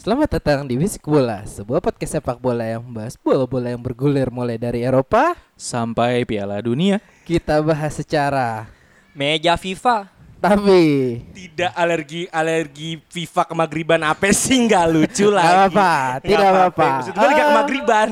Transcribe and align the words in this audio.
Selamat 0.00 0.32
datang 0.32 0.64
di 0.64 0.80
Bisik 0.80 1.04
Bola, 1.04 1.44
sebuah 1.44 1.76
podcast 1.78 2.16
sepak 2.16 2.40
bola 2.40 2.64
yang 2.64 2.80
membahas 2.80 3.20
bola-bola 3.20 3.68
yang 3.68 3.82
bergulir 3.82 4.32
mulai 4.32 4.56
dari 4.56 4.80
Eropa. 4.80 5.36
sampai 5.52 6.24
Piala 6.24 6.56
Dunia. 6.58 7.04
Kita 7.22 7.60
bahas 7.60 7.92
secara 7.94 8.64
Meja 9.12 9.52
FIFA. 9.54 10.08
tapi 10.40 11.20
Tidak 11.36 11.76
alergi 11.76 12.24
alergi 12.26 12.96
FIFA 13.04 13.44
kemagriban 13.44 14.00
apa 14.00 14.32
sih 14.32 14.56
nggak 14.64 14.86
lucu 14.88 15.28
Gak 15.28 15.36
lagi. 15.36 15.52
apa-apa, 15.68 15.90
Nggak 15.92 16.24
tidak 16.24 16.48
apa-apa. 16.48 16.86
Maksud 16.88 17.12
gue 17.12 17.26
liga 17.28 17.36
Ah. 17.36 17.46
kemagriban. 17.46 18.08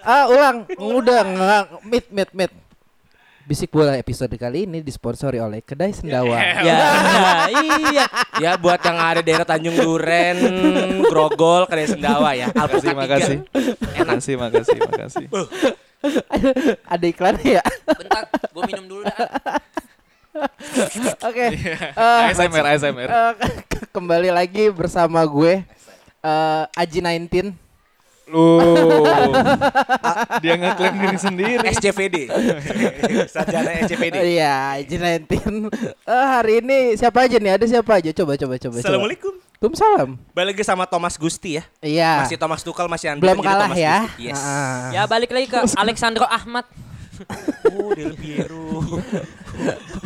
ah 0.00 0.24
ulang, 0.26 0.56
udah 0.72 1.20
nggak 1.26 1.62
mit 1.84 2.06
mit 2.08 2.30
mit. 2.32 2.52
Bisik 3.48 3.72
Bola 3.72 3.96
episode 3.96 4.36
kali 4.36 4.68
ini 4.68 4.84
disponsori 4.84 5.40
oleh 5.40 5.64
Kedai 5.64 5.96
Sendawa. 5.96 6.36
Ya, 6.68 6.76
iya. 7.48 8.04
Ya 8.36 8.52
buat 8.60 8.76
yang 8.84 9.00
ada 9.00 9.24
daerah 9.24 9.48
Tanjung 9.48 9.72
Duren, 9.72 10.36
Grogol, 11.08 11.64
Kedai 11.64 11.88
Sendawa 11.88 12.36
ya. 12.36 12.52
Makasih, 12.52 12.92
Alpukat 12.92 12.96
makasih. 13.00 13.38
tiga. 13.40 14.04
Makasih, 14.04 14.34
makasih, 14.36 14.78
makasih. 14.84 15.26
Ada 16.92 17.06
iklannya 17.08 17.50
ya? 17.58 17.64
Bentar, 17.88 18.22
gue 18.28 18.62
minum 18.68 18.84
dulu 18.86 19.02
dah. 19.02 19.16
Oke. 21.24 21.46
Iya. 21.56 21.74
eh, 21.96 22.30
ASMR, 22.30 22.64
ASMR. 22.68 23.08
eh, 23.08 23.32
kembali 23.90 24.28
lagi 24.28 24.68
bersama 24.70 25.24
gue 25.24 25.64
eh, 26.20 26.64
Aji 26.76 27.00
19. 27.00 27.67
Lu. 28.28 28.60
Dia 30.44 30.54
ngeklaim 30.60 30.94
diri 31.00 31.18
sendiri. 31.18 31.64
SCVD. 31.72 32.16
Sarjana 33.34 33.70
SCVD. 33.88 34.16
Iya, 34.36 34.78
Aji 34.80 34.96
19. 35.28 35.72
Eh, 36.04 36.26
hari 36.28 36.60
ini 36.60 36.78
siapa 36.94 37.24
aja 37.24 37.40
nih? 37.40 37.56
Ada 37.56 37.66
siapa 37.66 37.98
aja? 37.98 38.10
Coba 38.12 38.36
coba 38.36 38.54
coba. 38.60 38.76
Assalamualaikum. 38.80 39.32
Waalaikumsalam. 39.58 40.08
Balik 40.38 40.54
lagi 40.54 40.64
sama 40.70 40.86
Thomas 40.86 41.18
Gusti 41.18 41.58
ya. 41.58 41.64
Iya. 41.82 42.22
Masih 42.22 42.38
Thomas 42.38 42.62
Tuchel 42.62 42.86
masih 42.86 43.10
Andri 43.10 43.26
belum 43.26 43.42
kalah 43.42 43.66
Thomas 43.66 43.78
ya. 43.80 43.96
Gusti. 44.06 44.30
Yes. 44.30 44.38
Ah. 44.38 44.88
Ya 44.94 45.02
balik 45.10 45.30
lagi 45.34 45.46
ke 45.50 45.58
Alexandro 45.74 46.26
Ahmad. 46.30 46.62
oh, 47.66 47.90
Del 47.98 48.14
Piero. 48.14 48.86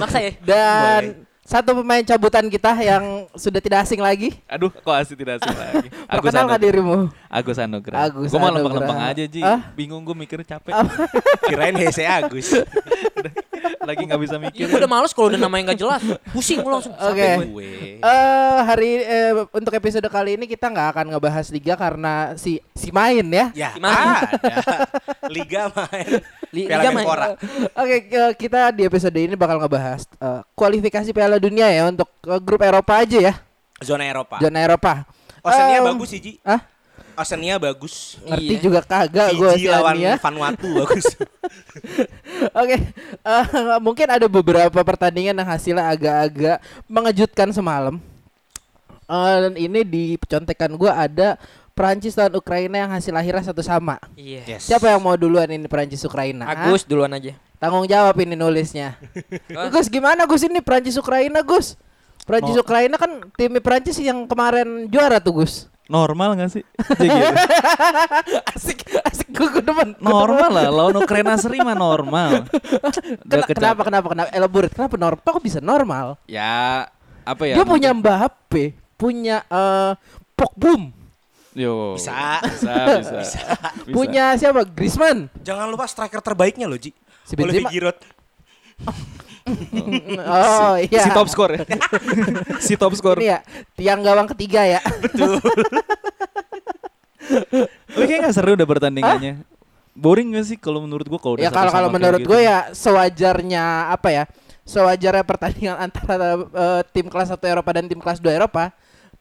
Maksa 0.01 0.25
ya? 0.25 0.33
Dan 0.41 1.29
satu 1.53 1.77
pemain 1.85 2.01
cabutan 2.01 2.49
kita 2.49 2.73
yang 2.81 3.29
sudah 3.37 3.61
tidak 3.61 3.85
asing 3.85 4.01
lagi. 4.01 4.41
Aduh, 4.49 4.73
kok 4.73 4.89
asli 4.89 5.13
tidak 5.13 5.37
asing 5.45 5.53
lagi. 5.53 5.89
Agus 6.09 6.33
Perkenalkan 6.33 6.59
dirimu. 6.65 6.97
Agus 7.29 7.57
Anugrah. 7.61 8.09
Agus 8.09 8.33
Gue 8.33 8.41
mau 8.41 8.49
lempeng-lempeng 8.49 9.01
aja, 9.05 9.25
Ji. 9.29 9.45
Ah? 9.45 9.61
Bingung 9.77 10.01
gue 10.01 10.17
mikir 10.17 10.41
capek. 10.49 10.73
Kirain 11.45 11.77
Hese 11.77 12.09
Agus. 12.09 12.57
Lagi 13.83 14.03
nggak 14.03 14.21
bisa 14.21 14.37
mikir. 14.39 14.63
Ya 14.63 14.67
gue 14.67 14.79
udah 14.79 14.91
males 14.91 15.11
kalau 15.11 15.27
udah 15.27 15.37
namanya 15.37 15.73
nggak 15.73 15.81
jelas. 15.81 16.03
Pusing 16.31 16.63
gue 16.63 16.71
langsung. 16.71 16.95
Oke. 16.95 17.19
Sampai 17.19 17.49
gue. 17.49 17.71
Eh 17.99 18.59
hari 18.63 18.91
eh, 19.01 19.33
untuk 19.51 19.73
episode 19.73 20.07
kali 20.07 20.35
ini 20.35 20.47
kita 20.47 20.67
nggak 20.67 20.89
akan 20.93 21.05
ngebahas 21.11 21.47
liga 21.51 21.75
karena 21.75 22.13
si 22.35 22.63
si 22.73 22.89
main 22.89 23.27
ya. 23.27 23.47
Ya, 23.53 23.71
Ah. 23.83 24.23
ada. 24.23 24.57
Liga 25.29 25.67
main. 25.69 26.09
Li- 26.51 26.67
Piala 26.67 26.83
Liga 26.83 26.91
main. 26.93 27.07
Oke, 27.73 27.97
eh, 28.07 28.33
kita 28.35 28.71
di 28.71 28.83
episode 28.83 29.17
ini 29.17 29.35
bakal 29.35 29.59
ngebahas 29.59 30.07
eh, 30.07 30.41
kualifikasi 30.53 31.11
Piala 31.11 31.37
Dunia 31.37 31.67
ya 31.67 31.87
untuk 31.87 32.07
eh, 32.23 32.39
grup 32.39 32.63
Eropa 32.63 33.03
aja 33.03 33.19
ya. 33.19 33.35
Zona 33.83 34.07
Eropa. 34.07 34.39
Zona 34.39 34.59
Eropa. 34.59 35.03
Oceania 35.43 35.83
Em, 35.83 35.87
bagus 35.91 36.07
sih, 36.07 36.23
Ji. 36.23 36.33
ah? 36.47 36.63
Oceania 37.17 37.57
bagus. 37.61 38.17
Ngerti 38.25 38.55
juga 38.61 38.81
kagak 38.83 39.37
gue 39.37 39.51
Fiji 39.57 39.69
lawan. 39.69 39.97
Vanuatu 40.27 40.69
bagus. 40.73 41.07
Oke, 42.61 42.77
eh, 43.23 43.45
mungkin 43.81 44.07
ada 44.09 44.27
beberapa 44.27 44.81
pertandingan 44.85 45.37
yang 45.37 45.49
hasilnya 45.49 45.85
agak-agak 45.93 46.59
mengejutkan 46.89 47.49
semalam. 47.53 47.97
Eh, 49.09 49.37
dan 49.49 49.55
ini 49.57 49.81
di 49.85 50.05
contekan 50.25 50.73
gue 50.73 50.89
ada 50.89 51.37
Perancis 51.73 52.17
lawan 52.17 52.37
Ukraina 52.37 52.85
yang 52.85 52.93
hasil 52.93 53.13
akhirnya 53.17 53.45
satu 53.49 53.65
sama. 53.65 53.97
Iya. 54.13 54.57
Yes. 54.57 54.69
Siapa 54.69 54.93
yang 54.93 55.01
mau 55.01 55.17
duluan 55.17 55.49
ini 55.49 55.65
Perancis 55.65 56.05
Ukraina? 56.05 56.45
Agus 56.45 56.85
duluan 56.85 57.13
aja. 57.17 57.33
Tanggung 57.57 57.89
jawab 57.89 58.19
ini 58.21 58.37
nulisnya. 58.37 59.01
Gus 59.73 59.89
gimana 59.89 60.29
Gus 60.29 60.45
ini 60.45 60.61
Perancis 60.61 61.01
Ukraina 61.01 61.41
Gus? 61.41 61.81
Perancis 62.23 62.55
Ukraina 62.61 63.01
kan 63.01 63.25
tim 63.35 63.57
Perancis 63.59 63.99
yang 63.99 64.29
kemarin 64.29 64.87
juara 64.93 65.19
tuh 65.19 65.43
Gus. 65.43 65.72
Normal 65.93 66.41
gak 66.41 66.57
sih? 66.57 66.65
Ji, 66.97 67.05
gitu. 67.13 67.35
asik 68.49 68.81
asik 69.05 69.29
gue 69.29 69.47
gue 69.53 69.63
demen. 69.63 69.93
Normal 70.01 70.49
lah, 70.49 70.65
lawan 70.73 70.97
Ukraina 70.97 71.37
seri 71.37 71.61
mah 71.61 71.77
normal. 71.77 72.49
Ken- 73.29 73.45
kecap- 73.45 73.53
kenapa 73.53 73.81
kenapa 73.85 74.07
kenapa 74.17 74.29
elaborate 74.33 74.73
kenapa 74.73 74.97
normal 74.97 75.21
kok 75.21 75.45
bisa 75.45 75.61
normal? 75.61 76.17
Ya, 76.25 76.89
apa 77.29 77.43
ya? 77.45 77.61
Dia 77.61 77.69
punya 77.69 77.93
Mbappe, 77.93 78.73
punya 78.97 79.45
eh 79.45 79.93
Pogba, 80.33 80.73
Yo. 81.53 82.01
Bisa. 82.01 82.41
Bisa, 82.49 82.73
bisa. 82.97 83.15
Bisa. 83.21 83.41
punya 83.93 84.33
siapa? 84.41 84.65
Griezmann. 84.65 85.29
Jangan 85.45 85.69
lupa 85.69 85.85
striker 85.85 86.25
terbaiknya 86.25 86.65
loh, 86.65 86.81
Ji. 86.81 86.97
Si 87.29 87.37
Olivier 87.37 87.69
Benzema. 87.69 87.69
Giroud. 87.69 87.99
Oh 90.23 90.75
iya. 90.79 91.03
si 91.03 91.11
top 91.11 91.29
score 91.29 91.53
ya. 91.59 91.65
si 92.67 92.75
top 92.79 92.95
score. 92.95 93.19
Ini 93.19 93.27
ya 93.27 93.39
tiang 93.75 94.01
gawang 94.03 94.29
ketiga 94.31 94.63
ya. 94.67 94.81
Tapi 97.93 98.05
kayaknya 98.09 98.29
gak 98.29 98.35
seru 98.35 98.55
udah 98.55 98.69
pertandingannya. 98.69 99.43
Boring 99.93 100.33
gak 100.37 100.47
sih 100.49 100.59
kalau 100.59 100.83
menurut 100.85 101.05
gua 101.05 101.21
kalau 101.21 101.35
udah 101.37 101.45
ya 101.45 101.51
kalau 101.53 101.71
kalau 101.71 101.89
menurut 101.93 102.23
gue 102.25 102.41
gitu? 102.41 102.49
ya 102.49 102.73
sewajarnya 102.73 103.93
apa 103.93 104.09
ya? 104.11 104.25
Sewajarnya 104.63 105.25
pertandingan 105.27 105.77
antara 105.91 106.39
eh, 106.39 106.83
tim 106.95 107.07
kelas 107.11 107.35
1 107.35 107.39
Eropa 107.45 107.71
dan 107.75 107.85
tim 107.91 108.01
kelas 108.01 108.19
2 108.23 108.31
Eropa 108.31 108.73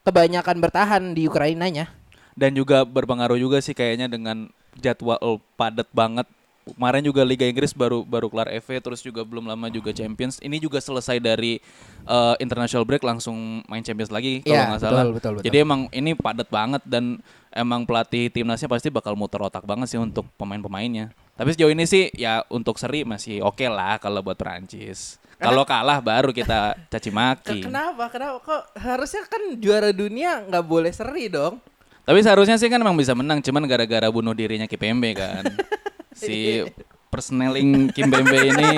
kebanyakan 0.01 0.57
bertahan 0.57 1.03
di 1.13 1.29
Ukrainanya. 1.29 1.89
dan 2.31 2.55
juga 2.55 2.87
berpengaruh 2.87 3.35
juga 3.35 3.59
sih 3.59 3.75
kayaknya 3.75 4.07
dengan 4.07 4.47
jadwal 4.79 5.19
padat 5.59 5.85
banget. 5.91 6.23
Kemarin 6.61 7.01
juga 7.01 7.25
Liga 7.25 7.43
Inggris 7.43 7.73
baru 7.73 8.05
baru 8.05 8.29
kelar 8.29 8.53
FA 8.61 8.77
terus 8.77 9.01
juga 9.01 9.25
belum 9.25 9.49
lama 9.49 9.65
juga 9.67 9.89
Champions. 9.89 10.37
Ini 10.37 10.61
juga 10.61 10.77
selesai 10.77 11.17
dari 11.17 11.57
eh, 12.05 12.35
international 12.37 12.85
break 12.85 13.01
langsung 13.01 13.65
main 13.65 13.81
Champions 13.81 14.13
lagi 14.13 14.45
kalau 14.45 14.53
Iya, 14.53 14.69
nggak 14.69 14.81
betul, 14.81 14.89
salah. 14.93 15.03
betul, 15.09 15.31
betul. 15.37 15.45
Jadi 15.49 15.57
emang 15.57 15.81
ini 15.89 16.11
padat 16.13 16.47
banget 16.47 16.81
dan 16.85 17.17
emang 17.49 17.83
pelatih 17.83 18.29
timnasnya 18.29 18.69
pasti 18.69 18.93
bakal 18.93 19.17
muter 19.17 19.41
otak 19.41 19.65
banget 19.65 19.89
sih 19.89 19.99
untuk 19.99 20.29
pemain-pemainnya. 20.37 21.09
Tapi 21.33 21.57
sejauh 21.57 21.73
ini 21.73 21.89
sih 21.89 22.13
ya 22.13 22.45
untuk 22.53 22.77
seri 22.77 23.01
masih 23.01 23.41
oke 23.41 23.65
lah 23.65 23.97
kalau 23.97 24.21
buat 24.21 24.37
Perancis. 24.37 25.17
Kalau 25.41 25.65
kalah 25.65 25.97
baru 25.97 26.29
kita 26.29 26.77
caci 26.85 27.09
maki. 27.09 27.65
Kenapa? 27.65 28.13
Kenapa? 28.13 28.37
Kok 28.45 28.77
harusnya 28.77 29.25
kan 29.25 29.41
juara 29.57 29.89
dunia 29.89 30.45
nggak 30.45 30.61
boleh 30.61 30.93
seri 30.93 31.33
dong? 31.33 31.57
Tapi 32.05 32.21
seharusnya 32.21 32.61
sih 32.61 32.69
kan 32.69 32.77
emang 32.81 32.97
bisa 32.97 33.13
menang, 33.13 33.41
cuman 33.41 33.65
gara-gara 33.65 34.05
bunuh 34.09 34.33
dirinya 34.33 34.69
Kipembe 34.69 35.17
kan. 35.17 35.41
si 36.13 36.63
persneling 37.07 37.91
Kimpembe 37.91 38.39
ini 38.47 38.69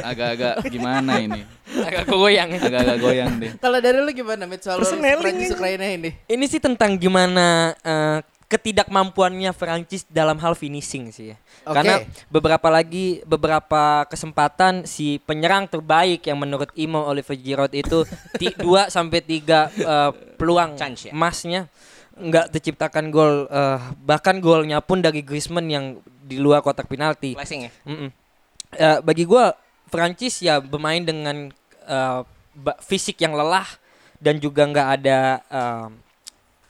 agak-agak 0.00 0.54
gimana 0.68 1.18
ini? 1.18 1.40
Agak 1.72 2.04
goyang 2.04 2.52
ya. 2.52 2.60
Agak-agak 2.60 2.98
goyang 3.00 3.32
deh. 3.40 3.50
Kalau 3.56 3.78
dari 3.80 3.96
lu 3.96 4.12
gimana 4.12 4.44
Mit 4.44 4.60
soal 4.60 4.76
Persneling 4.76 5.24
Prancis 5.24 5.48
ini. 5.48 5.56
Ukraina 5.56 5.86
ini? 5.88 6.10
Ini 6.28 6.44
sih 6.44 6.60
tentang 6.60 7.00
gimana 7.00 7.72
eh, 7.80 8.20
ketidakmampuannya 8.44 9.56
Perancis 9.56 10.04
dalam 10.04 10.36
hal 10.36 10.52
finishing 10.52 11.08
sih 11.08 11.32
ya. 11.32 11.36
Oke. 11.64 11.80
Karena 11.80 12.04
beberapa 12.28 12.68
lagi 12.68 13.24
beberapa 13.24 14.04
kesempatan 14.04 14.84
si 14.84 15.16
penyerang 15.24 15.64
terbaik 15.64 16.20
yang 16.28 16.36
menurut 16.36 16.68
Imo 16.76 17.00
Oliver 17.08 17.32
Giroud 17.32 17.72
itu 17.72 18.04
ti- 18.36 18.52
dua 18.60 18.92
sampai 18.92 19.24
tiga 19.24 19.72
eh, 19.72 20.10
peluang 20.36 20.76
Chance 20.76 21.08
ya? 21.08 21.12
emasnya 21.16 21.72
nggak 22.22 22.54
terciptakan 22.54 23.10
gol 23.10 23.50
eh, 23.50 23.78
bahkan 24.06 24.38
golnya 24.38 24.78
pun 24.78 25.02
dari 25.02 25.26
Griezmann 25.26 25.66
yang 25.66 25.98
di 26.22 26.38
luar 26.38 26.62
kotak 26.62 26.86
penalti. 26.86 27.34
Flashing 27.34 27.66
ya. 27.66 27.70
Eh, 28.72 28.98
bagi 29.02 29.26
gua 29.26 29.52
Perancis 29.90 30.40
ya 30.40 30.62
bermain 30.62 31.02
dengan 31.04 31.50
ba- 32.56 32.78
fisik 32.84 33.20
yang 33.20 33.32
lelah 33.36 33.66
dan 34.22 34.38
juga 34.38 34.62
nggak 34.68 34.88
ada 35.00 35.18
em, 35.50 35.90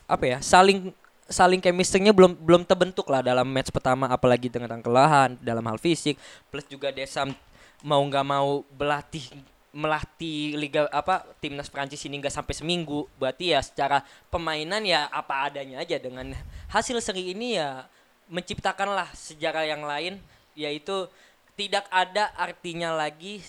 apa 0.09 0.25
ya 0.25 0.39
saling 0.41 0.91
saling 1.29 1.61
chemistry-nya 1.61 2.13
belum 2.13 2.33
belum 2.37 2.63
terbentuk 2.65 3.09
lah 3.13 3.21
dalam 3.21 3.45
match 3.49 3.69
pertama 3.69 4.09
apalagi 4.09 4.49
dengan 4.49 4.81
kelelahan 4.81 5.37
dalam 5.41 5.65
hal 5.69 5.77
fisik 5.77 6.17
plus 6.49 6.65
juga 6.69 6.89
Desam 6.93 7.37
mau 7.85 8.01
nggak 8.05 8.25
mau 8.25 8.65
berlatih 8.73 9.27
melatih 9.73 10.55
liga 10.61 10.85
apa 10.93 11.25
timnas 11.41 11.73
Prancis 11.73 12.05
ini 12.05 12.21
nggak 12.21 12.33
sampai 12.33 12.55
seminggu. 12.55 13.09
Berarti 13.17 13.57
ya 13.57 13.61
secara 13.65 14.05
permainan 14.29 14.85
ya 14.85 15.09
apa 15.09 15.49
adanya 15.49 15.81
aja. 15.81 15.97
Dengan 15.97 16.37
hasil 16.69 17.01
seri 17.01 17.33
ini 17.33 17.57
ya 17.57 17.89
menciptakanlah 18.29 19.11
sejarah 19.17 19.65
yang 19.67 19.83
lain 19.83 20.21
yaitu 20.53 21.09
tidak 21.57 21.89
ada 21.89 22.29
artinya 22.37 22.93
lagi 22.93 23.41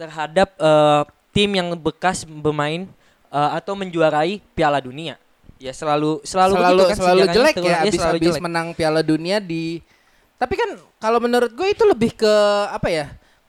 terhadap 0.00 0.56
eh, 0.56 1.02
tim 1.36 1.52
yang 1.52 1.72
bekas 1.76 2.24
bermain 2.24 2.88
eh, 3.28 3.50
atau 3.56 3.76
menjuarai 3.76 4.40
Piala 4.56 4.80
Dunia. 4.80 5.20
Ya 5.56 5.72
selalu 5.72 6.20
selalu 6.24 6.54
selalu 6.56 6.82
kan 6.84 6.96
selalu 7.00 7.24
jelek 7.32 7.54
ya 7.56 7.64
iya, 7.64 7.76
abis 7.88 8.00
selalu 8.00 8.16
abis 8.20 8.28
jelek. 8.28 8.42
menang 8.44 8.66
Piala 8.76 9.00
Dunia 9.00 9.40
di 9.40 9.80
tapi 10.36 10.52
kan 10.52 10.76
kalau 11.00 11.16
menurut 11.16 11.48
gue 11.48 11.68
itu 11.72 11.80
lebih 11.88 12.12
ke 12.12 12.34
apa 12.68 12.92
ya 12.92 13.06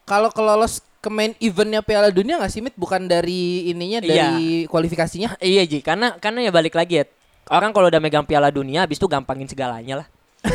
kalau 0.07 0.31
kelolos 0.31 0.79
ke 1.07 1.09
main 1.09 1.31
eventnya 1.37 1.79
Piala 1.79 2.09
Dunia 2.09 2.35
nggak 2.35 2.49
sih 2.49 2.59
Mit 2.59 2.75
bukan 2.75 3.07
dari 3.07 3.39
ininya 3.65 3.99
Iya. 3.99 4.07
dari 4.27 4.43
kualifikasinya 4.65 5.39
Iya 5.41 5.63
Ji, 5.63 5.79
karena 5.79 6.13
karena 6.13 6.43
ya 6.43 6.51
balik 6.51 6.73
lagi 6.73 6.99
ya. 6.99 7.05
Orang 7.47 7.71
kalau 7.71 7.87
udah 7.87 7.97
megang 7.97 8.21
Piala 8.21 8.49
Dunia 8.49 8.83
habis 8.83 8.95
itu 8.95 9.07
gampangin 9.07 9.47
segalanya 9.47 10.03
lah. 10.03 10.07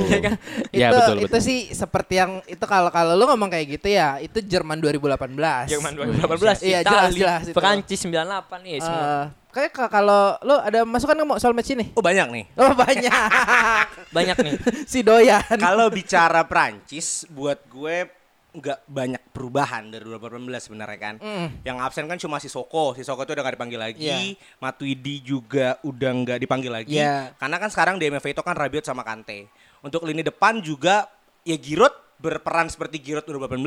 Iya 0.00 0.18
kan? 0.18 0.34
Ya, 0.70 0.88
itu 0.88 0.96
betul, 0.96 1.16
itu 1.18 1.28
betul. 1.28 1.40
sih 1.40 1.58
seperti 1.70 2.14
yang 2.16 2.40
itu 2.44 2.60
kalau 2.62 2.88
kalau 2.88 3.12
lu 3.12 3.24
ngomong 3.26 3.46
kayak 3.46 3.66
gitu 3.70 3.88
ya 3.90 4.16
itu 4.18 4.40
Jerman 4.40 4.80
2018 4.80 5.36
Jerman 5.66 5.92
2018, 5.94 6.60
Iya, 6.62 6.80
jelas, 6.82 7.12
jelas. 7.12 7.42
Perancis 7.50 8.00
98 8.00 8.64
iya 8.64 8.76
semua. 8.80 8.98
Eh, 8.98 9.24
kayak 9.50 9.70
ka- 9.70 9.88
kalau 9.88 10.36
lu 10.40 10.56
ada 10.56 10.82
masukan 10.82 11.14
nggak 11.14 11.28
mau 11.28 11.36
soal 11.36 11.52
match 11.52 11.70
ini 11.70 11.92
Oh 11.92 12.00
banyak 12.00 12.26
nih. 12.26 12.44
oh 12.54 12.72
banyak 12.74 13.12
Banyak 14.16 14.36
nih. 14.38 14.52
si 14.84 15.00
doyan 15.00 15.44
Kalau 15.56 15.88
bicara 15.88 16.42
Prancis, 16.42 17.24
buat 17.28 17.60
gue 17.66 18.08
nggak 18.48 18.88
banyak 18.88 19.22
perubahan 19.28 19.92
dari 19.92 20.08
2018 20.08 20.48
sebenarnya 20.56 20.98
kan. 20.98 21.14
Mm. 21.20 21.48
Yang 21.68 21.76
absen 21.84 22.04
kan 22.08 22.16
cuma 22.16 22.36
si 22.40 22.48
Soko. 22.48 22.96
Si 22.96 23.04
Soko 23.04 23.28
itu 23.28 23.36
udah 23.36 23.44
gak 23.44 23.56
dipanggil 23.60 23.80
lagi. 23.80 24.08
Iya. 24.08 24.40
Matuidi 24.56 25.20
juga 25.20 25.76
udah 25.84 26.10
nggak 26.24 26.38
dipanggil 26.40 26.72
lagi. 26.72 26.96
Iya. 26.96 27.36
Karena 27.36 27.56
kan 27.60 27.68
sekarang 27.68 27.94
di 28.00 28.08
MFA 28.08 28.32
itu 28.32 28.42
kan 28.42 28.56
Rabiot 28.56 28.84
sama 28.88 29.04
Kante. 29.04 29.52
Untuk 29.84 30.02
lini 30.08 30.24
depan 30.24 30.64
juga 30.64 31.06
ya 31.44 31.54
Giroud 31.60 31.92
berperan 32.18 32.66
seperti 32.72 32.98
Giroud 32.98 33.28
2018 33.28 33.62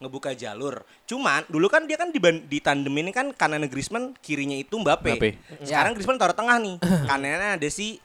ngebuka 0.00 0.32
jalur. 0.32 0.82
Cuman 1.04 1.44
dulu 1.46 1.68
kan 1.68 1.84
dia 1.84 2.00
kan 2.00 2.08
di, 2.08 2.18
di 2.48 2.58
tandem 2.58 2.92
ini 2.96 3.12
kan 3.12 3.36
kanan 3.36 3.68
Griezmann, 3.68 4.16
kirinya 4.24 4.56
itu 4.56 4.80
Mbappe. 4.80 5.16
Mbappe. 5.16 5.30
Sekarang 5.64 5.92
Griezmann 5.92 6.16
taruh 6.16 6.34
tengah 6.34 6.56
nih. 6.56 6.76
Kanannya 7.08 7.60
ada 7.60 7.68
si 7.68 8.00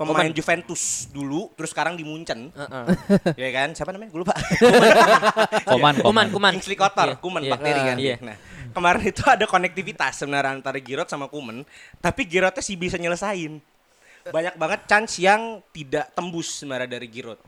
pemain 0.00 0.32
Juventus 0.32 0.82
dulu, 1.12 1.52
terus 1.52 1.70
sekarang 1.70 1.92
di 1.92 2.02
Munchen. 2.02 2.48
Heeh. 2.48 2.84
ya 3.36 3.48
kan? 3.52 3.68
Siapa 3.76 3.92
namanya? 3.92 4.08
Gue 4.08 4.24
lupa. 4.24 4.32
Koman, 5.70 6.00
Kuman, 6.00 6.26
kuman. 6.32 6.52
Kingsley 6.56 6.78
Kotor, 6.78 7.12
Iya, 7.12 7.16
Kuman 7.20 7.42
iya. 7.44 7.50
bakteri 7.52 7.80
kan. 7.84 7.96
Iya. 8.00 8.16
Nah, 8.24 8.36
kemarin 8.72 9.02
itu 9.04 9.22
ada 9.28 9.44
konektivitas 9.44 10.24
sebenarnya 10.24 10.56
antara 10.56 10.80
Giroud 10.80 11.08
sama 11.08 11.28
Kuman, 11.28 11.62
tapi 12.00 12.24
Giroudnya 12.24 12.64
sih 12.64 12.80
bisa 12.80 12.96
nyelesain. 12.96 13.60
Banyak 14.20 14.54
banget 14.56 14.80
chance 14.84 15.20
yang 15.20 15.60
tidak 15.72 16.12
tembus 16.12 16.64
sebenarnya 16.64 16.96
dari 16.96 17.08
Giroud. 17.08 17.40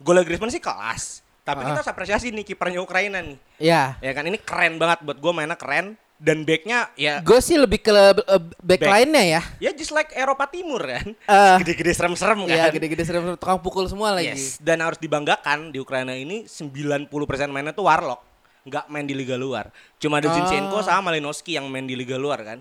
Gol 0.00 0.24
Griezmann 0.24 0.48
sih 0.48 0.64
kelas, 0.64 1.20
tapi 1.44 1.60
kita 1.60 1.84
harus 1.84 1.90
apresiasi 1.92 2.32
nih 2.32 2.44
kipernya 2.44 2.80
Ukraina 2.80 3.20
nih. 3.20 3.36
ya 3.60 4.00
Ya 4.00 4.12
kan 4.16 4.24
ini 4.24 4.40
keren 4.40 4.80
banget 4.80 5.04
buat 5.04 5.20
gue 5.20 5.32
mainnya 5.32 5.60
keren 5.60 5.96
dan 6.20 6.44
backnya 6.44 6.92
ya 7.00 7.24
gue 7.24 7.40
sih 7.40 7.56
lebih 7.56 7.80
ke 7.80 7.88
uh, 7.88 8.12
back, 8.60 8.84
Back. 8.84 8.92
line-nya 8.92 9.24
ya 9.24 9.42
ya 9.56 9.70
just 9.72 9.88
like 9.88 10.12
Eropa 10.12 10.44
Timur 10.46 10.84
kan. 10.84 11.16
Eh, 11.16 11.56
Gede-gede 11.64 11.96
serem-serem 11.96 12.44
kan. 12.44 12.52
Iya 12.52 12.68
gede-gede 12.68 13.08
serem 13.08 13.24
tukang 13.34 13.56
pukul 13.56 13.88
semua 13.88 14.12
lagi. 14.12 14.28
Yes, 14.28 14.60
dan 14.60 14.84
harus 14.84 15.00
dibanggakan 15.00 15.72
di 15.72 15.80
Ukraina 15.80 16.12
ini 16.12 16.44
90% 16.44 17.08
mainnya 17.48 17.72
tuh 17.72 17.88
warlock, 17.88 18.20
nggak 18.68 18.84
main 18.86 19.08
di 19.08 19.16
liga 19.16 19.40
luar. 19.40 19.72
Cuma 19.96 20.20
ada 20.20 20.28
Oh. 20.28 20.36
Zinchenko 20.36 20.84
sama 20.84 21.08
Malinowski 21.08 21.56
yang 21.56 21.64
main 21.66 21.88
di 21.88 21.96
liga 21.96 22.20
luar 22.20 22.44
kan. 22.44 22.58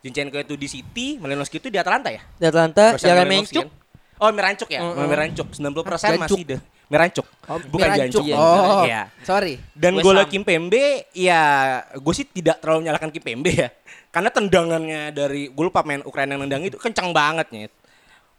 Zinchenko 0.00 0.38
itu 0.38 0.54
di 0.54 0.70
City, 0.70 1.18
Malinowski 1.18 1.58
itu 1.58 1.66
di 1.66 1.76
Atalanta 1.76 2.08
ya? 2.08 2.22
Di 2.38 2.46
Atlanta, 2.46 2.94
Rosan 2.94 3.10
Yaremchuk. 3.10 3.26
Malinowski 3.26 3.58
kan? 3.58 3.68
Oh, 4.20 4.30
Mirancuk 4.30 4.68
ya? 4.70 4.80
Mm-mm. 4.86 5.06
Mirancuk 5.08 5.48
90% 5.50 5.58
Jancuk. 5.58 6.20
masih 6.20 6.42
deh. 6.46 6.60
Mirancuk. 6.90 7.26
Bukan 7.70 7.86
Mirancuk. 7.86 8.26
Jancuk. 8.26 8.34
Oh, 8.34 8.82
Iya. 8.82 9.06
sorry. 9.22 9.62
Dan 9.72 9.94
West 9.96 10.04
gol 10.04 10.18
Ham. 10.18 10.26
Kimpembe 10.26 11.06
ya 11.14 11.42
gue 11.94 12.14
sih 12.14 12.26
tidak 12.26 12.58
terlalu 12.58 12.84
menyalahkan 12.86 13.14
Kimpembe 13.14 13.50
ya. 13.54 13.70
Karena 14.10 14.28
tendangannya 14.34 15.14
dari 15.14 15.46
gue 15.54 15.64
lupa 15.64 15.86
main 15.86 16.02
Ukraina 16.02 16.34
yang 16.34 16.42
nendang 16.42 16.66
itu 16.66 16.74
kencang 16.82 17.14
banget. 17.14 17.46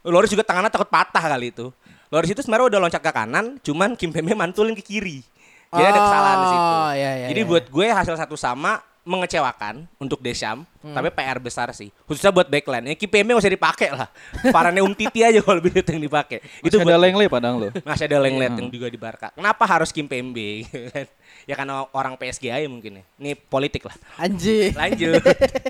Loris 0.04 0.28
juga 0.28 0.44
tangannya 0.44 0.68
takut 0.68 0.92
patah 0.92 1.24
kali 1.32 1.48
itu. 1.48 1.72
Loris 2.12 2.28
itu 2.28 2.44
sebenarnya 2.44 2.76
udah 2.76 2.80
loncat 2.84 3.00
ke 3.00 3.08
kanan, 3.08 3.56
cuman 3.64 3.96
Kimpembe 3.96 4.36
mantulin 4.36 4.76
ke 4.76 4.84
kiri. 4.84 5.24
Jadi 5.72 5.88
ada 5.88 6.00
kesalahan 6.04 6.36
di 6.36 6.48
situ. 6.52 6.60
Oh, 6.68 6.90
iya, 6.92 7.10
iya, 7.16 7.26
Jadi 7.32 7.40
iya. 7.40 7.48
buat 7.48 7.64
gue 7.72 7.86
hasil 7.88 8.14
satu 8.20 8.36
sama 8.36 8.84
mengecewakan 9.02 9.90
untuk 9.98 10.22
Desham, 10.22 10.62
Hmm. 10.82 10.98
tapi 10.98 11.14
PR 11.14 11.38
besar 11.38 11.70
sih. 11.74 11.94
Khususnya 12.10 12.34
buat 12.34 12.50
backline. 12.50 12.86
Ya 12.90 12.94
nggak 13.34 13.46
usah 13.46 13.54
dipakai 13.54 13.94
lah. 13.94 14.10
Parane 14.50 14.82
Um 14.82 14.90
Titi 14.94 15.22
aja 15.22 15.38
kalau 15.38 15.62
lebih 15.62 15.78
yang 15.78 16.02
dipakai. 16.10 16.42
Itu 16.62 16.82
ada 16.82 16.98
Lengle 16.98 17.30
padang 17.30 17.58
lo. 17.58 17.70
masih 17.86 18.10
ada 18.10 18.18
Lenglet 18.18 18.50
yang 18.58 18.66
juga 18.70 18.90
di 18.90 18.98
Barca. 18.98 19.30
Kenapa 19.34 19.62
harus 19.66 19.94
Kim 19.94 20.10
Pembe? 20.10 20.66
ya 21.50 21.54
karena 21.54 21.86
orang 21.94 22.18
PSG 22.18 22.50
aja 22.50 22.66
mungkin 22.66 22.98
ya. 22.98 23.04
Ini 23.18 23.38
politik 23.38 23.86
lah. 23.86 23.94
Anjing. 24.18 24.74
Lanjut. 24.74 25.22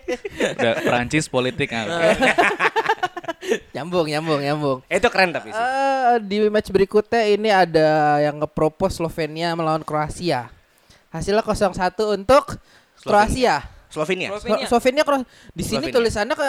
Udah 0.56 0.72
Perancis 0.80 1.28
politik 1.28 1.72
ah, 1.76 1.84
nyambung, 3.76 4.08
nyambung, 4.08 4.40
nyambung. 4.40 4.78
itu 4.88 5.08
keren 5.12 5.32
tapi 5.32 5.52
sih. 5.52 5.60
Eh, 5.60 6.16
di 6.24 6.36
match 6.48 6.72
berikutnya 6.72 7.22
ini 7.28 7.48
ada 7.52 8.20
yang 8.20 8.40
ngepropos 8.40 8.96
Slovenia 8.96 9.52
melawan 9.52 9.84
Kroasia. 9.84 10.48
Hasilnya 11.12 11.44
0-1 11.44 12.16
untuk 12.16 12.56
Kroasia. 13.02 13.56
Slovenia. 13.88 14.28
Slovenia. 14.32 14.64
Slo- 14.64 14.68
Slovenia 14.70 15.02
Kro- 15.04 15.26
di 15.52 15.62
sini 15.62 15.84
Slovenia. 15.84 15.96
tulisannya 16.00 16.34
ke 16.34 16.48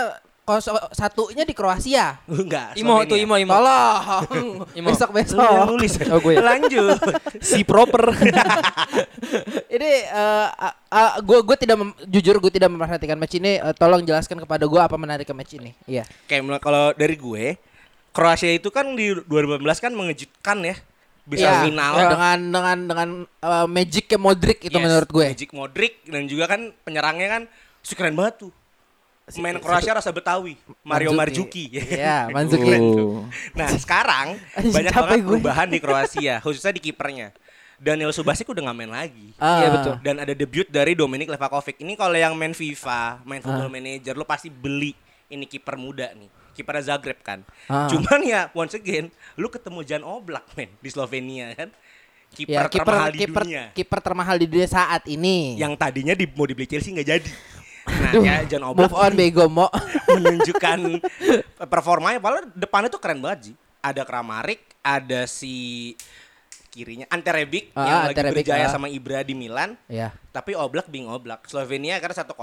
satunya 0.91 1.43
di 1.43 1.55
Kroasia. 1.55 2.19
Enggak. 2.27 2.75
Imo 2.75 2.99
tuh 3.03 3.15
Imo 3.15 3.39
Imo. 3.39 3.51
Tolong. 3.51 4.67
Imo. 4.79 4.87
besok 4.91 5.09
Lu 5.11 5.15
besok. 5.15 5.63
nulis. 5.67 5.93
Oh, 6.11 6.19
gue. 6.19 6.35
Lanjut. 6.35 6.99
Si 7.43 7.63
proper. 7.63 8.11
Ini 9.75 9.89
eh 10.07 11.11
gue 11.19 11.39
gue 11.41 11.57
tidak 11.57 11.77
mem- 11.79 11.95
jujur 12.05 12.39
gue 12.39 12.51
tidak 12.51 12.69
memperhatikan 12.71 13.15
match 13.15 13.35
ini. 13.35 13.59
Eh, 13.59 13.75
tolong 13.75 14.03
jelaskan 14.03 14.39
kepada 14.39 14.67
gue 14.67 14.79
apa 14.79 14.95
menarik 14.95 15.27
ke 15.27 15.33
match 15.33 15.55
ini. 15.55 15.71
Iya. 15.87 16.03
Kayak 16.27 16.59
kalau 16.59 16.91
dari 16.93 17.15
gue, 17.15 17.55
Kroasia 18.11 18.51
itu 18.53 18.69
kan 18.69 18.93
di 18.93 19.15
2018 19.15 19.63
kan 19.79 19.91
mengejutkan 19.91 20.57
ya. 20.61 20.75
Bisa 21.23 21.47
Iya, 21.47 21.59
final. 21.63 21.91
dengan 22.05 22.37
dengan 22.51 22.77
dengan 22.85 23.09
eh, 23.23 23.67
magic 23.67 24.05
ke 24.05 24.17
Modric 24.17 24.59
itu 24.61 24.73
Yes, 24.73 24.83
menurut 24.83 25.09
gue. 25.09 25.27
Magic 25.29 25.51
Modric 25.51 25.93
dan 26.03 26.27
juga 26.27 26.45
kan 26.45 26.75
penyerangnya 26.81 27.27
kan 27.29 27.43
su- 27.79 27.95
keren 27.95 28.11
banget 28.13 28.43
tuh. 28.43 28.51
Main 29.33 29.55
Kroasia 29.55 29.95
rasa 29.95 30.11
Betawi, 30.11 30.59
Mario 30.83 31.15
Marzuki. 31.15 31.71
Iya, 31.71 32.27
Manzuki. 32.27 32.59
Keren 32.67 32.83
tuh. 32.91 32.99
Oh. 32.99 33.23
Nah 33.55 33.71
sekarang 33.71 34.35
banyak 34.75 34.91
banget 34.91 35.15
gue. 35.17 35.29
perubahan 35.29 35.67
di 35.67 35.79
Kroasia, 35.83 36.43
khususnya 36.43 36.71
di 36.71 36.83
kipernya. 36.83 37.31
Daniel 37.79 38.11
Subasic 38.11 38.43
udah 38.45 38.59
nggak 38.61 38.77
main 38.77 38.91
lagi. 38.91 39.31
Ah. 39.35 39.59
Iya, 39.59 39.67
betul. 39.71 39.93
Dan 40.01 40.15
ada 40.17 40.33
debut 40.33 40.67
dari 40.67 40.91
Dominik 40.91 41.27
Levakovic. 41.29 41.75
Ini 41.77 41.95
kalau 41.95 42.15
yang 42.15 42.31
main 42.33 42.51
FIFA, 42.51 43.23
main 43.23 43.39
Football 43.39 43.67
Ah. 43.67 43.71
Manager, 43.71 44.13
lo 44.13 44.23
pasti 44.23 44.47
beli 44.47 44.91
ini 45.27 45.43
kiper 45.43 45.75
muda 45.75 46.11
nih. 46.11 46.27
Kipernya 46.53 46.93
Zagreb 46.93 47.19
kan. 47.19 47.41
Ah. 47.65 47.89
Cuman 47.89 48.21
ya 48.21 48.47
once 48.53 48.73
again, 48.73 49.09
lu 49.33 49.49
ketemu 49.49 49.81
Jan 49.81 50.03
Oblak 50.05 50.45
men 50.53 50.69
di 50.77 50.89
Slovenia 50.89 51.49
kan. 51.53 51.69
Kiper 52.33 52.49
Ya, 52.49 52.65
kiper 52.65 52.85
termahal 52.89 53.11
di 53.13 53.19
dunia. 53.29 53.63
kiper 53.77 53.99
termahal 54.01 54.35
di 54.41 54.47
dunia 54.49 54.65
saat 54.65 55.05
ini. 55.05 55.53
Yang 55.53 55.73
tadinya 55.77 56.13
di, 56.13 56.25
mau 56.25 56.49
dibeli 56.49 56.65
Chelsea 56.65 56.89
nggak 56.89 57.05
jadi. 57.07 57.29
Nah, 57.83 58.11
Duh, 58.15 58.23
ya 58.23 58.35
Jan 58.47 58.63
Oblak 58.63 58.89
Move 58.89 58.95
on 58.95 59.11
bego 59.13 59.45
mo. 59.51 59.67
menunjukkan 60.17 60.79
performanya 61.67 62.17
padahal 62.17 62.49
depannya 62.53 62.89
tuh 62.89 62.97
keren 62.97 63.19
banget 63.21 63.51
sih. 63.51 63.55
Ada 63.83 64.07
Kramaric, 64.07 64.63
ada 64.79 65.27
si 65.27 65.91
kirinya 66.71 67.05
Ante 67.11 67.29
Rebic 67.29 67.69
Ah, 67.75 67.85
yang 67.85 67.99
Ante 68.09 68.21
lagi 68.23 68.33
berjaya 68.39 68.65
ah. 68.65 68.71
sama 68.71 68.87
Ibra 68.89 69.21
di 69.21 69.37
Milan, 69.37 69.77
ya. 69.85 70.09
tapi 70.33 70.57
Oblak 70.57 70.89
being 70.89 71.05
Oblak. 71.05 71.45
Slovenia 71.45 71.99
karena 72.01 72.15
1-0 72.17 72.33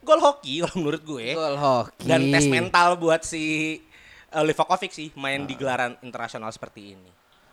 gol 0.00 0.18
hoki 0.18 0.64
kalau 0.64 0.74
menurut 0.76 1.02
gue. 1.02 1.26
Gol 1.34 1.56
hoki. 1.56 2.04
Dan 2.04 2.30
tes 2.30 2.46
mental 2.46 2.96
buat 2.96 3.20
si 3.22 3.76
uh, 4.30 4.42
Livakovic 4.42 4.90
sih 4.90 5.08
main 5.14 5.44
Ah. 5.44 5.46
di 5.46 5.54
gelaran 5.54 5.92
internasional 6.00 6.50
seperti 6.50 6.94
ini. 6.94 7.10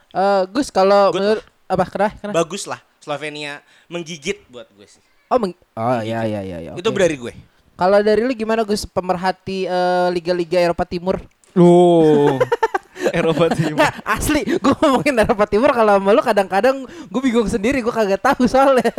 Eh, 0.07 0.43
Gus 0.47 0.71
kalau 0.71 1.11
menurut 1.11 1.43
apa 1.67 1.83
kenapa? 1.85 2.13
kenapa? 2.17 2.35
Bagus 2.39 2.63
lah 2.63 2.79
Slovenia 2.97 3.59
menggigit 3.87 4.47
buat 4.47 4.67
gue 4.71 4.87
sih. 4.87 5.03
Oh, 5.27 5.35
meng- 5.35 5.59
oh 5.75 5.99
ya 6.01 6.23
ya 6.23 6.39
ya 6.39 6.57
ya. 6.63 6.71
Itu 6.73 6.89
oke. 6.89 6.97
dari 6.97 7.19
gue. 7.19 7.33
Kalau 7.77 7.99
dari 8.01 8.23
lu 8.23 8.33
gimana 8.33 8.63
Gus 8.63 8.87
pemerhati 8.87 9.67
eh, 9.67 10.07
liga-liga 10.09 10.57
Eropa 10.57 10.87
Timur? 10.87 11.19
Loh. 11.53 12.39
Eropa 13.17 13.51
Timur. 13.53 13.77
Nggak, 13.79 13.93
asli, 14.03 14.41
gue 14.43 14.73
ngomongin 14.81 15.15
Eropa 15.15 15.45
Timur 15.45 15.71
kalau 15.71 15.95
sama 15.99 16.11
lu 16.11 16.23
kadang-kadang 16.23 16.75
gue 16.87 17.21
bingung 17.21 17.47
sendiri, 17.47 17.79
gue 17.79 17.93
kagak 17.93 18.19
tahu 18.19 18.47
soalnya. 18.49 18.89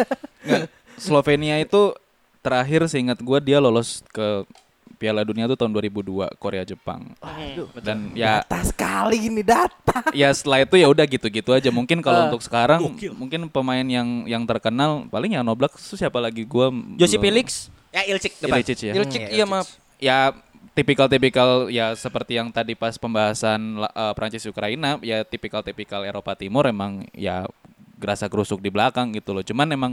Nggak, 0.44 0.64
Slovenia 0.96 1.56
itu 1.58 1.92
terakhir 2.38 2.86
seingat 2.86 3.18
gue 3.18 3.38
dia 3.40 3.58
lolos 3.58 4.00
ke 4.08 4.44
Piala 4.96 5.22
Dunia 5.22 5.46
tuh 5.46 5.54
tahun 5.54 5.70
2002 5.70 6.02
Korea 6.36 6.64
Jepang. 6.64 7.14
Dan 7.78 8.10
ya 8.12 8.42
Data 8.42 8.66
sekali 8.66 9.30
ini 9.30 9.42
data. 9.42 10.02
ya 10.10 10.26
setelah 10.28 10.58
itu 10.60 10.74
ya 10.74 10.86
udah 10.86 11.04
gitu-gitu 11.04 11.50
aja. 11.50 11.70
Mungkin 11.70 12.00
kalau 12.00 12.18
Eh, 12.18 12.26
untuk 12.26 12.42
sekarang 12.42 12.82
mungkin 13.14 13.46
pemain 13.46 13.84
yang 13.84 14.24
yang 14.24 14.42
terkenal 14.42 15.06
paling 15.06 15.32
ya 15.32 15.42
Noblak 15.42 15.70
itu 15.72 15.94
siapa 15.94 16.18
lagi 16.18 16.42
gua 16.42 16.74
Josi 16.96 17.14
Felix, 17.16 17.70
Ya 17.88 18.02
Ilcik 18.04 18.32
depan. 18.38 18.58
Ilicic 18.58 18.78
ya. 18.82 18.92
Ilcik, 18.92 19.22
Hmm, 19.22 19.30
iya 19.30 19.36
Ilicic. 19.38 19.48
maaf. 19.48 19.68
ya 19.98 20.18
tipikal-tipikal 20.74 21.66
ya 21.68 21.90
seperti 21.92 22.34
yang 22.34 22.48
tadi 22.48 22.72
pas 22.72 22.94
pembahasan 22.94 23.60
eh, 23.84 24.12
Prancis 24.14 24.42
Ukraina 24.44 24.98
ya 25.00 25.22
tipikal-tipikal 25.22 26.02
Eropa 26.02 26.34
Timur 26.34 26.64
emang 26.64 27.06
ya 27.12 27.46
gerasa 27.94 28.24
gerusuk 28.24 28.58
di 28.58 28.68
belakang 28.68 29.10
gitu 29.12 29.30
loh. 29.30 29.42
Cuman 29.42 29.68
emang 29.68 29.92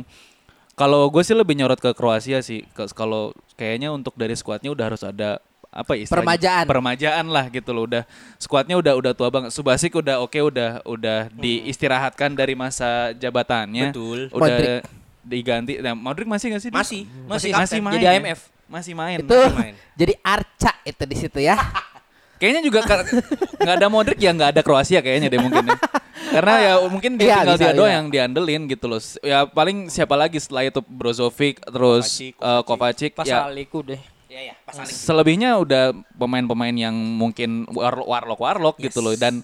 kalau 0.75 1.08
gue 1.08 1.24
sih 1.24 1.36
lebih 1.36 1.55
nyorot 1.55 1.79
ke 1.79 1.96
Kroasia 1.96 2.44
sih. 2.44 2.67
Kalau 2.75 3.32
kayaknya 3.55 3.96
untuk 3.96 4.13
dari 4.20 4.36
skuadnya 4.36 4.75
udah 4.75 4.86
harus 4.91 5.01
ada 5.08 5.39
apa 5.75 5.91
ya 5.96 6.08
istilahnya? 6.08 6.24
Permajaan. 6.24 6.65
permajaan 6.67 7.25
lah 7.27 7.46
gitu 7.51 7.75
loh 7.75 7.84
udah 7.84 8.03
skuadnya 8.39 8.79
udah 8.79 8.94
udah 8.96 9.12
tua 9.12 9.27
banget 9.27 9.51
Subasik 9.51 9.91
udah 10.00 10.24
oke 10.24 10.39
udah 10.39 10.79
udah 10.88 11.27
diistirahatkan 11.36 12.32
dari 12.32 12.55
masa 12.55 13.12
jabatannya 13.12 13.91
Betul. 13.91 14.32
udah 14.32 14.39
Modric. 14.39 14.88
diganti 15.27 15.74
nah 15.84 15.91
Modric 15.91 16.27
masih 16.32 16.55
gak 16.55 16.63
sih? 16.63 16.72
Masih, 16.72 17.01
masih 17.27 17.51
masih 17.51 17.51
masih 17.51 17.79
main 17.84 18.00
Jadi 18.00 18.05
ya? 18.08 18.36
Masih 18.65 18.94
main 18.96 19.20
Itu 19.20 19.39
main. 19.51 19.74
jadi 20.00 20.13
Arca 20.24 20.72
itu 20.88 21.03
di 21.03 21.15
situ 21.20 21.39
ya. 21.44 21.60
Kayaknya 22.36 22.62
juga 22.68 22.80
nggak 23.63 23.75
ada 23.80 23.88
Modric 23.88 24.20
ya 24.20 24.32
nggak 24.36 24.50
ada 24.56 24.62
Kroasia 24.62 25.00
kayaknya 25.00 25.32
deh 25.32 25.39
mungkin 25.39 25.63
ya. 25.65 25.77
Karena 26.25 26.54
ya 26.60 26.74
mungkin 26.89 27.12
dia 27.15 27.25
Iya, 27.25 27.36
tinggal 27.42 27.56
bisa, 27.56 27.63
dia 27.63 27.74
doang 27.74 27.92
iya. 27.92 27.98
yang 28.01 28.08
diandelin 28.12 28.62
gitu 28.68 28.86
loh. 28.92 29.00
Ya 29.24 29.39
paling 29.48 29.88
siapa 29.88 30.15
lagi 30.18 30.38
setelah 30.42 30.68
itu 30.68 30.82
Brozovic 30.84 31.63
terus 31.63 32.06
Kovacic, 32.20 32.34
eh, 32.36 32.62
Kovacic 32.68 33.12
Pas 33.15 33.27
ya 33.27 33.48
Aliku 33.48 33.86
deh. 33.86 34.01
Iya, 34.25 34.51
iya, 34.51 34.56
pas 34.68 34.75
Alik. 34.75 34.92
selebihnya 34.92 35.56
udah 35.56 35.96
pemain-pemain 36.20 36.75
yang 36.75 36.92
mungkin 36.92 37.63
war- 37.72 38.04
warlock 38.04 38.42
warlock 38.42 38.75
gitu 38.84 39.00
loh 39.00 39.15
dan 39.15 39.39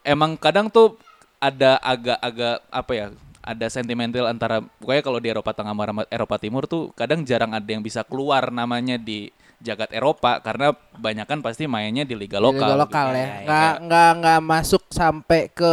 emang 0.00 0.40
kadang 0.40 0.72
tuh 0.72 0.96
ada 1.36 1.76
agak-agak 1.84 2.64
apa 2.72 2.92
ya 2.96 3.06
ada 3.44 3.66
sentimental 3.68 4.24
antara 4.24 4.64
pokoknya 4.80 5.02
kalau 5.04 5.20
di 5.20 5.28
Eropa 5.28 5.52
Tengah 5.52 5.76
sama 5.76 6.02
Eropa 6.08 6.36
Timur 6.40 6.64
tuh 6.64 6.88
kadang 6.96 7.20
jarang 7.28 7.52
ada 7.52 7.68
yang 7.68 7.84
bisa 7.84 8.00
keluar 8.00 8.48
namanya 8.48 8.96
di 8.96 9.28
jagat 9.64 9.90
Eropa 9.90 10.36
karena 10.38 10.70
banyak 10.94 11.24
kan 11.24 11.40
pasti 11.40 11.64
mainnya 11.64 12.04
di 12.04 12.12
liga 12.12 12.36
Di 12.36 12.44
lokal. 12.44 12.68
Liga 12.68 12.76
lokal 12.76 13.06
gitu. 13.08 13.16
ya. 13.16 13.24
Iya, 13.24 13.32
iya, 13.32 13.40
Nggak 13.48 13.72
nggak 13.80 14.10
nggak 14.20 14.40
masuk 14.44 14.82
sampai 14.92 15.40
ke 15.48 15.72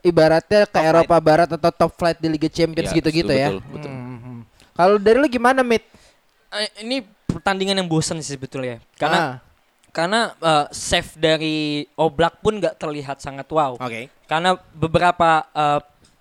ibaratnya 0.00 0.60
ke 0.64 0.78
Eropa 0.80 1.16
Barat 1.18 1.50
atau 1.50 1.70
top 1.70 1.92
flight 1.92 2.16
di 2.16 2.28
Liga 2.30 2.48
Champions 2.48 2.88
Iya, 2.88 2.96
gitu-gitu 2.96 3.32
ya. 3.34 3.48
betul, 3.52 3.60
betul. 3.68 3.90
Hmm, 3.90 4.18
hmm. 4.18 4.38
Kalau 4.72 4.96
dari 4.96 5.18
lu 5.18 5.28
gimana, 5.28 5.60
Mit? 5.60 5.84
Eh, 6.50 6.70
ini 6.80 7.02
pertandingan 7.26 7.76
yang 7.76 7.88
bosan 7.90 8.22
sih 8.22 8.32
sebetulnya. 8.32 8.80
Karena 8.96 9.18
Ah, 9.18 9.32
karena 9.90 10.20
eh, 10.32 10.66
save 10.72 11.10
dari 11.18 11.56
Oblak 11.94 12.40
pun 12.40 12.56
nggak 12.56 12.78
terlihat 12.78 13.18
sangat 13.18 13.50
wow. 13.50 13.76
Oke. 13.76 14.08
Karena 14.24 14.54
beberapa 14.72 15.44
eh, 15.50 15.80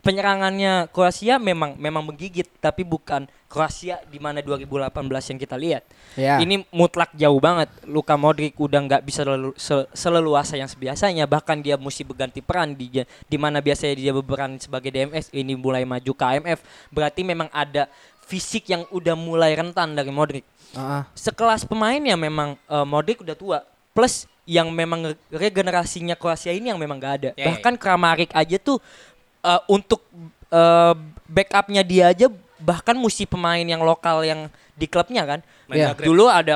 penyerangannya 0.10 0.90
Kroasia 0.90 1.38
memang 1.38 1.78
memang 1.78 2.02
menggigit 2.02 2.50
tapi 2.58 2.82
bukan 2.82 3.30
Kroasia 3.46 3.98
di 4.10 4.18
mana 4.18 4.42
2018 4.42 4.90
yang 5.34 5.40
kita 5.42 5.58
lihat. 5.58 5.84
ya. 6.14 6.38
Ini 6.38 6.66
mutlak 6.70 7.14
jauh 7.18 7.38
banget. 7.38 7.70
Luka 7.86 8.14
Modric 8.14 8.54
udah 8.58 8.78
nggak 8.78 9.02
bisa 9.02 9.26
lelu- 9.26 9.58
se- 9.58 9.90
seleluasa 9.90 10.54
yang 10.54 10.70
biasanya. 10.70 11.26
Bahkan 11.26 11.62
dia 11.62 11.74
mesti 11.74 12.06
berganti 12.06 12.46
peran 12.46 12.78
di 12.78 13.02
di 13.26 13.38
mana 13.42 13.58
biasanya 13.58 13.98
dia 13.98 14.14
berperan 14.14 14.62
sebagai 14.62 14.94
DMS. 14.94 15.34
Ini 15.34 15.58
mulai 15.58 15.82
maju 15.82 16.12
ke 16.14 16.26
AMF. 16.26 16.62
Berarti 16.94 17.22
memang 17.26 17.50
ada 17.50 17.90
fisik 18.30 18.70
yang 18.70 18.86
udah 18.94 19.18
mulai 19.18 19.58
rentan 19.58 19.98
dari 19.98 20.14
Modric. 20.14 20.46
Ah, 20.78 21.02
ah. 21.02 21.04
Sekelas 21.18 21.66
pemain 21.66 21.98
yang 21.98 22.22
memang 22.22 22.54
eh, 22.70 22.86
Modric 22.86 23.26
udah 23.26 23.34
tua. 23.34 23.66
Plus 23.98 24.30
yang 24.50 24.74
memang 24.74 25.14
re- 25.14 25.18
regenerasinya 25.30 26.18
Kroasia 26.18 26.50
ini 26.50 26.74
yang 26.74 26.78
memang 26.78 26.98
nggak 26.98 27.16
ada. 27.22 27.30
Ya, 27.34 27.46
ya. 27.46 27.46
Bahkan 27.54 27.78
Kramaric 27.78 28.34
aja 28.34 28.58
tuh 28.58 28.78
eh, 29.44 29.62
untuk 29.68 30.04
eh, 30.50 30.94
backupnya 31.30 31.84
dia 31.86 32.12
aja 32.12 32.28
bahkan 32.60 32.94
mesti 33.00 33.24
pemain 33.24 33.64
yang 33.64 33.80
lokal 33.82 34.22
yang 34.28 34.52
di 34.76 34.88
klubnya 34.88 35.24
kan. 35.24 35.40
Iya. 35.72 35.96
Zagreb. 35.96 36.08
Dulu 36.08 36.26
ada 36.28 36.56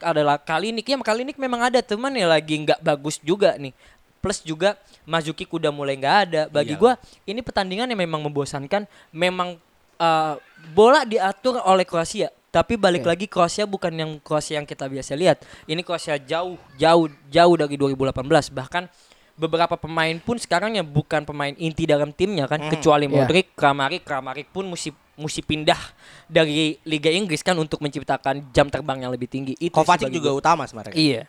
ada 0.00 0.20
La- 0.24 0.40
Kalinik. 0.40 0.84
Ya 0.84 0.96
Kalinik 1.00 1.36
memang 1.36 1.68
ada, 1.68 1.80
teman 1.84 2.12
ya 2.16 2.28
lagi 2.28 2.56
nggak 2.64 2.80
bagus 2.80 3.20
juga 3.20 3.56
nih. 3.60 3.72
Plus 4.20 4.40
juga 4.42 4.74
Mazuki 5.06 5.46
udah 5.46 5.70
mulai 5.70 5.94
nggak 5.96 6.16
ada. 6.28 6.42
Bagi 6.48 6.74
Iya. 6.74 6.80
gua 6.80 6.92
ini 7.28 7.40
pertandingan 7.44 7.88
yang 7.88 8.00
memang 8.00 8.24
membosankan. 8.24 8.88
Memang 9.12 9.60
eh, 9.96 10.34
bola 10.72 11.04
diatur 11.04 11.60
oleh 11.64 11.84
Kroasia. 11.84 12.28
Tapi 12.52 12.80
balik 12.80 13.04
Oke. 13.04 13.10
lagi 13.12 13.26
Kroasia 13.28 13.68
bukan 13.68 13.92
yang 13.92 14.10
Kroasia 14.24 14.56
yang 14.56 14.64
kita 14.64 14.88
biasa 14.88 15.12
lihat. 15.12 15.44
Ini 15.68 15.84
Kroasia 15.84 16.16
jauh, 16.16 16.56
jauh, 16.80 17.12
jauh 17.28 17.54
dari 17.60 17.76
2018. 17.76 18.48
Bahkan 18.48 18.88
beberapa 19.36 19.76
pemain 19.76 20.16
pun 20.16 20.36
sekarang 20.36 20.74
yang 20.74 20.84
bukan 20.84 21.22
pemain 21.22 21.52
inti 21.52 21.84
dalam 21.84 22.10
timnya 22.10 22.44
kan, 22.44 22.58
kecuali 22.66 23.04
Iya. 23.04 23.14
Modric, 23.14 23.52
Kramaric, 23.52 24.02
Kramaric 24.02 24.48
pun 24.48 24.64
mesti 24.66 24.90
mesti 25.14 25.40
pindah 25.40 25.78
dari 26.26 26.76
Liga 26.82 27.08
Inggris 27.08 27.40
kan 27.40 27.56
untuk 27.56 27.80
menciptakan 27.80 28.48
jam 28.50 28.68
terbang 28.68 29.00
yang 29.00 29.12
lebih 29.12 29.24
tinggi. 29.26 29.52
Itu 29.54 29.72
Kovacic 29.72 30.08
juga 30.08 30.28
gua. 30.30 30.40
utama 30.40 30.64
sebenarnya. 30.64 30.92
Iya. 30.92 31.22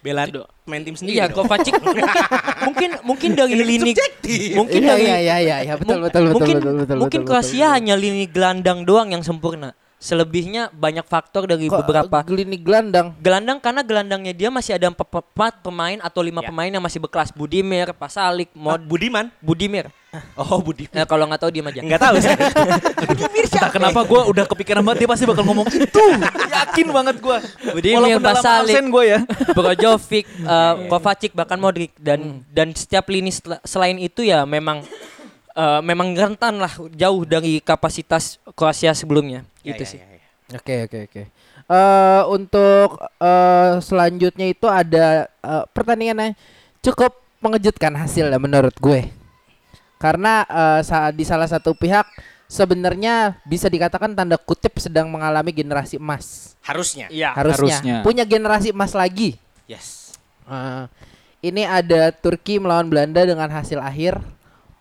Bela 0.00 0.24
Itu. 0.24 0.40
main 0.64 0.80
tim 0.80 0.96
sendiri. 0.96 1.20
Iya, 1.20 1.28
dong. 1.28 1.44
Kovacic 1.44 1.76
mungkin 2.66 2.90
mungkin 3.02 3.30
dari 3.32 3.52
lini 3.52 3.92
Subjektif. 3.92 4.56
mungkin 4.56 4.80
Iya, 4.80 4.88
dari 4.90 5.04
iya, 5.04 5.16
iya, 5.16 5.36
iya, 5.38 5.56
iya, 5.60 5.74
betul, 5.76 6.00
betul, 6.00 6.24
betul, 6.24 6.24
mungkin 6.32 6.56
betul, 6.56 6.74
betul, 6.80 6.96
mungkin 6.96 7.20
betul, 7.20 7.28
Kroasia 7.28 7.60
betul. 7.60 7.74
hanya 7.76 7.94
lini 7.96 8.24
gelandang 8.24 8.84
doang 8.84 9.12
yang 9.12 9.20
sempurna. 9.20 9.76
Selebihnya 10.00 10.72
banyak 10.72 11.04
faktor 11.04 11.44
dari 11.44 11.68
Kok, 11.68 11.84
beberapa 11.84 12.24
Glini 12.24 12.56
gelandang. 12.56 13.12
gelandang 13.20 13.60
karena 13.60 13.84
gelandangnya 13.84 14.32
dia 14.32 14.48
masih 14.48 14.72
ada 14.72 14.88
empat 14.88 15.60
pemain 15.60 16.00
atau 16.00 16.24
lima 16.24 16.40
Ya. 16.40 16.48
pemain 16.48 16.72
yang 16.72 16.80
masih 16.80 16.96
berkelas 16.98 17.28
Budimir, 17.30 17.92
Pasalik, 17.92 18.48
Mod 18.56 18.80
Mod 18.80 18.82
Budiman. 18.88 19.28
Budimir. 19.38 19.92
Oh, 20.40 20.58
Budiman. 20.58 20.96
Eh, 20.96 21.04
kalau 21.04 21.28
nggak 21.28 21.38
tahu 21.38 21.50
dia 21.52 21.62
aja. 21.62 21.80
Enggak 21.84 22.00
tahu 22.00 22.16
saya. 22.16 22.32
Entah 23.44 23.70
kenapa 23.70 24.00
gue 24.02 24.20
udah 24.26 24.44
kepikiran 24.48 24.80
banget 24.80 25.04
dia 25.04 25.08
pasti 25.08 25.22
bakal 25.22 25.44
ngomong 25.44 25.68
itu. 25.68 26.04
Yakin 26.48 26.86
banget 26.90 27.16
gue. 27.20 27.36
Budimir, 27.70 28.00
Walaupun 28.00 28.24
dalam 28.24 28.36
Pasalik, 28.40 28.74
absen 28.74 28.84
gue 28.88 29.04
ya. 29.04 29.18
Brozovic, 29.56 30.24
eh, 30.26 30.74
Kovacic 30.88 31.32
bahkan 31.32 31.60
Modric 31.60 31.92
dan 31.94 32.40
dan 32.48 32.72
setiap 32.72 33.04
lini 33.06 33.30
sel- 33.30 33.60
selain 33.62 34.00
itu 34.00 34.24
ya 34.24 34.42
memang 34.42 34.80
eh, 35.52 35.80
memang 35.84 36.10
rentan 36.10 36.56
lah 36.56 36.72
jauh 36.90 37.22
dari 37.22 37.60
kapasitas 37.60 38.40
Kroasia 38.56 38.96
sebelumnya. 38.96 39.44
Ya, 39.62 39.76
Itu 39.76 39.82
ya, 39.84 39.90
sih. 39.90 39.98
ya, 40.00 40.08
ya. 40.08 40.26
Oke 40.58 40.74
oke 40.88 40.98
oke. 41.06 41.22
Eh 41.70 42.22
untuk 42.32 42.98
eh, 43.22 43.72
selanjutnya 43.78 44.46
itu 44.50 44.66
ada 44.66 45.30
eh, 45.30 45.64
pertandingan 45.70 46.18
yang 46.18 46.34
cukup 46.82 47.14
mengejutkan 47.40 47.94
hasilnya 47.94 48.40
menurut 48.40 48.74
gue. 48.76 49.08
Karena 50.00 50.48
saat 50.80 51.12
di 51.12 51.28
salah 51.28 51.44
satu 51.44 51.76
pihak 51.76 52.08
sebenarnya 52.50 53.38
bisa 53.46 53.70
dikatakan 53.70 54.16
tanda 54.16 54.34
kutip 54.34 54.74
sedang 54.82 55.06
mengalami 55.06 55.54
generasi 55.54 56.02
emas. 56.02 56.58
Harusnya. 56.66 57.06
Iya. 57.06 57.30
Harusnya, 57.38 57.78
harusnya. 57.78 57.96
punya 58.02 58.24
generasi 58.26 58.74
emas 58.74 58.92
lagi. 58.96 59.38
Yes. 59.70 60.18
Eh, 60.50 60.84
ini 61.46 61.62
ada 61.62 62.10
Turki 62.10 62.58
melawan 62.58 62.90
Belanda 62.90 63.22
dengan 63.22 63.46
hasil 63.46 63.78
akhir 63.78 64.18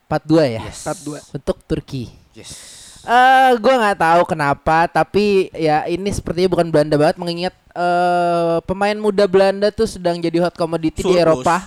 4-2 0.09 0.57
ya. 0.57 0.61
Yes. 0.65 0.81
4-2 0.81 1.37
untuk 1.37 1.57
Turki. 1.69 2.09
Yes. 2.33 2.78
Eh, 3.09 3.51
gua 3.57 3.73
nggak 3.81 3.97
tahu 4.05 4.21
kenapa, 4.29 4.85
tapi 4.85 5.49
ya 5.57 5.89
ini 5.89 6.13
sepertinya 6.13 6.53
bukan 6.53 6.69
Belanda 6.69 6.93
banget 6.93 7.17
mengingat 7.17 7.55
eh 7.73 8.57
pemain 8.69 8.93
muda 8.93 9.25
Belanda 9.25 9.73
tuh 9.73 9.89
sedang 9.89 10.21
jadi 10.21 10.45
hot 10.45 10.53
commodity 10.53 11.01
di 11.01 11.17
Surplus. 11.17 11.25
Eropa. 11.25 11.57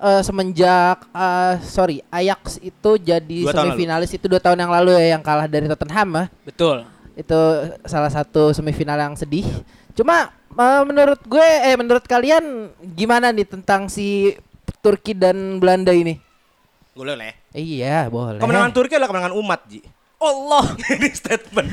Eh 0.00 0.20
semenjak 0.20 1.08
eh 1.16 1.54
sorry 1.64 2.04
Ajax 2.12 2.60
itu 2.60 2.90
jadi 3.00 3.38
Dua 3.48 3.56
semifinalis 3.56 4.12
itu 4.12 4.28
dua 4.28 4.36
tahun 4.36 4.60
yang 4.60 4.68
lalu 4.68 5.00
ya 5.00 5.16
yang 5.16 5.24
kalah 5.24 5.48
dari 5.48 5.64
Tottenham 5.64 6.08
ya. 6.12 6.24
Betul. 6.44 6.84
Itu 7.16 7.40
salah 7.88 8.12
satu 8.12 8.52
semifinal 8.52 9.00
yang 9.00 9.16
sedih. 9.16 9.48
Cuma 9.96 10.28
eh, 10.60 10.82
menurut 10.84 11.24
gue 11.24 11.48
eh 11.64 11.76
menurut 11.80 12.04
kalian 12.04 12.68
gimana 12.96 13.32
nih 13.32 13.48
tentang 13.48 13.88
si 13.88 14.36
Turki 14.84 15.16
dan 15.16 15.56
Belanda 15.56 15.96
ini? 15.96 16.20
Gue 16.92 17.08
ya. 17.16 17.32
Iya, 17.56 17.98
boleh. 18.12 18.44
Kemenangan 18.44 18.72
Turki 18.76 19.00
adalah 19.00 19.08
kemenangan 19.08 19.36
umat, 19.40 19.64
Ji. 19.64 19.80
Allah. 20.20 20.64
Ini 20.92 21.08
statement. 21.16 21.68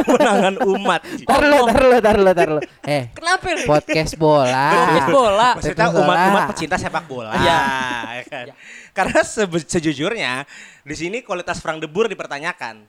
kemenangan 0.00 0.54
umat, 0.62 1.02
Ji. 1.02 1.26
Tar 1.26 1.42
lu, 1.42 1.58
tar 1.66 1.82
lu, 1.82 1.98
tar 1.98 2.16
lu, 2.16 2.30
tar 2.32 2.48
lu. 2.54 2.60
Eh, 2.86 3.10
Kenapa? 3.10 3.50
podcast 3.66 4.14
bola. 4.14 4.66
Podcast 4.70 5.08
bola. 5.10 5.48
Maksudnya 5.58 5.88
umat-umat 5.90 6.42
pecinta 6.54 6.76
sepak 6.78 7.04
bola. 7.10 7.34
Iya. 7.34 7.60
ya 8.22 8.24
kan? 8.30 8.46
Karena 8.94 9.20
sebe- 9.26 9.66
sejujurnya 9.66 10.46
di 10.86 10.94
sini 10.94 11.26
kualitas 11.26 11.58
Frank 11.58 11.82
de 11.82 11.88
Boer 11.90 12.06
dipertanyakan. 12.06 12.86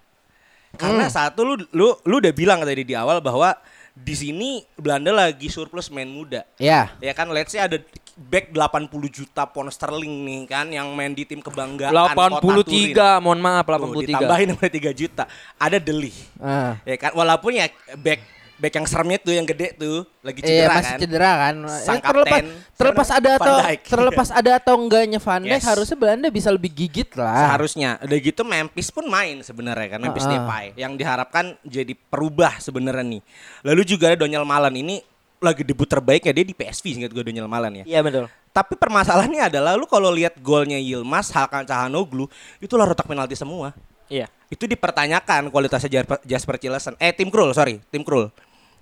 Karena 0.77 1.11
satu 1.11 1.43
lu 1.43 1.53
lu 1.75 1.97
lu 2.07 2.15
udah 2.23 2.31
bilang 2.31 2.63
tadi 2.63 2.87
di 2.87 2.95
awal 2.95 3.19
bahwa 3.19 3.51
di 3.91 4.15
sini 4.15 4.63
Belanda 4.79 5.11
lagi 5.11 5.51
surplus 5.51 5.91
main 5.91 6.07
muda. 6.07 6.47
Ya, 6.55 6.95
Ya 7.03 7.11
kan 7.11 7.27
let's 7.35 7.51
say 7.51 7.59
ada 7.59 7.75
back 8.21 8.45
80 8.49 8.87
juta 9.09 9.43
pound 9.43 9.67
sterling 9.67 10.13
nih 10.21 10.41
kan 10.45 10.67
yang 10.67 10.87
main 10.91 11.09
di 11.09 11.23
tim 11.23 11.39
kebanggaan 11.39 11.89
kota 11.89 12.37
Turin. 12.37 12.93
83, 12.93 13.17
mohon 13.19 13.39
maaf 13.39 13.65
Tuh, 13.65 13.73
83. 13.89 14.05
ditambahin 14.05 14.47
sama 14.51 14.67
3 14.67 14.91
juta. 14.93 15.23
Ada 15.57 15.77
Deli. 15.77 16.13
ah, 16.37 16.77
Ya 16.83 16.95
kan 16.95 17.11
walaupun 17.11 17.51
ya 17.53 17.65
back 17.97 18.21
back 18.55 18.77
yang 18.77 18.85
seremnya 18.85 19.17
tuh 19.17 19.33
yang 19.33 19.41
gede 19.41 19.73
tuh 19.73 20.05
lagi 20.21 20.37
Iya 20.39 20.69
cedera 20.69 20.69
masih 20.71 20.85
kan. 20.87 20.99
cedera 21.01 21.31
kan. 21.35 21.55
Sang 21.81 21.97
Eh, 21.97 22.03
terlepas 22.03 22.39
terlepas 22.71 23.09
ada 23.09 23.29
atau 23.33 23.55
terlepas 23.81 24.29
ada 24.37 24.51
atau 24.55 24.73
enggaknya 24.77 25.17
Van 25.17 25.41
Dijk 25.41 25.49
Yes. 25.51 25.65
harusnya 25.65 25.97
Belanda 25.97 26.27
bisa 26.29 26.49
lebih 26.49 26.69
gigit 26.69 27.09
lah. 27.15 27.49
Seharusnya. 27.49 27.97
Udah 27.99 28.17
gitu 28.19 28.45
Memphis 28.45 28.87
pun 28.87 29.09
main 29.09 29.41
sebenarnya 29.41 29.87
kan, 29.91 29.99
Memphis 29.99 30.23
ah. 30.23 30.31
Depay 30.31 30.77
yang 30.77 30.93
diharapkan 30.93 31.57
jadi 31.63 31.97
perubah 31.97 32.61
sebenarnya 32.61 33.01
nih. 33.01 33.21
Lalu 33.65 33.81
juga 33.83 34.13
ada 34.13 34.21
Donyel 34.21 34.45
Malan 34.45 34.77
ini 34.77 35.01
lagi 35.41 35.65
debut 35.65 35.89
terbaiknya 35.89 36.31
dia 36.37 36.45
di 36.45 36.53
PSV 36.53 37.01
ingat 37.01 37.11
gue 37.11 37.23
Donyel 37.25 37.49
Malan 37.49 37.81
ya. 37.81 37.85
Iya 37.97 37.99
betul. 38.05 38.29
Tapi 38.53 38.77
permasalahannya 38.77 39.49
adalah 39.49 39.73
lu 39.73 39.89
kalau 39.89 40.13
lihat 40.13 40.37
golnya 40.37 40.77
Yilmaz, 40.77 41.33
Hakan 41.33 41.65
Cahanoglu 41.65 42.29
itu 42.61 42.73
lah 42.77 42.85
retak 42.85 43.09
penalti 43.09 43.33
semua. 43.33 43.73
Iya. 44.05 44.29
Itu 44.53 44.69
dipertanyakan 44.69 45.49
kualitasnya 45.49 46.05
Jasper 46.21 46.55
Cillessen. 46.61 46.93
Eh 47.01 47.09
tim 47.09 47.33
Krul, 47.33 47.49
sorry, 47.57 47.81
tim 47.89 48.05
Krul. 48.05 48.29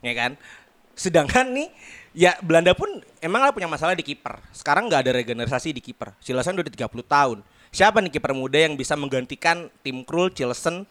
Ya 0.03 0.11
kan? 0.11 0.35
Sedangkan 0.99 1.47
nih 1.55 1.71
ya 2.11 2.35
Belanda 2.43 2.75
pun 2.75 2.91
emang 3.23 3.39
lah 3.39 3.55
punya 3.55 3.71
masalah 3.71 3.95
di 3.95 4.03
kiper. 4.03 4.43
Sekarang 4.51 4.91
nggak 4.91 5.07
ada 5.07 5.11
regenerasi 5.15 5.71
di 5.71 5.79
kiper. 5.79 6.11
Cillessen 6.19 6.59
udah 6.59 6.67
30 6.67 6.91
tahun. 7.07 7.39
Siapa 7.71 8.01
nih 8.03 8.11
kiper 8.11 8.33
muda 8.35 8.59
yang 8.59 8.73
bisa 8.73 8.99
menggantikan 8.99 9.71
tim 9.79 10.03
Krul, 10.03 10.33
Cillessen 10.33 10.83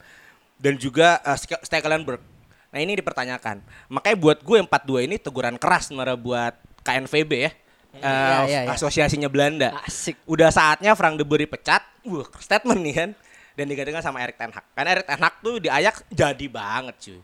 dan 0.57 0.79
juga 0.79 1.19
uh, 1.27 1.37
Stekelenburg? 1.37 2.23
Nah 2.69 2.79
ini 2.79 2.93
dipertanyakan. 2.97 3.61
Makanya 3.89 4.17
buat 4.17 4.39
gue 4.45 4.57
4-2 4.61 5.07
ini 5.09 5.15
teguran 5.17 5.57
keras 5.57 5.89
sebenarnya 5.89 6.17
buat 6.17 6.53
KNVB 6.85 7.31
ya. 7.33 7.51
Uh, 7.89 8.05
Iya, 8.05 8.37
iya, 8.45 8.59
iya. 8.69 8.71
Asosiasinya 8.73 9.29
Belanda. 9.29 9.73
Asik. 9.81 10.21
Udah 10.29 10.53
saatnya 10.53 10.93
Frank 10.93 11.17
de 11.17 11.25
Boer 11.25 11.49
pecat. 11.49 11.81
Wah, 12.05 12.29
statement 12.37 12.79
nih 12.85 12.93
kan. 12.93 13.09
Dan 13.57 13.65
digantikan 13.65 14.05
sama 14.05 14.21
Erik 14.21 14.37
Ten 14.37 14.53
Hag. 14.53 14.65
Karena 14.77 14.89
Erik 14.93 15.05
Ten 15.09 15.19
Hag 15.19 15.33
tuh 15.41 15.57
di 15.57 15.67
Ajax 15.67 16.05
jadi 16.13 16.45
banget 16.45 16.95
cuy. 17.01 17.19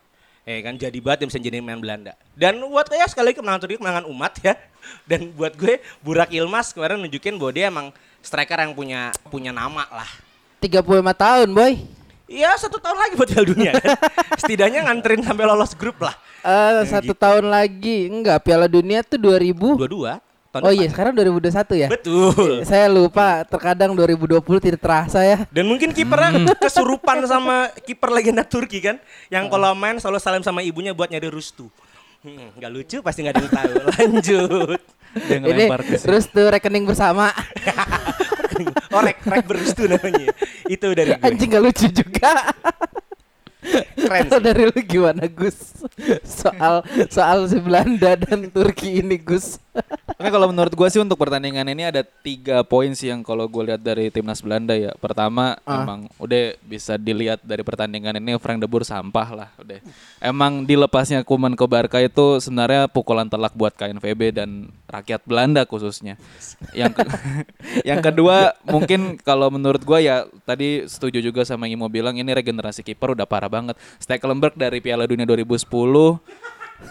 Eh 0.45 0.61
kan 0.61 0.77
jadi 0.77 0.97
banget 1.01 1.25
yang 1.25 1.29
bisa 1.33 1.41
jadi 1.41 1.57
main 1.61 1.81
Belanda. 1.81 2.13
Dan 2.37 2.61
buat 2.69 2.85
saya 2.85 3.05
sekali 3.09 3.33
lagi 3.33 3.37
kemenangan 3.41 3.61
Turki 3.65 3.77
kemenangan 3.77 4.05
umat 4.09 4.33
ya. 4.41 4.53
Dan 5.09 5.33
buat 5.33 5.53
gue 5.53 5.81
Burak 6.01 6.33
Ilmas 6.33 6.73
kemarin 6.73 7.01
nunjukin 7.01 7.37
bahwa 7.37 7.51
dia 7.53 7.65
emang 7.69 7.87
striker 8.25 8.57
yang 8.57 8.73
punya 8.73 9.13
punya 9.29 9.53
nama 9.53 9.85
lah. 9.89 10.09
35 10.61 10.81
tahun, 11.13 11.47
boy. 11.53 11.73
Iya 12.25 12.57
satu 12.57 12.81
tahun 12.81 12.97
lagi 12.97 13.13
buat 13.13 13.29
Piala 13.29 13.45
Dunia 13.45 13.71
kan. 13.77 13.97
Setidaknya 14.41 14.81
nganterin 14.89 15.21
sampai 15.21 15.45
lolos 15.45 15.77
grup 15.77 16.01
lah. 16.01 16.17
Eh 16.41 16.81
satu 16.89 17.13
tahun 17.13 17.53
lagi 17.53 18.09
enggak 18.09 18.41
Piala 18.41 18.65
Dunia 18.65 19.05
tuh 19.05 19.21
2000. 19.21 19.53
Dua-dua. 19.53 20.17
tahun 20.55 20.63
Oh 20.65 20.71
depan. 20.71 20.79
iya, 20.79 20.87
sekarang 20.87 21.13
2021 21.19 21.83
ya. 21.83 21.87
Betul. 21.91 22.47
Saya 22.69 22.87
lupa, 22.87 23.43
terkadang 23.43 23.91
2020 23.91 24.39
tidak 24.63 24.79
terasa 24.79 25.19
ya. 25.19 25.43
Dan 25.51 25.67
mungkin 25.67 25.91
kipernya 25.91 26.31
kesurupan 26.63 27.27
sama 27.27 27.69
kiper 27.83 28.09
legenda 28.09 28.47
Turki 28.47 28.79
kan, 28.79 28.95
yang 29.27 29.51
kalau 29.51 29.75
main 29.75 29.99
selalu 29.99 30.17
salam 30.23 30.41
sama 30.47 30.63
ibunya 30.63 30.95
buat 30.95 31.11
nyari 31.11 31.27
Rustu. 31.27 31.67
Hmm, 32.23 32.55
nggak 32.57 32.71
lucu 32.71 32.97
pasti 33.03 33.21
nggak 33.21 33.35
ada 33.35 33.41
yang 33.43 33.51
tahu. 33.53 33.73
Lanjut. 33.99 34.81
Ini 35.29 35.65
tuh 36.31 36.47
rekening 36.49 36.87
bersama. 36.87 37.29
Oh 38.95 39.03
rek 39.03 39.19
rek 39.27 39.43
berustu 39.43 39.91
namanya. 39.91 40.31
Itu 40.71 40.95
dari 40.95 41.19
gue. 41.19 41.27
Anjing 41.27 41.51
gak 41.51 41.63
lucu 41.67 41.85
juga. 41.91 42.31
Keren 43.97 44.25
sih. 44.27 44.39
dari 44.39 44.63
lu 44.65 44.79
gimana 44.79 45.25
Gus? 45.25 45.81
Soal 46.21 46.81
soal 47.07 47.45
si 47.45 47.57
Belanda 47.57 48.13
dan 48.15 48.47
Turki 48.47 48.99
ini 48.99 49.17
Gus. 49.17 49.57
Tapi 50.07 50.29
kalau 50.29 50.47
menurut 50.47 50.71
gue 50.71 50.87
sih 50.87 50.97
untuk 50.97 51.17
pertandingan 51.17 51.67
ini 51.67 51.83
ada 51.83 51.99
tiga 52.01 52.63
poin 52.63 52.87
sih 52.91 53.09
yang 53.09 53.19
kalau 53.19 53.43
gue 53.45 53.63
lihat 53.65 53.81
dari 53.81 54.07
timnas 54.07 54.39
Belanda 54.39 54.71
ya. 54.71 54.95
Pertama 54.95 55.57
Ah. 55.61 55.81
emang 55.81 56.07
udah 56.15 56.55
bisa 56.61 56.95
dilihat 56.95 57.41
dari 57.41 57.59
pertandingan 57.59 58.15
ini 58.15 58.37
Frank 58.37 58.57
de 58.57 58.65
Boer 58.65 58.83
sampah 58.83 59.27
lah 59.33 59.49
udah. 59.57 59.83
Emang 60.19 60.63
dilepasnya 60.63 61.21
Kuman 61.21 61.53
ke 61.53 61.65
Barca 61.65 61.99
itu 61.99 62.39
sebenarnya 62.39 62.87
pukulan 62.87 63.25
telak 63.25 63.51
buat 63.51 63.73
KNVB 63.73 64.21
dan 64.33 64.49
rakyat 64.85 65.21
Belanda 65.23 65.65
khususnya. 65.65 66.15
Yang 66.71 66.95
ke- 66.95 67.07
yang 67.89 67.99
kedua 67.99 68.55
mungkin 68.63 69.19
kalau 69.19 69.49
menurut 69.49 69.81
gue 69.81 69.99
ya 70.01 70.23
tadi 70.43 70.85
setuju 70.85 71.19
juga 71.19 71.43
sama 71.43 71.67
Imo 71.67 71.87
bilang 71.87 72.13
ini 72.13 72.31
regenerasi 72.31 72.79
kiper 72.79 73.11
udah 73.11 73.25
parah 73.25 73.51
banget. 73.55 73.75
Stekelenburg 74.03 74.59
dari 74.59 74.83
Piala 74.83 75.07
Dunia 75.07 75.23
2010 75.23 75.63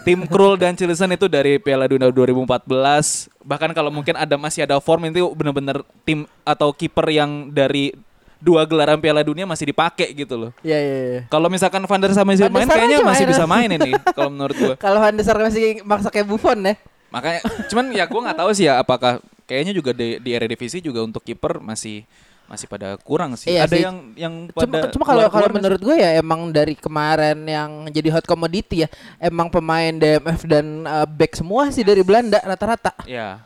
Tim 0.01 0.25
Krul 0.25 0.57
dan 0.57 0.73
Cilisan 0.73 1.13
itu 1.13 1.29
dari 1.29 1.61
Piala 1.61 1.85
Dunia 1.85 2.09
2014. 2.09 3.29
Bahkan 3.45 3.69
kalau 3.77 3.93
mungkin 3.93 4.17
ada 4.17 4.33
masih 4.35 4.65
ada 4.65 4.81
form 4.81 5.13
itu 5.13 5.29
benar-benar 5.37 5.85
tim 6.01 6.25
atau 6.41 6.73
kiper 6.73 7.05
yang 7.13 7.53
dari 7.53 7.93
dua 8.41 8.65
gelaran 8.65 8.97
Piala 8.97 9.21
Dunia 9.21 9.45
masih 9.45 9.69
dipakai 9.69 10.09
gitu 10.13 10.35
loh. 10.35 10.51
Iya 10.65 10.77
iya 10.81 10.97
iya. 10.97 11.21
Kalau 11.29 11.47
misalkan 11.47 11.85
Van 11.85 12.01
der 12.01 12.11
Sar 12.17 12.25
masih 12.25 12.49
main 12.49 12.67
kayaknya 12.67 13.05
masih 13.05 13.25
main. 13.25 13.33
bisa 13.33 13.45
main 13.45 13.69
ini 13.69 13.91
kalau 14.17 14.29
menurut 14.33 14.55
gua. 14.57 14.75
Kalau 14.85 14.99
Van 14.99 15.13
der 15.13 15.25
Sar 15.25 15.37
masih 15.37 15.85
maksa 15.85 16.09
kayak 16.09 16.27
Buffon 16.27 16.59
ya. 16.65 16.73
Makanya 17.13 17.39
cuman 17.69 17.85
ya 17.93 18.03
gua 18.09 18.21
nggak 18.29 18.39
tahu 18.41 18.49
sih 18.57 18.65
ya 18.67 18.81
apakah 18.81 19.21
kayaknya 19.45 19.73
juga 19.77 19.93
di, 19.93 20.17
di 20.19 20.29
Eredivisie 20.33 20.81
juga 20.81 21.05
untuk 21.05 21.21
kiper 21.21 21.61
masih 21.61 22.03
masih 22.45 22.69
pada 22.69 22.93
kurang 23.01 23.33
sih. 23.33 23.49
Iya 23.53 23.65
ada 23.65 23.75
sih. 23.75 23.81
yang 23.81 23.97
yang 24.13 24.33
Cuma, 24.53 24.85
pada 24.85 24.93
cuma 24.93 25.03
kalau 25.03 25.25
kalau 25.25 25.29
keluar-keluar 25.29 25.51
menurut 25.57 25.81
gue 25.81 25.95
ya 25.97 26.09
emang 26.21 26.41
dari 26.53 26.73
kemarin 26.77 27.37
yang 27.45 27.69
jadi 27.89 28.09
hot 28.13 28.25
commodity 28.29 28.85
ya 28.85 28.89
emang 29.17 29.49
pemain 29.49 29.93
DMF 29.93 30.45
dan 30.45 30.85
uh, 30.85 31.07
back 31.09 31.33
semua 31.33 31.73
sih 31.73 31.81
dari 31.81 32.05
Belanda 32.05 32.37
rata-rata. 32.45 32.93
Ya. 33.09 33.41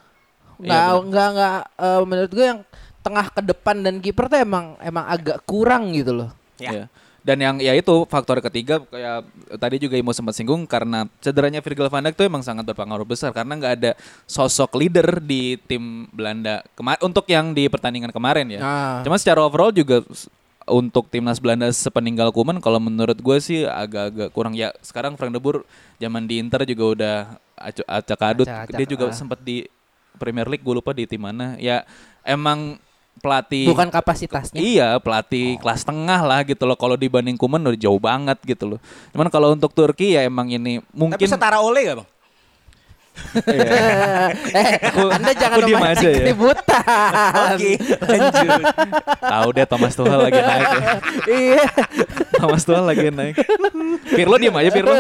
Nggak 0.60 0.84
Iya, 0.84 1.00
nggak 1.08 1.28
nggak 1.36 1.56
uh, 1.80 2.02
menurut 2.04 2.32
gue 2.36 2.46
yang 2.46 2.62
tengah 3.00 3.26
ke 3.32 3.42
depan 3.42 3.76
dan 3.80 3.96
kiper 4.04 4.28
tuh 4.28 4.40
emang 4.44 4.76
emang 4.84 5.06
agak 5.08 5.40
kurang 5.48 5.96
gitu 5.96 6.12
loh. 6.12 6.30
Ya. 6.60 6.72
Ya. 6.72 6.86
Dan 7.30 7.38
yang 7.46 7.56
ya 7.62 7.78
itu 7.78 8.10
faktor 8.10 8.42
ketiga 8.42 8.82
kayak 8.89 9.22
tadi 9.62 9.78
juga 9.78 10.02
Imo 10.02 10.10
sempat 10.18 10.34
singgung 10.34 10.65
karena 10.65 11.06
cederanya 11.22 11.62
Virgil 11.62 11.86
van 11.86 12.02
Dijk 12.10 12.18
itu 12.18 12.26
emang 12.26 12.42
sangat 12.42 12.65
berpengaruh 12.65 13.06
besar 13.06 13.30
karena 13.38 13.54
nggak 13.54 13.74
ada 13.78 13.92
sosok 14.26 14.74
leader 14.74 15.22
di 15.22 15.62
tim 15.70 16.10
Belanda 16.10 16.65
kemarin 16.74 16.98
untuk 17.06 17.30
yang 17.30 17.54
di 17.54 17.70
pertandingan 17.70 18.10
kemarin 18.10 18.50
ya. 18.50 18.62
Ah. 18.65 19.06
Cuma 19.06 19.22
secara 19.22 19.46
overall 19.46 19.70
juga 19.70 20.02
untuk 20.65 21.06
timnas 21.13 21.38
Belanda 21.38 21.70
sepeninggal 21.70 22.34
Kuman 22.34 22.58
kalau 22.58 22.82
menurut 22.82 23.22
gue 23.22 23.38
sih 23.38 23.62
agak-agak 23.62 24.34
kurang 24.34 24.58
ya. 24.58 24.74
Sekarang 24.82 25.13
Frank 25.13 25.30
de 25.30 25.38
Boer 25.38 25.62
zaman 26.02 26.26
di 26.26 26.42
Inter 26.42 26.65
juga 26.65 26.84
udah 26.98 27.15
acak-adut. 27.86 28.50
Acak-acak, 28.50 28.74
Dia 28.74 28.88
juga 28.89 29.06
ah. 29.06 29.13
sempat 29.13 29.38
di 29.46 29.70
Premier 30.18 30.50
League 30.50 30.65
gue 30.65 30.74
lupa 30.74 30.98
di 30.98 31.06
tim 31.06 31.22
mana. 31.22 31.54
Ya 31.62 31.86
emang 32.26 32.82
pelatih 33.20 33.68
Bukan 33.70 33.92
kapasitasnya. 33.92 34.60
Iya 34.60 34.98
pelatih 35.04 35.60
kelas 35.60 35.84
tengah 35.84 36.24
lah 36.24 36.42
gitu 36.48 36.64
loh. 36.66 36.80
Kalau 36.80 36.96
dibanding 36.96 37.36
Kuman 37.36 37.62
udah 37.62 37.78
jauh 37.80 38.00
banget 38.00 38.40
gitu 38.48 38.76
loh. 38.76 38.80
Cuman 39.12 39.28
kalau 39.30 39.54
untuk 39.54 39.76
Turki 39.76 40.16
ya 40.16 40.26
emang 40.26 40.50
ini 40.50 40.80
Tapi 40.80 40.96
mungkin 40.96 41.28
setara 41.28 41.60
Ole 41.60 41.84
gak 41.86 41.98
bang? 42.04 42.10
eh, 44.56 44.80
Anda 44.96 45.32
jangan 45.36 45.60
aku 45.60 45.70
memancing 45.76 45.92
aja 45.92 46.08
ya. 46.08 46.20
keributan. 46.24 46.84
Oke, 47.52 47.74
lanjut. 48.00 48.64
tahu 49.20 49.48
deh 49.52 49.66
Thomas 49.68 49.94
Tuchel 49.94 50.20
lagi 50.24 50.40
naik. 50.40 50.68
ya. 50.72 50.82
Iya. 51.28 51.66
Thomas 52.40 52.64
Tuchel 52.64 52.86
lagi 52.88 53.08
naik. 53.12 53.36
Pirlo 54.16 54.36
diem 54.40 54.56
aja 54.56 54.70
Pirlo. 54.72 54.96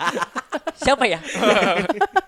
Siapa 0.84 1.04
ya? 1.06 1.20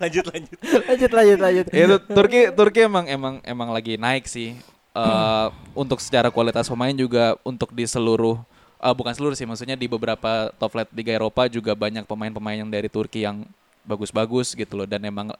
lanjut 0.00 0.24
lanjut. 0.32 0.58
Lanjut 0.88 1.10
lanjut 1.12 1.38
lanjut. 1.38 1.66
itu 1.70 1.96
Turki 2.10 2.40
Turki 2.56 2.80
emang 2.88 3.04
emang 3.06 3.34
emang 3.44 3.68
lagi 3.70 4.00
naik 4.00 4.24
sih. 4.26 4.56
Eh, 4.90 5.46
untuk 5.70 6.02
secara 6.02 6.34
kualitas 6.34 6.66
pemain 6.66 6.90
juga 6.90 7.38
untuk 7.46 7.70
di 7.70 7.86
seluruh 7.86 8.34
eh, 8.82 8.90
bukan 8.90 9.14
seluruh 9.14 9.38
sih 9.38 9.46
maksudnya 9.46 9.78
di 9.78 9.86
beberapa 9.86 10.50
top 10.58 10.74
flight 10.74 10.90
Liga 10.90 11.14
Eropa 11.14 11.46
juga 11.46 11.78
banyak 11.78 12.10
pemain-pemain 12.10 12.58
yang 12.58 12.66
dari 12.66 12.90
Turki 12.90 13.22
yang 13.22 13.46
bagus-bagus 13.86 14.58
gitu 14.58 14.74
loh 14.74 14.90
dan 14.90 14.98
emang 15.06 15.30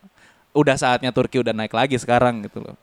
udah 0.54 0.76
saatnya 0.78 1.10
Turki 1.10 1.42
udah 1.42 1.50
naik 1.50 1.74
lagi 1.74 1.98
sekarang 1.98 2.46
gitu 2.46 2.62
loh. 2.62 2.78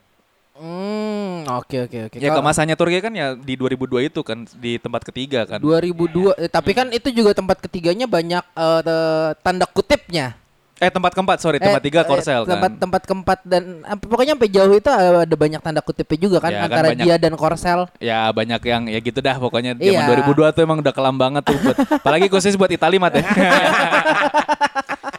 Hmm, 0.59 1.47
oke 1.47 1.87
oke 1.87 1.97
oke. 2.11 2.15
Ya 2.19 2.35
kemasannya 2.35 2.75
Turki 2.75 2.99
kan 2.99 3.15
ya 3.15 3.39
di 3.39 3.55
2002 3.55 4.11
itu 4.11 4.19
kan 4.19 4.43
di 4.59 4.75
tempat 4.75 5.07
ketiga 5.07 5.47
kan. 5.47 5.63
2002 5.63 6.35
eh, 6.35 6.51
tapi 6.51 6.75
kan 6.75 6.91
itu 6.91 7.15
juga 7.15 7.31
tempat 7.31 7.63
ketiganya 7.63 8.11
banyak 8.11 8.43
te- 8.83 9.33
tanda 9.39 9.63
kutipnya. 9.71 10.35
Eh 10.77 10.87
tempat 10.87 11.09
keempat 11.09 11.37
sorry 11.37 11.57
tempat 11.57 11.81
Eh, 11.81 11.85
tiga 11.85 12.01
eh, 12.01 12.05
Korsel 12.05 12.41
tempat 12.43 12.69
kan. 12.69 12.77
tempat 12.77 13.01
keempat 13.03 13.39
dan 13.41 13.63
eh, 13.81 13.97
pokoknya 13.97 14.33
sampai 14.33 14.45
jauh 14.47 14.69
itu 14.71 14.89
ada 14.91 15.35
banyak 15.35 15.57
tanda 15.57 15.81
kutipnya 15.81 16.17
juga 16.19 16.37
kan 16.37 16.51
Ya, 16.51 16.59
kan 16.59 16.65
antara 16.67 16.87
banyak. 16.91 17.01
dia 17.01 17.15
dan 17.17 17.33
Korsel. 17.33 17.79
Ya 17.97 18.29
banyak 18.29 18.61
yang 18.63 18.85
ya 18.85 18.99
gitu 18.99 19.17
dah 19.17 19.35
pokoknya 19.35 19.73
zaman 19.73 20.05
Iya. 20.05 20.05
2002 20.21 20.53
tuh 20.53 20.61
emang 20.61 20.77
udah 20.79 20.93
kelam 20.93 21.15
banget 21.15 21.41
tuh 21.43 21.57
buat 21.57 21.77
apalagi 21.99 22.27
khusus 22.27 22.53
buat 22.53 22.69
Italia 22.69 22.99
mat 22.99 23.09
ya. 23.11 23.23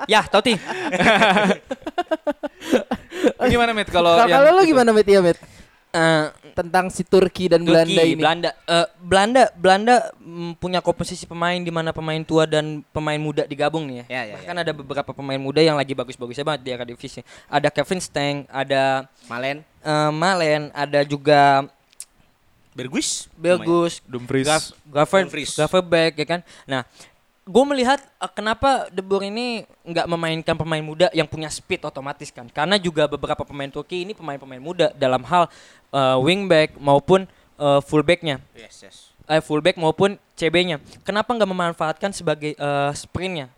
ya, 0.14 0.20
Toti. 0.24 0.54
Gimana 3.40 3.72
Mit 3.72 3.88
kalau 3.88 4.14
Kalau 4.14 4.24
yang 4.24 4.38
kalau 4.40 4.50
lu 4.52 4.62
gimana 4.64 4.90
Mit 4.90 5.06
ya 5.06 5.18
Mit? 5.18 5.38
Eh, 5.88 6.26
Tentang 6.52 6.92
si 6.92 7.00
Turki 7.00 7.48
dan 7.48 7.64
Turki, 7.64 7.72
Belanda 7.72 8.02
ini. 8.04 8.20
Belanda, 8.20 8.50
Eh, 8.66 8.86
Belanda, 9.00 9.42
Belanda 9.56 9.94
mm, 10.20 10.60
punya 10.60 10.84
komposisi 10.84 11.24
pemain 11.24 11.56
di 11.56 11.72
mana 11.72 11.96
pemain 11.96 12.20
tua 12.20 12.44
dan 12.44 12.84
pemain 12.92 13.16
muda 13.16 13.48
digabung 13.48 13.88
nih 13.88 14.04
ya. 14.04 14.04
Ya, 14.04 14.22
ya, 14.28 14.34
Bahkan 14.36 14.56
ada 14.68 14.72
beberapa 14.76 15.10
pemain 15.16 15.40
muda 15.40 15.64
yang 15.64 15.80
lagi 15.80 15.96
bagus-bagusnya 15.96 16.44
banget 16.44 16.60
di 16.66 16.70
Eredivisie. 16.76 17.24
Ada 17.48 17.72
Kevin 17.72 18.00
Steng, 18.04 18.36
ada 18.52 19.08
Malen, 19.30 19.64
eh, 19.64 20.10
Malen, 20.12 20.62
ada 20.76 21.00
juga 21.08 21.64
Bergus, 22.76 23.26
Belgus, 23.34 24.04
Dumfries. 24.06 24.46
Dumfries. 24.86 25.50
Gaverbeck 25.56 26.12
ya 26.20 26.26
kan. 26.26 26.40
Nah, 26.68 26.86
gue 27.48 27.64
melihat 27.64 27.98
eh, 28.04 28.32
kenapa 28.36 28.92
De 28.92 29.00
Boer 29.00 29.32
ini 29.32 29.64
nggak 29.88 30.04
memainkan 30.04 30.54
pemain 30.54 30.84
muda 30.84 31.08
yang 31.16 31.24
punya 31.24 31.48
speed 31.48 31.80
otomatis 31.88 32.28
kan? 32.28 32.44
Karena 32.52 32.76
juga 32.76 33.08
beberapa 33.08 33.40
pemain 33.48 33.72
Turki 33.72 34.04
ini 34.04 34.12
pemain-pemain 34.12 34.60
muda 34.60 34.92
dalam 34.92 35.24
hal 35.24 35.48
eh, 35.90 36.16
wingback 36.20 36.76
maupun 36.76 37.24
eh, 37.56 37.80
fullbacknya. 37.80 38.44
Yes, 38.52 38.84
yes. 38.84 38.96
eh, 39.24 39.40
fullback 39.40 39.80
maupun 39.80 40.20
CB-nya 40.36 40.78
kenapa 41.02 41.32
nggak 41.32 41.50
memanfaatkan 41.50 42.12
sebagai 42.12 42.52
eh, 42.52 42.92
sprintnya? 42.92 43.48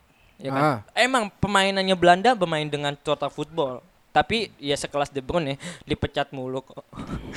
Ya 0.41 0.57
kan? 0.57 0.63
Ah. 0.65 0.79
emang 0.97 1.29
pemainannya 1.37 1.93
Belanda 1.93 2.33
bermain 2.33 2.65
dengan 2.65 2.97
total 2.97 3.29
football 3.29 3.85
tapi 4.11 4.51
ya 4.59 4.75
sekelas 4.75 5.15
De 5.15 5.23
Bruyne 5.23 5.55
ya, 5.55 5.57
dipecat 5.87 6.35
mulu 6.35 6.67
kok. 6.67 6.83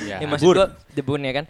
Ya. 0.02 0.18
ya, 0.22 0.26
maksud 0.26 0.58
gua 0.58 0.74
De 0.90 1.02
Bruyne 1.06 1.30
ya 1.30 1.34
kan 1.42 1.46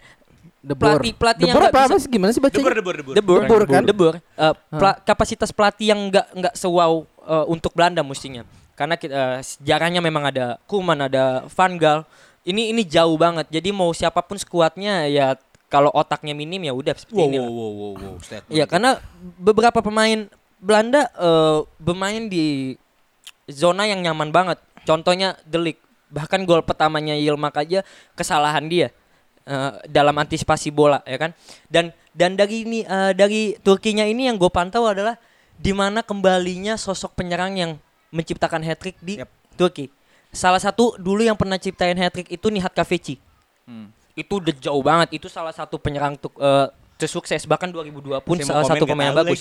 The 0.65 0.73
Boer. 0.73 0.97
Pelatih- 0.97 1.13
pelatih 1.13 1.41
The 1.41 1.47
yang 1.47 1.55
Boer 1.55 1.63
nggak 1.63 1.73
apa, 1.73 1.81
bisa- 1.85 1.93
apa 1.93 2.01
sih 2.01 2.09
gimana 2.09 2.31
sih 2.33 2.41
bacanya? 2.41 2.57
Debur, 2.65 2.73
debur, 2.73 2.95
debur. 2.97 3.13
De 3.13 3.21
Boer, 3.21 3.41
De 3.41 3.47
Boer 3.47 3.63
kan? 3.65 3.83
De 3.83 3.93
Boer. 3.93 4.15
Eh, 4.17 4.53
pela- 4.73 4.97
kapasitas 4.99 5.49
pelatih 5.49 5.93
yang 5.93 5.99
nggak 6.09 6.25
nggak 6.33 6.53
sewow 6.55 7.05
eh, 7.21 7.45
untuk 7.47 7.71
Belanda 7.71 8.01
mestinya. 8.01 8.41
Karena 8.73 8.97
kita, 8.97 9.13
eh, 9.13 9.37
sejarahnya 9.39 10.01
memang 10.01 10.25
ada 10.25 10.57
Koeman, 10.65 10.99
ada 11.01 11.45
Van 11.47 11.73
Gaal. 11.75 12.01
Ini 12.41 12.69
ini 12.69 12.81
jauh 12.81 13.13
banget. 13.15 13.49
Jadi 13.49 13.69
mau 13.69 13.89
siapa 13.89 14.21
pun 14.21 14.37
skuadnya 14.37 15.05
ya 15.05 15.33
kalau 15.65 15.89
otaknya 15.91 16.33
minim 16.33 16.61
ya 16.61 16.71
udah 16.71 16.93
seperti 16.93 17.17
Wow, 17.17 17.27
ini. 17.27 17.37
wow, 17.37 17.49
wow, 17.49 17.71
wow, 17.71 17.93
wow. 17.95 18.15
Statement. 18.21 18.53
Iya, 18.53 18.65
karena 18.65 19.01
beberapa 19.37 19.79
pemain 19.79 20.29
Belanda 20.57 21.09
eh, 21.11 21.59
bermain 21.77 22.25
di 22.25 22.77
zona 23.45 23.85
yang 23.85 24.01
nyaman 24.01 24.29
banget. 24.29 24.57
Contohnya 24.81 25.37
De 25.43 25.57
Ligt. 25.57 25.81
Bahkan 26.05 26.45
gol 26.45 26.61
pertamanya 26.61 27.17
Yilmaz 27.17 27.57
aja 27.57 27.81
kesalahan 28.13 28.69
dia 28.69 28.93
eh, 29.45 29.71
dalam 29.87 30.15
antisipasi 30.17 30.69
bola 30.73 30.99
ya 31.05 31.17
kan. 31.17 31.31
Dan 31.69 31.95
dan 32.11 32.35
dari 32.35 32.65
ini 32.65 32.79
eh, 32.83 33.11
dari 33.15 33.55
Turkinya 33.61 34.03
ini 34.05 34.27
yang 34.29 34.35
gue 34.35 34.51
pantau 34.51 34.89
adalah 34.89 35.15
di 35.55 35.71
mana 35.71 36.03
kembalinya 36.03 36.75
sosok 36.75 37.15
penyerang 37.15 37.55
yang 37.55 37.71
menciptakan 38.11 38.61
hat 38.65 38.81
trick 38.81 38.97
di 38.99 39.23
Yap. 39.23 39.29
Turki. 39.55 39.87
Salah 40.35 40.59
satu 40.59 40.99
dulu 40.99 41.23
yang 41.23 41.39
pernah 41.39 41.55
ciptain 41.55 41.95
hat 41.95 42.11
trick 42.11 42.27
itu 42.27 42.47
Nihat 42.51 42.75
Kaveci. 42.75 43.15
Hmm. 43.63 43.89
Itu 44.15 44.43
udah 44.43 44.55
jauh 44.59 44.83
banget. 44.83 45.15
Itu 45.15 45.31
salah 45.31 45.55
satu 45.55 45.79
penyerang 45.79 46.19
tuk, 46.19 46.35
tersukses 46.95 47.43
bahkan 47.43 47.67
2002 47.67 48.23
pun 48.23 48.35
Saya 48.39 48.47
mau 48.47 48.63
salah 48.63 48.65
satu 48.71 48.85
pemain 48.87 49.11
yang 49.11 49.17
bagus. 49.19 49.39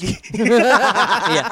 iya. 1.33 1.45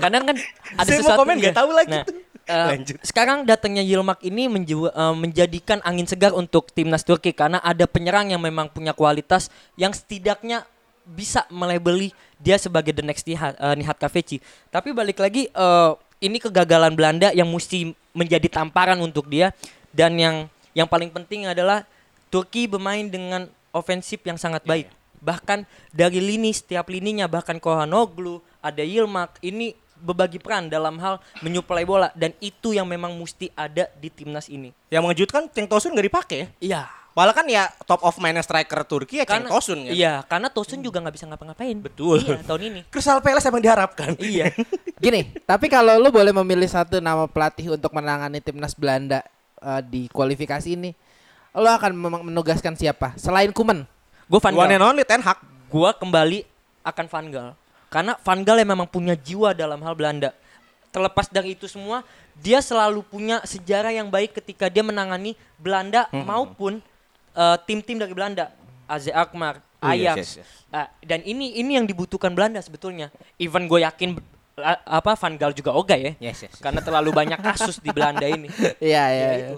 Kadang 0.00 0.22
kan 0.32 0.36
ada 0.80 0.88
Saya 0.88 0.98
mau 1.00 1.02
sesuatu 1.04 1.20
komen 1.20 1.36
nggak 1.36 1.56
tahu 1.56 1.70
lagi 1.76 1.92
Nah, 1.92 2.04
tuh. 2.08 2.16
Eh, 2.46 2.68
Lanjut. 2.76 2.96
sekarang 3.04 3.44
datangnya 3.48 3.84
Yilmaz 3.84 4.20
ini 4.24 4.48
menju- 4.48 4.92
eh, 4.92 5.14
menjadikan 5.16 5.80
angin 5.84 6.08
segar 6.08 6.32
untuk 6.36 6.70
timnas 6.70 7.04
Turki 7.04 7.32
karena 7.32 7.60
ada 7.60 7.84
penyerang 7.88 8.32
yang 8.32 8.40
memang 8.40 8.70
punya 8.70 8.92
kualitas 8.92 9.48
yang 9.74 9.92
setidaknya 9.92 10.64
bisa 11.04 11.44
melebeli 11.52 12.16
dia 12.40 12.56
sebagai 12.56 12.96
the 12.96 13.04
next 13.04 13.28
Nihat, 13.28 13.56
eh, 13.56 13.74
Nihat 13.76 13.96
Kaveci. 14.00 14.40
Tapi 14.72 14.92
balik 14.96 15.20
lagi 15.20 15.48
eh, 15.48 15.92
ini 16.24 16.40
kegagalan 16.40 16.96
Belanda 16.96 17.32
yang 17.36 17.48
mesti 17.52 17.92
menjadi 18.16 18.48
tamparan 18.48 18.96
untuk 19.04 19.28
dia 19.28 19.52
dan 19.92 20.16
yang 20.16 20.48
yang 20.74 20.88
paling 20.88 21.12
penting 21.12 21.46
adalah 21.46 21.86
Turki 22.32 22.66
bermain 22.66 23.06
dengan 23.06 23.46
ofensif 23.70 24.18
yang 24.26 24.34
sangat 24.34 24.66
baik. 24.66 24.90
Bahkan 25.22 25.64
dari 25.94 26.18
lini 26.18 26.50
setiap 26.50 26.90
lininya 26.90 27.30
bahkan 27.30 27.62
Kohanoglu, 27.62 28.42
ada 28.58 28.82
Yilmaz 28.82 29.38
ini 29.40 29.76
berbagi 30.04 30.36
peran 30.36 30.68
dalam 30.68 31.00
hal 31.00 31.16
menyuplai 31.40 31.88
bola 31.88 32.12
dan 32.12 32.36
itu 32.44 32.76
yang 32.76 32.84
memang 32.84 33.16
mesti 33.16 33.48
ada 33.56 33.88
di 33.96 34.12
timnas 34.12 34.52
ini. 34.52 34.70
Yang 34.92 35.02
mengejutkan 35.08 35.48
Cenk 35.48 35.72
Tosun 35.72 35.96
nggak 35.96 36.06
dipakai 36.12 36.36
ya. 36.36 36.48
Iya. 36.60 36.82
Malah 37.14 37.30
kan 37.30 37.46
ya 37.46 37.70
top 37.86 38.02
of 38.02 38.18
mind 38.18 38.42
striker 38.42 38.82
Turki 38.82 39.22
ya 39.22 39.26
Karena 39.26 39.46
Tosun 39.46 39.86
kan. 39.86 39.94
Iya, 39.94 40.12
karena 40.26 40.48
Tosun 40.50 40.82
juga 40.82 40.98
nggak 40.98 41.14
bisa 41.14 41.24
ngapa-ngapain. 41.30 41.78
Betul. 41.78 42.20
Iya, 42.26 42.42
tahun 42.42 42.62
ini. 42.74 42.80
Crystal 42.90 43.22
Palace 43.22 43.46
emang 43.48 43.62
diharapkan. 43.62 44.18
iya. 44.20 44.50
Gini, 45.04 45.30
tapi 45.46 45.70
kalau 45.70 45.94
lu 45.96 46.10
boleh 46.10 46.34
memilih 46.34 46.66
satu 46.66 46.98
nama 46.98 47.30
pelatih 47.30 47.70
untuk 47.78 47.94
menangani 47.94 48.42
timnas 48.42 48.74
Belanda 48.74 49.22
eh, 49.62 49.80
di 49.86 50.10
kualifikasi 50.10 50.74
ini, 50.74 50.90
lo 51.54 51.70
akan 51.70 51.94
menugaskan 52.26 52.74
siapa? 52.74 53.14
Selain 53.14 53.54
Kuman? 53.54 53.86
Gue 54.26 54.40
Van 54.42 54.50
One 54.50 54.66
Gaal. 54.66 54.74
and 54.74 54.82
only 54.82 55.04
Ten 55.06 55.22
Hag. 55.22 55.38
Gua 55.70 55.94
kembali 55.94 56.42
akan 56.82 57.06
Van 57.06 57.26
Gaal. 57.30 57.50
Karena 57.94 58.18
Van 58.18 58.42
Gaal 58.42 58.66
yang 58.66 58.74
memang 58.74 58.90
punya 58.90 59.14
jiwa 59.14 59.54
dalam 59.54 59.78
hal 59.86 59.94
Belanda. 59.94 60.34
Terlepas 60.90 61.30
dari 61.30 61.54
itu 61.54 61.70
semua, 61.70 62.02
dia 62.34 62.58
selalu 62.58 63.06
punya 63.06 63.38
sejarah 63.46 63.94
yang 63.94 64.10
baik 64.10 64.34
ketika 64.42 64.66
dia 64.66 64.82
menangani 64.82 65.38
Belanda 65.62 66.10
maupun 66.10 66.82
eh, 67.38 67.56
tim-tim 67.70 68.02
dari 68.02 68.10
Belanda. 68.10 68.50
AZ 68.90 69.08
Alkmaar, 69.08 69.62
Oh, 69.84 69.92
yes, 69.92 70.16
Ajax. 70.16 70.16
yes, 70.16 70.30
yes. 70.40 70.50
Ah, 70.72 70.88
dan 71.04 71.20
ini 71.28 71.60
ini 71.60 71.76
yang 71.76 71.84
dibutuhkan 71.84 72.32
Belanda 72.32 72.56
sebetulnya. 72.64 73.12
Even 73.36 73.68
gue 73.68 73.84
yakin 73.84 74.16
apa 74.86 75.18
Van 75.18 75.34
Gaal 75.34 75.50
juga 75.50 75.74
oga 75.74 75.98
ya. 75.98 76.14
Yes, 76.22 76.46
yes. 76.46 76.62
Karena 76.62 76.78
terlalu 76.78 77.10
banyak 77.10 77.42
kasus 77.42 77.82
di 77.82 77.90
Belanda 77.90 78.22
ini. 78.22 78.46
Iya, 78.78 79.04
iya. 79.10 79.26
Ya, 79.26 79.30
iya. 79.34 79.48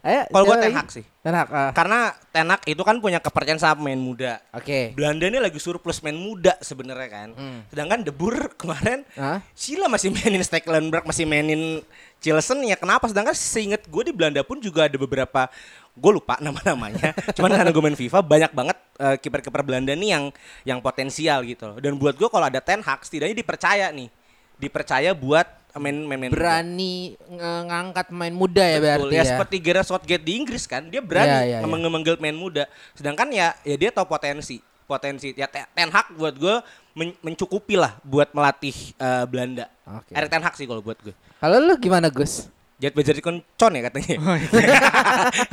Ayo, 0.00 0.22
Kalau 0.30 0.44
gue 0.44 0.54
siapa 0.54 0.62
Ten 0.62 0.70
lagi? 0.72 0.78
Hag 0.80 0.88
sih. 0.88 1.04
Ten 1.20 1.34
Hag. 1.34 1.48
ah. 1.52 1.70
Karena 1.76 1.98
Ten 2.32 2.48
Hag 2.48 2.62
itu 2.64 2.82
kan 2.82 2.96
punya 2.96 3.18
kepercayaan 3.20 3.60
sama 3.60 3.84
pemain 3.84 4.00
muda. 4.00 4.40
Oke. 4.56 4.96
Belanda 4.96 5.28
ini 5.28 5.36
lagi 5.36 5.60
surplus 5.60 6.00
main 6.00 6.16
muda 6.16 6.56
sebenarnya 6.64 7.08
kan. 7.12 7.28
Hmm. 7.36 7.60
Sedangkan 7.68 8.00
De 8.00 8.12
Boer 8.14 8.48
kemarin 8.60 9.04
Hah? 9.12 9.44
Sila 9.52 9.92
masih 9.92 10.08
mainin 10.08 10.40
Stekelenburg, 10.40 11.04
masih 11.04 11.28
mainin 11.28 11.84
Chilson 12.16 12.64
ya 12.64 12.80
kenapa? 12.80 13.04
Sedangkan 13.12 13.36
seinget 13.36 13.84
gue 13.84 14.02
di 14.08 14.12
Belanda 14.16 14.40
pun 14.40 14.56
juga 14.56 14.88
ada 14.88 14.96
beberapa 14.96 15.52
gue 15.92 16.12
lupa 16.16 16.40
nama-namanya. 16.44 17.12
Cuman 17.36 17.52
karena 17.52 17.68
gue 17.68 17.82
main 17.84 17.98
FIFA 17.98 18.18
banyak 18.24 18.52
banget 18.56 18.76
eh, 18.96 19.16
kiper-kiper 19.20 19.60
Belanda 19.60 19.92
nih 19.92 20.10
yang 20.16 20.24
yang 20.64 20.78
potensial 20.80 21.44
gitu. 21.44 21.68
loh. 21.68 21.76
Dan 21.76 22.00
buat 22.00 22.16
gue 22.16 22.28
kalau 22.32 22.48
ada 22.48 22.64
Ten 22.64 22.80
Hag 22.80 23.04
setidaknya 23.04 23.36
dipercaya 23.36 23.92
nih. 23.92 24.08
Dipercaya 24.56 25.12
buat 25.12 25.44
main 25.76 25.92
main, 26.02 26.16
main 26.16 26.30
muda. 26.32 26.40
Berani 26.40 27.12
nge- 27.20 27.64
ngangkat 27.68 28.06
pemain 28.08 28.32
muda 28.32 28.64
ya 28.64 28.78
Betul, 28.80 28.84
berarti 28.88 29.12
ya, 29.12 29.20
ya. 29.20 29.28
seperti 29.28 29.56
Gareth 29.60 29.88
Southgate 29.88 30.24
di 30.24 30.32
Inggris 30.34 30.64
kan 30.64 30.88
dia 30.88 31.04
berani 31.04 31.28
Iya, 31.28 31.40
iya, 31.44 31.56
iya. 31.60 31.68
meng- 31.68 31.84
memanggil 31.84 32.16
pemain 32.16 32.32
muda 32.32 32.64
sedangkan 32.92 33.28
ya 33.28 33.52
ya 33.60 33.76
dia 33.76 33.92
tahu 33.92 34.08
potensi 34.08 34.56
potensi 34.84 35.32
ya 35.32 35.44
Te- 35.44 35.68
Ten 35.68 35.92
Hag 35.92 36.16
buat 36.16 36.32
gue 36.32 36.54
men- 36.92 37.18
mencukupi 37.20 37.76
lah 37.76 37.92
buat 38.00 38.32
melatih 38.32 38.72
eh, 38.94 39.24
Belanda 39.28 39.68
Oke. 39.84 40.16
Erik 40.16 40.32
Ten 40.32 40.40
Hag 40.40 40.56
sih 40.56 40.64
kalau 40.64 40.80
buat 40.80 40.96
gue 40.96 41.12
Kalau 41.36 41.60
lu 41.60 41.76
gimana 41.76 42.08
Gus? 42.08 42.48
Jet 42.76 42.92
Bejer 42.92 43.20
Con 43.20 43.40
ya 43.68 43.82
katanya 43.84 44.16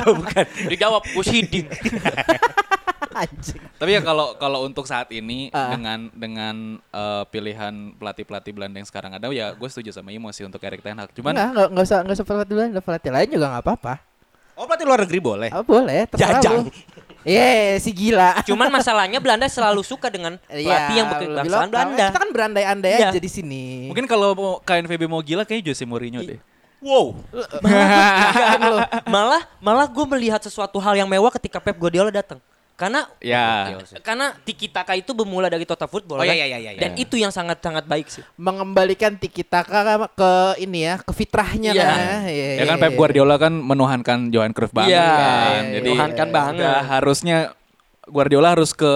oh, 0.08 0.14
bukan 0.20 0.44
Dijawab 0.68 1.04
gue 1.04 1.24
siding. 1.26 1.68
Anjing. 3.22 3.62
Tapi 3.74 3.90
ya 3.90 4.02
kalau 4.02 4.34
kalau 4.36 4.60
untuk 4.62 4.84
saat 4.84 5.10
ini 5.10 5.48
Ah. 5.50 5.70
dengan 5.70 6.10
dengan 6.10 6.56
eh, 6.80 7.24
pilihan 7.28 7.74
pelatih-pelatih 7.94 8.52
Belanda 8.52 8.76
yang 8.76 8.86
sekarang 8.86 9.12
ada 9.12 9.30
ya 9.30 9.52
gue 9.52 9.68
setuju 9.68 9.90
sama 9.92 10.10
Imo 10.10 10.30
sih 10.30 10.42
untuk 10.42 10.60
Erik 10.60 10.80
Ten 10.80 10.96
Hag. 10.96 11.10
Cuman 11.12 11.32
Enggak, 11.32 11.48
enggak, 11.48 11.68
enggak 11.70 11.84
usah 11.84 11.98
enggak 12.00 12.16
usah 12.16 12.26
pelatih 12.26 12.56
lain, 12.56 12.72
pelatih 12.78 13.12
lain 13.12 13.28
juga 13.30 13.46
enggak 13.48 13.64
apa-apa. 13.64 13.94
oh 14.54 14.66
pelatih 14.66 14.86
luar 14.86 15.00
negeri 15.02 15.20
boleh 15.20 15.50
Oh, 15.50 15.64
boleh, 15.64 16.06
terserah 16.06 16.38
Jajang. 16.38 16.70
Iya, 17.24 17.80
si 17.80 17.90
gila. 17.90 18.44
Cuman 18.44 18.70
masalahnya 18.78 19.18
Belanda 19.18 19.48
selalu 19.48 19.82
suka 19.82 20.08
dengan 20.08 20.38
pelatih 20.44 20.68
yang 20.94 21.08
Iya, 21.08 21.14
berkebangsaan. 21.16 21.68
Belanda. 21.72 22.06
Kita 22.06 22.20
kan 22.20 22.30
berandai-andai 22.30 22.92
Iya. 22.94 23.10
aja 23.10 23.18
di 23.18 23.32
sini. 23.32 23.90
mungkin 23.90 24.06
kalau 24.06 24.34
mau 24.34 24.52
KNVB 24.60 25.08
mau 25.08 25.20
gila 25.20 25.42
kayaknya 25.42 25.72
Jose 25.72 25.84
Mourinho 25.84 26.22
deh. 26.22 26.38
wow 26.80 27.16
Malah, 27.64 28.88
malah, 29.16 29.42
malah 29.58 29.88
gue 29.88 30.06
melihat 30.06 30.38
sesuatu 30.38 30.78
hal 30.78 30.94
yang 30.96 31.08
mewah 31.08 31.32
ketika 31.32 31.58
Pep 31.58 31.74
Guardiola 31.74 32.12
datang. 32.12 32.38
Karena 32.84 33.02
Ya. 33.18 33.80
karena 34.00 34.36
tiki 34.40 34.68
taka 34.68 34.92
itu 34.92 35.12
bermula 35.12 35.48
dari 35.48 35.64
total 35.64 35.88
football 35.88 36.20
Oh, 36.20 36.22
kan? 36.22 36.30
iya, 36.30 36.44
iya, 36.46 36.58
iya, 36.58 36.72
iya. 36.74 36.82
Dan 36.82 37.00
itu 37.00 37.16
yang 37.16 37.32
sangat 37.32 37.58
sangat 37.58 37.86
baik 37.86 38.08
sih. 38.08 38.20
mengembalikan 38.36 39.16
tiki 39.16 39.40
taka 39.42 39.80
ke 40.10 40.32
ini 40.60 40.84
ya, 40.84 41.00
ke 41.00 41.14
fitrahnya 41.14 41.72
Iya. 41.72 41.80
kan. 41.82 41.98
Iya, 42.28 42.48
Ya 42.54 42.64
kan 42.66 42.76
iya, 42.76 42.84
Pep 42.84 42.92
iya. 42.92 42.98
Guardiola 42.98 43.36
kan 43.38 43.54
menuhankan 43.54 44.18
Johan 44.30 44.52
Cruyff 44.52 44.72
banget 44.72 44.94
Iya, 44.94 45.08
kan. 45.08 45.62
iya, 45.64 45.74
Jadi 45.74 45.88
menuhankan 45.88 46.28
banget. 46.30 46.76
harusnya 46.86 47.38
Guardiola 48.04 48.52
harus 48.52 48.76
ke 48.76 48.92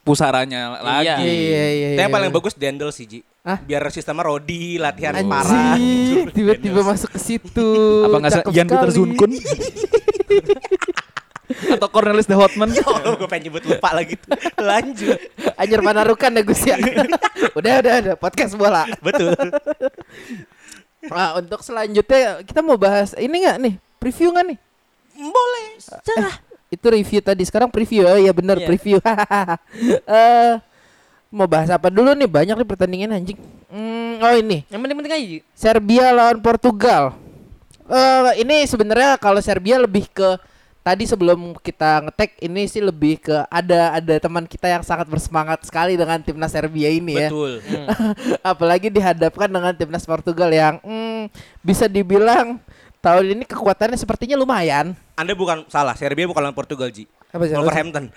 pusaranya 0.00 0.80
lagi. 0.80 1.04
Iya. 1.04 1.14
Iya, 1.18 1.28
iya, 1.28 1.64
iya. 1.68 1.88
Tapi 1.92 2.02
yang 2.02 2.14
paling 2.14 2.32
bagus 2.32 2.54
Dendel 2.54 2.88
sih 2.88 3.04
Ji 3.04 3.20
Hah? 3.42 3.60
biar 3.60 3.84
sistemnya 3.90 4.24
Rodi 4.24 4.74
latihan 4.76 5.12
parah 5.22 5.76
Anjing, 5.76 6.32
tiba-tiba 6.32 6.80
masuk 6.82 7.10
ke 7.10 7.20
situ. 7.20 7.68
Apa 8.02 8.16
nggak 8.16 8.32
Cakep 8.32 8.50
Jan 8.50 8.66
Peter. 8.66 8.88
Zunkun? 8.90 9.30
Atau 11.76 11.88
Cornelis 11.92 12.24
de 12.24 12.34
Hotman? 12.34 12.72
oh 12.82 13.14
gue 13.16 13.28
pengen 13.28 13.52
nyebut 13.52 13.64
lupa 13.64 13.92
lagi 13.92 14.16
tuh. 14.16 14.32
lanjut 14.58 15.18
Anjir 15.54 15.80
Panarukan 15.80 16.30
ya 16.32 16.42
Gus 16.42 16.62
ya. 16.64 16.76
udah, 17.58 17.72
udah, 17.80 17.94
udah. 18.02 18.14
Podcast 18.16 18.56
bola. 18.56 18.88
betul 19.00 19.32
Nah, 21.06 21.38
untuk 21.38 21.62
selanjutnya 21.62 22.42
kita 22.42 22.60
mau 22.60 22.74
bahas 22.74 23.14
ini 23.14 23.46
nggak 23.46 23.58
nih? 23.62 23.74
Preview 24.02 24.34
nggak 24.34 24.46
nih? 24.50 24.58
boleh 25.16 25.64
Eh, 26.12 26.34
itu 26.68 26.86
review 26.92 27.20
tadi, 27.24 27.42
sekarang 27.46 27.70
preview. 27.72 28.04
Oh 28.04 28.18
iya 28.18 28.32
bener 28.34 28.58
Iya. 28.60 28.66
preview. 28.68 28.98
Eh 30.08 30.52
mau 31.30 31.46
bahas 31.46 31.70
apa 31.70 31.88
dulu 31.88 32.12
nih? 32.12 32.26
Banyak 32.26 32.56
nih 32.58 32.68
pertandingan 32.68 33.10
anjing. 33.14 33.38
Hmm, 33.70 34.18
oh 34.22 34.34
ini 34.34 34.62
Yang 34.66 34.80
penting-penting 34.82 35.14
aja. 35.14 35.38
Serbia 35.54 36.04
lawan 36.10 36.38
Portugal. 36.42 37.14
Eh 37.86 38.42
ini 38.42 38.66
sebenarnya 38.66 39.14
kalau 39.16 39.38
Serbia 39.38 39.78
lebih 39.78 40.10
ke 40.10 40.36
tadi 40.86 41.02
sebelum 41.02 41.58
kita 41.58 42.06
ngetek 42.06 42.38
ini 42.46 42.70
sih 42.70 42.78
lebih 42.78 43.18
ke 43.18 43.34
ada 43.50 43.98
ada 43.98 44.14
teman 44.22 44.46
kita 44.46 44.70
yang 44.70 44.86
sangat 44.86 45.10
bersemangat 45.10 45.66
sekali 45.66 45.98
dengan 45.98 46.22
timnas 46.22 46.54
Serbia 46.54 46.94
ini 46.94 47.18
ya. 47.18 47.26
Betul. 47.26 47.58
Apalagi 48.54 48.86
dihadapkan 48.86 49.50
dengan 49.50 49.74
timnas 49.74 50.06
Portugal 50.06 50.46
yang 50.54 50.78
hmm, 50.86 51.26
bisa 51.66 51.90
dibilang 51.90 52.62
tahun 53.02 53.34
ini 53.34 53.42
kekuatannya 53.50 53.98
sepertinya 53.98 54.38
lumayan. 54.38 54.94
Anda 55.18 55.34
bukan 55.34 55.66
salah, 55.66 55.98
Serbia 55.98 56.30
bukan 56.30 56.46
lawan 56.46 56.54
Portugal, 56.54 56.86
Ji. 56.94 57.10
Apa 57.32 57.42
sih? 57.46 57.54
Wolverhampton. 57.54 58.04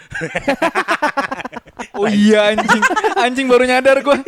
Oh 1.96 2.08
iya 2.08 2.56
anjing. 2.56 2.84
Anjing 3.16 3.48
baru 3.48 3.64
nyadar 3.68 4.00
gua. 4.04 4.20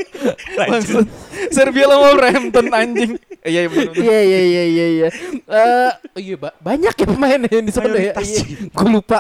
Maksud 0.56 1.08
Serbia 1.52 1.88
lawan 1.88 2.16
Wolverhampton 2.16 2.68
anjing. 2.72 3.16
Iya 3.44 3.68
iya. 3.68 3.92
Iya 3.92 4.20
iya 4.24 4.40
iya 4.40 4.64
iya 4.68 4.86
iya. 4.88 5.08
Eh, 5.48 5.92
oh 6.16 6.20
iya 6.20 6.36
ba- 6.40 6.56
banyak 6.60 6.92
ya 6.96 7.06
pemain 7.08 7.40
yang 7.40 7.64
di 7.64 7.72
sana 7.72 7.92
ya. 7.96 8.12
Mayoritas. 8.16 8.44
Gue 8.72 8.88
lupa. 8.92 9.20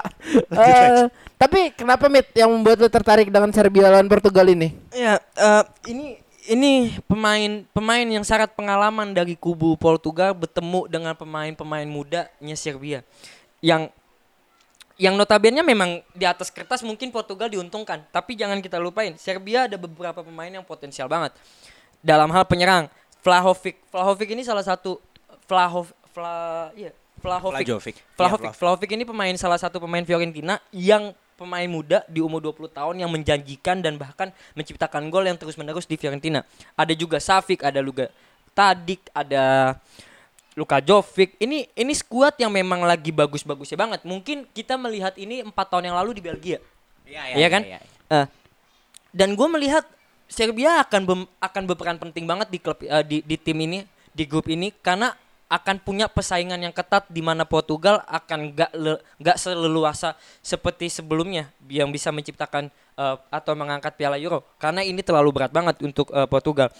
Eh, 0.51 1.07
tapi 1.35 1.75
kenapa 1.75 2.07
Mit 2.07 2.31
yang 2.35 2.51
membuat 2.51 2.79
lo 2.79 2.87
tertarik 2.91 3.27
dengan 3.31 3.51
Serbia 3.51 3.87
lawan 3.91 4.07
Portugal 4.07 4.47
ini? 4.47 4.75
Ya, 4.95 5.19
eh, 5.19 5.63
ini 5.91 6.19
ini 6.47 6.95
pemain 7.07 7.63
pemain 7.71 8.07
yang 8.07 8.23
syarat 8.23 8.51
pengalaman 8.51 9.11
dari 9.15 9.35
kubu 9.35 9.75
Portugal 9.75 10.35
bertemu 10.35 10.87
dengan 10.91 11.13
pemain-pemain 11.15 11.87
mudanya 11.87 12.55
Serbia 12.55 13.03
yang 13.59 13.91
yang 15.01 15.17
notabene 15.17 15.65
memang 15.65 16.05
di 16.13 16.29
atas 16.29 16.53
kertas 16.53 16.85
mungkin 16.85 17.09
Portugal 17.09 17.49
diuntungkan, 17.49 18.05
tapi 18.13 18.37
jangan 18.37 18.61
kita 18.61 18.77
lupain 18.77 19.17
Serbia 19.17 19.65
ada 19.65 19.73
beberapa 19.73 20.21
pemain 20.21 20.53
yang 20.53 20.61
potensial 20.61 21.09
banget 21.09 21.33
dalam 22.05 22.29
hal 22.29 22.45
penyerang. 22.45 22.85
Vlahovic, 23.25 23.81
Vlahovic 23.89 24.29
ini 24.29 24.45
salah 24.45 24.61
satu 24.61 25.01
Vlahov, 25.49 25.89
Vla, 26.13 26.69
iya, 26.77 26.93
Vlahovic. 27.17 27.65
Vlahovic. 27.65 27.65
Vlahovic. 27.65 27.95
Iya, 27.97 28.17
Vlahovic. 28.17 28.51
Vlahovic 28.61 28.89
ini 28.93 29.03
pemain 29.09 29.33
salah 29.41 29.57
satu 29.57 29.81
pemain 29.81 30.05
Fiorentina 30.05 30.61
yang 30.69 31.17
pemain 31.33 31.65
muda 31.65 32.05
di 32.05 32.21
umur 32.21 32.37
20 32.37 32.69
tahun 32.69 32.95
yang 33.01 33.09
menjanjikan 33.09 33.81
dan 33.81 33.97
bahkan 33.97 34.29
menciptakan 34.53 35.09
gol 35.09 35.25
yang 35.25 35.37
terus-menerus 35.41 35.89
di 35.89 35.97
Fiorentina. 35.97 36.45
Ada 36.77 36.93
juga 36.93 37.17
Savic, 37.17 37.65
ada 37.65 37.81
juga 37.81 38.13
Tadic, 38.53 39.01
ada 39.17 39.73
Luka 40.55 40.83
Jovic. 40.83 41.39
Ini 41.39 41.71
ini 41.71 41.93
skuad 41.95 42.35
yang 42.35 42.51
memang 42.51 42.83
lagi 42.83 43.09
bagus-bagusnya 43.15 43.77
banget. 43.79 43.99
Mungkin 44.03 44.47
kita 44.51 44.75
melihat 44.75 45.15
ini 45.15 45.45
empat 45.45 45.71
tahun 45.71 45.91
yang 45.91 45.97
lalu 45.97 46.19
di 46.19 46.23
Belgia. 46.23 46.59
Iya, 47.07 47.21
Iya 47.39 47.47
kan? 47.47 47.61
Eh, 48.11 48.25
dan 49.11 49.35
gue 49.35 49.47
melihat 49.47 49.83
Serbia 50.31 50.79
akan 50.83 51.01
bem- 51.03 51.29
akan 51.43 51.63
berperan 51.67 51.99
penting 51.99 52.23
banget 52.23 52.47
di 52.47 52.59
klub 52.59 52.79
eh, 52.79 53.03
di, 53.03 53.19
di 53.23 53.35
tim 53.35 53.59
ini 53.59 53.83
di 54.11 54.23
grup 54.23 54.47
ini 54.47 54.71
karena 54.71 55.11
akan 55.51 55.83
punya 55.83 56.07
persaingan 56.07 56.55
yang 56.63 56.71
ketat 56.71 57.11
di 57.11 57.19
mana 57.19 57.43
Portugal 57.43 57.99
akan 58.07 58.55
gak 58.55 58.71
le- 58.71 59.03
gak 59.19 59.35
seleluasa 59.35 60.15
seperti 60.39 60.87
sebelumnya 60.87 61.51
yang 61.67 61.91
bisa 61.91 62.07
menciptakan 62.15 62.71
eh, 62.71 63.15
atau 63.27 63.51
mengangkat 63.59 63.99
Piala 63.99 64.15
Euro 64.15 64.47
karena 64.55 64.79
ini 64.79 65.03
terlalu 65.03 65.35
berat 65.35 65.51
banget 65.51 65.83
untuk 65.83 66.07
eh, 66.15 66.23
Portugal 66.31 66.71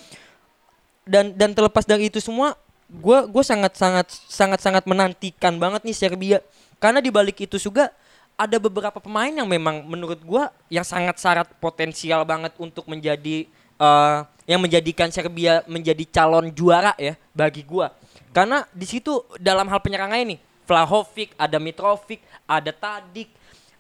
dan 1.04 1.36
dan 1.36 1.52
terlepas 1.52 1.84
dari 1.84 2.08
itu 2.08 2.24
semua 2.24 2.56
gue 2.92 3.20
gue 3.32 3.44
sangat 3.44 3.80
sangat 3.80 4.08
sangat 4.12 4.60
sangat 4.60 4.84
menantikan 4.84 5.56
banget 5.56 5.88
nih 5.88 5.96
Serbia. 5.96 6.40
Karena 6.82 7.00
di 7.00 7.14
balik 7.14 7.40
itu 7.46 7.56
juga 7.62 7.94
ada 8.42 8.58
beberapa 8.58 8.98
pemain 8.98 9.30
yang 9.30 9.46
memang 9.46 9.86
menurut 9.86 10.18
gue 10.18 10.44
yang 10.74 10.82
sangat 10.82 11.22
syarat 11.22 11.48
potensial 11.62 12.26
banget 12.26 12.52
untuk 12.58 12.90
menjadi 12.90 13.46
eh, 13.78 14.18
yang 14.50 14.58
menjadikan 14.58 15.14
Serbia 15.14 15.62
menjadi 15.70 16.02
calon 16.10 16.50
juara 16.50 16.98
ya 16.98 17.14
bagi 17.32 17.62
gue 17.62 17.88
karena 18.34 18.66
di 18.74 18.90
situ 18.90 19.22
dalam 19.38 19.70
hal 19.70 19.78
penyerangan 19.78 20.18
ini 20.26 20.42
Vlahovic 20.66 21.38
ada 21.38 21.62
Mitrovic 21.62 22.26
ada 22.50 22.74
Tadic 22.74 23.30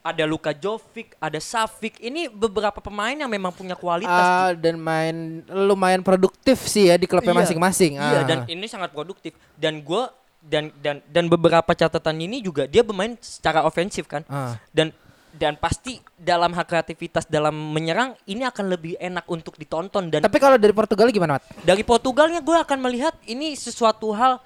ada 0.01 0.25
Luka 0.25 0.49
Jovic, 0.51 1.13
ada 1.17 1.37
Savic. 1.37 1.97
Ini 1.97 2.27
beberapa 2.27 2.81
pemain 2.81 3.13
yang 3.13 3.29
memang 3.29 3.53
punya 3.53 3.77
kualitas. 3.77 4.09
Ah, 4.09 4.51
dan 4.51 4.75
main 4.75 5.45
lumayan 5.47 6.01
produktif 6.01 6.65
sih 6.65 6.89
ya 6.89 6.97
di 6.97 7.05
klubnya 7.05 7.31
Iya. 7.31 7.41
masing-masing. 7.45 7.91
Iya 7.95 8.19
Ah. 8.19 8.25
dan 8.25 8.37
ini 8.45 8.65
sangat 8.65 8.89
produktif 8.89 9.31
dan 9.55 9.79
gue 9.79 10.03
dan 10.41 10.73
dan 10.81 11.05
dan 11.05 11.29
beberapa 11.29 11.69
catatan 11.71 12.17
ini 12.17 12.41
juga 12.41 12.65
dia 12.65 12.81
bermain 12.81 13.13
secara 13.21 13.61
ofensif 13.61 14.09
kan 14.09 14.25
Ah. 14.25 14.57
dan 14.73 14.89
dan 15.31 15.55
pasti 15.55 16.01
dalam 16.13 16.51
hak 16.51 16.65
kreativitas 16.65 17.23
dalam 17.23 17.53
menyerang 17.53 18.17
ini 18.25 18.43
akan 18.43 18.67
lebih 18.67 18.99
enak 18.99 19.23
untuk 19.25 19.55
ditonton 19.55 20.09
dan 20.09 20.19
Tapi 20.19 20.37
kalau 20.37 20.57
dari 20.57 20.73
Portugal 20.73 21.07
gimana, 21.07 21.37
Mat? 21.37 21.45
dari 21.61 21.85
Portugalnya 21.85 22.41
gue 22.41 22.57
akan 22.57 22.77
melihat 22.81 23.15
ini 23.23 23.53
sesuatu 23.53 24.11
hal 24.11 24.41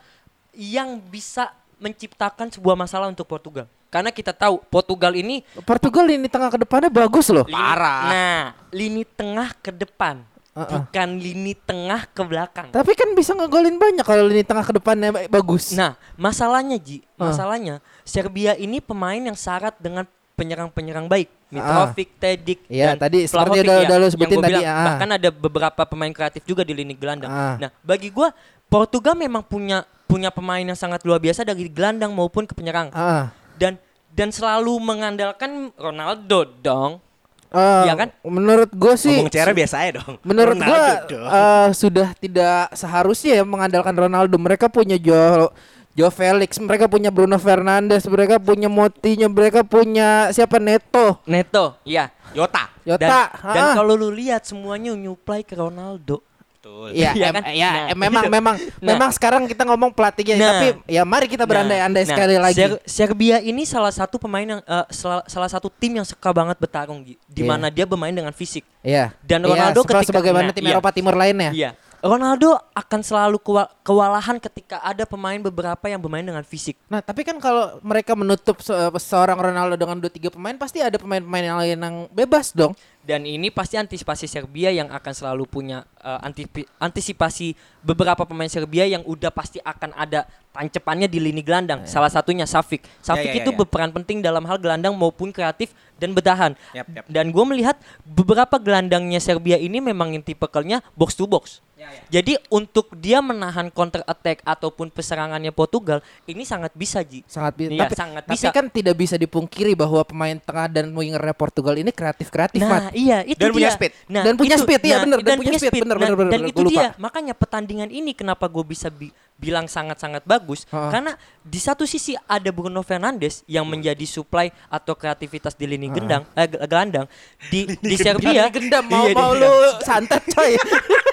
yang 0.54 1.00
bisa 1.02 1.50
menciptakan 1.76 2.48
sebuah 2.50 2.76
masalah 2.76 3.08
untuk 3.08 3.26
Portugal 3.26 3.66
karena 3.96 4.12
kita 4.12 4.32
tahu 4.32 4.60
Portugal 4.66 5.12
ini 5.12 5.40
Portugal 5.64 6.04
ini 6.06 6.28
tengah 6.28 6.52
ke 6.52 6.60
depannya 6.60 6.92
bagus 6.92 7.32
loh. 7.32 7.44
lini- 7.44 7.56
Parah. 7.56 8.02
nah 8.06 8.42
lini 8.70 9.04
tengah 9.06 9.56
ke 9.56 9.72
depan 9.72 10.20
Uh-uh. 10.52 10.68
bukan 10.84 11.10
lini 11.16 11.52
tengah 11.58 12.08
ke 12.08 12.22
belakang 12.22 12.68
Tapi 12.70 12.92
kan 12.92 13.12
bisa 13.12 13.32
ngegolin 13.32 13.76
banyak 13.76 14.04
kalau 14.04 14.28
ini 14.28 14.40
tengah 14.40 14.64
ke 14.64 14.74
depannya 14.74 15.12
ba- 15.12 15.28
bagus. 15.30 15.72
Nah, 15.72 15.96
masalahnya 16.16 16.76
Ji, 16.76 17.04
Ah. 17.16 17.28
masalahnya 17.28 17.80
Serbia 18.04 18.56
ini 18.56 18.80
pemain 18.80 19.18
yang 19.18 19.36
syarat 19.36 19.76
dengan 19.78 20.04
penyerang-penyerang 20.36 21.08
baik. 21.08 21.28
Mitrovic, 21.48 22.10
Tedic, 22.18 22.60
Iya, 22.68 22.92
dan 22.92 22.98
tadi 23.02 23.24
seperti 23.24 23.60
udah- 23.62 23.76
ya, 23.78 23.84
udah 23.86 23.96
lu 23.96 24.04
yang 24.04 24.12
sebutin 24.12 24.38
tadi, 24.38 24.52
bilang. 24.54 24.64
ah. 24.66 24.86
Bahkan 24.90 25.10
ada 25.14 25.30
beberapa 25.30 25.82
pemain 25.86 26.12
kreatif 26.12 26.44
juga 26.44 26.62
di 26.62 26.72
lini 26.72 26.92
gelandang. 26.94 27.28
Ah. 27.28 27.56
Nah, 27.58 27.70
bagi 27.82 28.08
gua 28.10 28.32
Portugal 28.66 29.14
memang 29.14 29.40
punya 29.42 29.84
punya 30.06 30.30
pemain 30.30 30.62
yang 30.62 30.76
sangat 30.76 31.02
luar 31.02 31.18
biasa 31.18 31.44
dari 31.44 31.68
gelandang 31.68 32.12
maupun 32.12 32.44
ke 32.44 32.52
penyerang. 32.52 32.92
Ah. 32.92 33.32
Dan 33.56 33.76
dan 34.16 34.32
selalu 34.32 34.80
mengandalkan 34.80 35.76
Ronaldo 35.76 36.48
dong. 36.64 37.04
Ah, 37.52 37.88
Iya 37.88 37.94
kan? 37.96 38.10
Menurut 38.24 38.72
gue 38.72 38.94
sih 38.96 39.16
Ngomong 39.20 39.32
cara 39.32 39.52
biasa 39.52 39.76
aja 39.84 39.92
dong. 40.04 40.16
Menurut 40.28 40.56
dong. 40.60 41.28
eh, 41.28 41.70
sudah 41.76 42.08
tidak 42.16 42.72
seharusnya 42.76 43.40
ya 43.40 43.46
mengandalkan 43.48 43.96
Ronaldo. 43.96 44.36
Mereka 44.40 44.72
punya 44.72 44.96
Jo 44.96 45.52
Jo 45.96 46.12
Felix, 46.12 46.60
mereka 46.60 46.92
punya 46.92 47.08
Bruno 47.08 47.40
Fernandes, 47.40 48.04
mereka 48.12 48.36
punya 48.36 48.68
Motinya, 48.68 49.32
mereka 49.32 49.64
punya 49.64 50.28
siapa 50.36 50.60
Neto, 50.60 51.24
Neto, 51.24 51.80
iya. 51.88 52.12
Yota. 52.36 52.68
Yota. 52.84 53.32
Dan, 53.32 53.56
dan 53.56 53.64
kalau 53.80 53.96
lu 53.96 54.12
lihat 54.12 54.44
semuanya 54.44 54.92
nyuplai 54.92 55.48
ke 55.48 55.56
Ronaldo. 55.56 56.20
Betul. 56.66 56.98
Iya, 56.98 57.14
em- 57.14 57.36
kan? 57.38 57.44
ya, 57.54 57.70
Nah. 57.70 57.86
em- 57.94 58.00
memang 58.10 58.24
memang 58.26 58.56
Nah. 58.58 58.90
memang 58.98 59.10
sekarang 59.14 59.46
kita 59.46 59.70
ngomong 59.70 59.94
pelatihnya, 59.94 60.34
Nah. 60.34 60.50
tapi 60.50 60.68
ya 60.90 61.06
mari 61.06 61.30
kita 61.30 61.46
berandai-andai 61.46 62.02
Nah, 62.02 62.10
sekali 62.10 62.36
lagi. 62.42 62.58
Ser- 62.58 62.82
Serbia 62.90 63.38
ini 63.38 63.70
salah 63.70 63.94
satu 63.94 64.18
pemain 64.18 64.42
yang 64.42 64.62
eh, 64.66 64.86
salah, 64.90 65.22
salah 65.30 65.46
satu 65.46 65.70
tim 65.70 65.94
yang 65.94 66.08
suka 66.10 66.34
banget 66.34 66.58
bertarung 66.58 67.06
di 67.06 67.14
Iya. 67.38 67.46
mana 67.46 67.70
dia 67.70 67.86
bermain 67.86 68.10
dengan 68.10 68.34
fisik. 68.34 68.66
Iya. 68.82 69.14
Dan 69.22 69.46
Iya, 69.46 69.54
Ronaldo 69.54 69.86
seperti 69.86 70.10
ketika- 70.10 70.10
sebagaimana 70.10 70.50
nah, 70.50 70.56
tim 70.58 70.66
iya. 70.66 70.74
Eropa 70.74 70.90
Timur 70.90 71.14
lainnya. 71.14 71.54
Iya. 71.54 71.72
Ronaldo 72.02 72.54
akan 72.74 73.02
selalu 73.02 73.38
kewa- 73.42 73.70
kewalahan 73.82 74.38
ketika 74.38 74.78
ada 74.82 75.06
pemain 75.06 75.42
beberapa 75.42 75.86
yang 75.86 75.98
bermain 75.98 76.22
dengan 76.22 76.46
fisik. 76.46 76.78
Nah, 76.86 77.02
tapi 77.02 77.26
kan 77.26 77.34
kalau 77.38 77.82
mereka 77.82 78.14
menutup 78.14 78.62
se- 78.62 78.74
seorang 79.02 79.38
Ronaldo 79.38 79.74
dengan 79.74 79.98
dua 79.98 80.10
tiga 80.10 80.30
pemain, 80.30 80.54
pasti 80.54 80.86
ada 80.86 80.98
pemain-pemain 80.98 81.46
yang 81.46 81.58
lain 81.58 81.78
yang 81.78 81.96
bebas 82.14 82.54
dong. 82.54 82.78
Dan 83.06 83.22
ini 83.30 83.54
pasti 83.54 83.78
antisipasi 83.78 84.26
Serbia 84.26 84.74
yang 84.74 84.90
akan 84.90 85.14
selalu 85.14 85.46
punya 85.46 85.86
antipi- 86.26 86.66
antisipasi 86.82 87.54
beberapa 87.86 88.26
pemain 88.26 88.50
Serbia 88.50 88.90
yang 88.90 89.06
udah 89.06 89.30
pasti 89.30 89.62
akan 89.62 89.94
ada 89.94 90.26
tancepannya 90.58 91.06
di 91.06 91.22
lini 91.22 91.46
gelandang. 91.46 91.86
Salah 91.86 92.10
satunya. 92.10 92.50
Savic 92.50 92.82
ya, 93.06 93.46
itu 93.46 93.50
ya. 93.54 93.58
berperan 93.58 93.94
penting 93.94 94.26
dalam 94.26 94.42
hal 94.50 94.58
gelandang 94.58 94.98
maupun 94.98 95.30
kreatif 95.30 95.70
dan 96.02 96.18
bertahan. 96.18 96.58
Yap, 96.74 96.90
yap. 96.90 97.06
Dan 97.06 97.30
gue 97.30 97.46
melihat 97.46 97.78
beberapa 98.04 98.58
gelandangnya 98.58 99.22
Serbia 99.22 99.62
ini 99.62 99.78
memang 99.78 100.18
yang 100.18 100.26
tipikalnya 100.26 100.82
box 100.98 101.14
to 101.14 101.30
box. 101.30 101.65
Jadi 102.08 102.40
untuk 102.48 102.88
dia 102.96 103.20
menahan 103.20 103.68
counter 103.68 104.00
attack 104.04 104.40
ataupun 104.42 104.88
perserangannya 104.88 105.52
Portugal 105.52 106.00
ini 106.24 106.42
sangat 106.42 106.72
bisa 106.72 107.02
Ji. 107.02 107.22
Sangat 107.26 107.52
bisa. 107.54 107.70
Iya, 107.70 107.82
tapi, 107.84 107.94
sangat 107.94 108.24
tapi 108.24 108.36
bisa. 108.38 108.48
kan 108.50 108.66
tidak 108.70 108.96
bisa 108.96 109.16
dipungkiri 109.16 109.74
bahwa 109.74 110.00
pemain 110.02 110.38
tengah 110.38 110.68
dan 110.68 110.88
wingernya 110.90 111.34
Portugal 111.34 111.76
ini 111.76 111.92
kreatif-kretif, 111.92 112.62
Nah, 112.62 112.70
Mat. 112.70 112.96
iya 112.96 113.22
itu 113.22 113.36
Dan 113.38 113.52
punya 113.52 113.68
dia. 113.68 113.76
speed. 113.76 113.92
Nah, 114.08 114.24
Dan 114.24 114.34
punya 114.36 114.56
itu- 114.56 114.64
speed, 114.64 114.82
iya, 114.82 114.98
bener. 114.98 115.20
Dan 115.20 115.28
Dan 115.28 115.38
punya 115.38 115.60
speed, 115.60 115.74
bener, 115.78 115.98
Nah, 115.98 116.02
bener, 116.02 116.16
bener, 116.16 116.32
Dan 116.32 116.42
bener. 116.42 116.54
itu 116.54 116.62
lupa. 116.64 116.72
dia. 116.72 116.88
Makanya 116.96 117.34
pertandingan 117.34 117.90
ini 117.90 118.12
kenapa 118.14 118.48
gue 118.48 118.64
bisa 118.64 118.88
bi- 118.88 119.12
bilang 119.36 119.68
sangat-sangat 119.68 120.24
bagus 120.24 120.64
Ha-ha. 120.66 120.88
karena 120.90 121.12
di 121.44 121.60
satu 121.60 121.84
sisi 121.84 122.16
ada 122.16 122.48
Bruno 122.50 122.80
Fernandes 122.80 123.44
yang 123.46 123.68
menjadi 123.68 124.08
supply 124.08 124.48
atau 124.66 124.96
kreativitas 124.96 125.52
di 125.54 125.68
lini 125.68 125.92
gendang 125.92 126.24
eh, 126.32 126.48
ge- 126.48 126.64
gelandang 126.64 127.04
di 127.52 127.68
di 127.84 128.00
Serbia 128.00 128.48
Gendam 128.48 128.88
mau 128.88 129.04
Iya, 129.04 129.12
di- 129.12 129.20
mau 129.20 129.36
lu 129.36 129.52
santet 129.82 130.24
coy. 130.32 130.56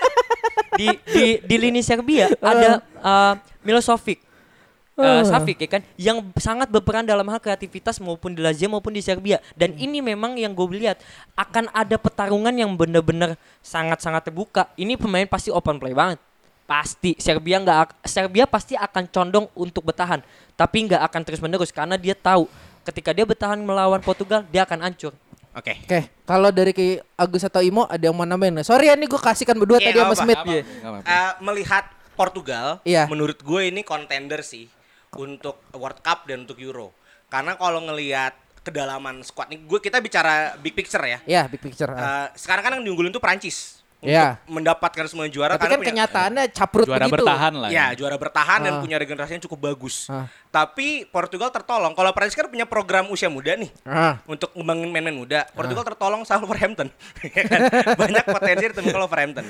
di 0.76 0.88
di 1.08 1.24
di 1.42 1.56
lini 1.58 1.80
Serbia 1.80 2.32
ada 2.40 2.80
uh, 3.00 3.34
Milosevic 3.64 4.32
Uh. 4.92 5.24
Uh, 5.24 5.24
Savic 5.24 5.56
ya 5.56 5.68
kan? 5.72 5.82
Yang 5.96 6.18
sangat 6.36 6.68
berperan 6.68 7.08
dalam 7.08 7.24
hal 7.32 7.40
kreativitas 7.40 7.96
maupun 7.96 8.36
di 8.36 8.44
Lazio 8.44 8.68
maupun 8.68 8.92
di 8.92 9.00
Serbia. 9.00 9.40
Dan 9.56 9.72
ini 9.80 10.04
memang 10.04 10.36
yang 10.36 10.52
gue 10.52 10.68
lihat 10.68 11.00
akan 11.32 11.72
ada 11.72 11.96
pertarungan 11.96 12.52
yang 12.52 12.76
benar-benar 12.76 13.40
sangat-sangat 13.64 14.28
terbuka. 14.28 14.68
Ini 14.76 15.00
pemain 15.00 15.24
pasti 15.24 15.48
open 15.48 15.80
play 15.80 15.96
banget. 15.96 16.20
Pasti. 16.68 17.16
Serbia 17.16 17.56
nggak 17.64 17.78
ak- 17.88 17.96
Serbia 18.04 18.44
pasti 18.44 18.76
akan 18.76 19.08
condong 19.08 19.48
untuk 19.56 19.80
bertahan. 19.80 20.20
Tapi 20.60 20.84
nggak 20.84 21.00
akan 21.08 21.20
terus 21.24 21.40
menerus 21.40 21.72
karena 21.72 21.96
dia 21.96 22.12
tahu 22.12 22.44
ketika 22.84 23.16
dia 23.16 23.24
bertahan 23.24 23.56
melawan 23.64 24.04
Portugal, 24.04 24.44
dia 24.52 24.68
akan 24.68 24.92
hancur. 24.92 25.16
Oke. 25.52 25.76
Oke, 25.84 26.00
kalau 26.24 26.48
dari 26.48 26.72
Ki 26.72 26.96
Agus 27.12 27.44
atau 27.44 27.60
Imo 27.60 27.84
ada 27.84 28.00
yang 28.00 28.16
mau 28.16 28.24
nambahin? 28.24 28.64
Sorry 28.64 28.88
ya 28.88 28.96
nih 28.96 29.04
gue 29.04 29.20
kasihkan 29.20 29.60
berdua 29.60 29.84
Iya, 29.84 29.92
tadi 29.92 29.98
sama 30.00 30.14
Smith. 30.16 30.40
Nggak 30.40 30.80
apa-apa. 30.80 31.04
Eh, 31.04 31.32
melihat 31.44 31.84
Portugal, 32.16 32.66
Iya. 32.88 33.04
menurut 33.08 33.36
gue 33.40 33.60
ini 33.68 33.84
contender 33.84 34.40
sih 34.40 34.64
untuk 35.12 35.60
World 35.76 36.00
Cup 36.00 36.24
dan 36.24 36.48
untuk 36.48 36.56
Euro. 36.56 36.96
Karena 37.28 37.56
kalau 37.60 37.84
ngelihat 37.84 38.32
kedalaman 38.64 39.20
squad 39.20 39.52
nih, 39.52 39.60
gue 39.60 39.78
kita 39.82 40.00
bicara 40.00 40.56
big 40.56 40.72
picture 40.72 41.04
ya. 41.04 41.18
Ya, 41.28 41.42
big 41.52 41.60
picture. 41.60 41.92
Eh, 41.92 42.26
sekarang 42.32 42.62
kan 42.64 42.72
yang 42.80 42.84
diunggulin 42.88 43.12
tuh 43.12 43.20
Prancis 43.20 43.81
untuk 44.02 44.10
Iya. 44.10 44.34
mendapatkan 44.44 45.06
semua 45.06 45.26
juara 45.26 45.54
Tapi 45.54 45.62
karena 45.62 45.70
kan 45.70 45.78
punya- 45.78 45.90
kenyataannya 45.94 46.44
caprut 46.50 46.86
Juara 46.90 47.06
begitu. 47.06 47.14
bertahan 47.22 47.52
lah. 47.54 47.70
Ya, 47.70 47.86
juara 47.94 48.16
bertahan 48.16 48.58
dan 48.60 48.72
Ah. 48.74 48.80
punya 48.82 48.96
regenerasinya 48.98 49.38
cukup 49.40 49.58
bagus. 49.64 50.10
Ah. 50.10 50.26
Tapi 50.50 51.06
Portugal 51.06 51.48
tertolong. 51.48 51.94
Kalau 51.94 52.10
Prancis 52.10 52.34
kan 52.34 52.44
punya 52.44 52.66
program 52.66 53.08
usia 53.08 53.30
muda 53.30 53.54
nih 53.54 53.70
Ah. 53.82 54.18
untuk 54.26 54.50
ngembangin 54.52 54.90
main-main 54.90 55.14
muda. 55.14 55.46
Portugal 55.48 55.86
tertolong 55.86 56.26
sama 56.26 56.42
Wolverhampton. 56.42 56.90
Ya 57.24 57.42
kan? 57.46 57.60
Banyak 58.02 58.24
potensi 58.26 58.64
di 58.66 58.74
temen 58.74 58.90
Wolverhampton. 58.92 59.44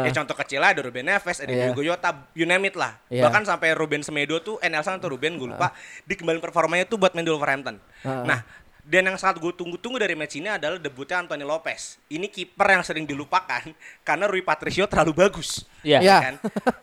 Ya 0.00 0.10
contoh 0.10 0.34
kecil 0.34 0.58
lah 0.58 0.72
ada 0.72 0.80
Ruben 0.80 1.04
Neves, 1.04 1.36
ada 1.38 1.46
Iya. 1.46 1.68
Diogo 1.68 1.84
Jota, 1.84 2.10
you 2.32 2.48
name 2.48 2.64
it 2.64 2.74
lah. 2.74 2.96
Iya. 3.06 3.28
Bahkan 3.28 3.44
sampai 3.44 3.76
Ruben 3.76 4.00
Semedo 4.00 4.40
tuh, 4.40 4.56
eh 4.58 4.66
Nelson 4.66 4.96
atau 4.96 5.12
Ruben 5.12 5.36
gue 5.36 5.46
lupa, 5.46 5.76
dikembaliin 6.04 6.40
performanya 6.40 6.82
tuh 6.82 6.96
buat 6.96 7.12
main 7.12 7.22
di 7.22 7.30
Wolverhampton. 7.30 7.76
Ah. 8.00 8.24
Nah, 8.24 8.40
dan 8.84 9.06
yang 9.06 9.16
sangat 9.20 9.38
gue 9.38 9.52
tunggu-tunggu 9.54 10.00
dari 10.00 10.16
match 10.18 10.38
ini 10.40 10.48
adalah 10.50 10.76
debutnya 10.80 11.22
Anthony 11.22 11.44
Lopez. 11.46 12.00
Ini 12.10 12.26
kiper 12.26 12.68
yang 12.78 12.82
sering 12.82 13.04
dilupakan 13.04 13.62
karena 14.06 14.24
Rui 14.26 14.42
Patricio 14.42 14.88
terlalu 14.90 15.26
bagus 15.26 15.64
Iya. 15.80 15.98
Iya. 16.00 16.18
kan? 16.20 16.34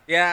ya 0.10 0.28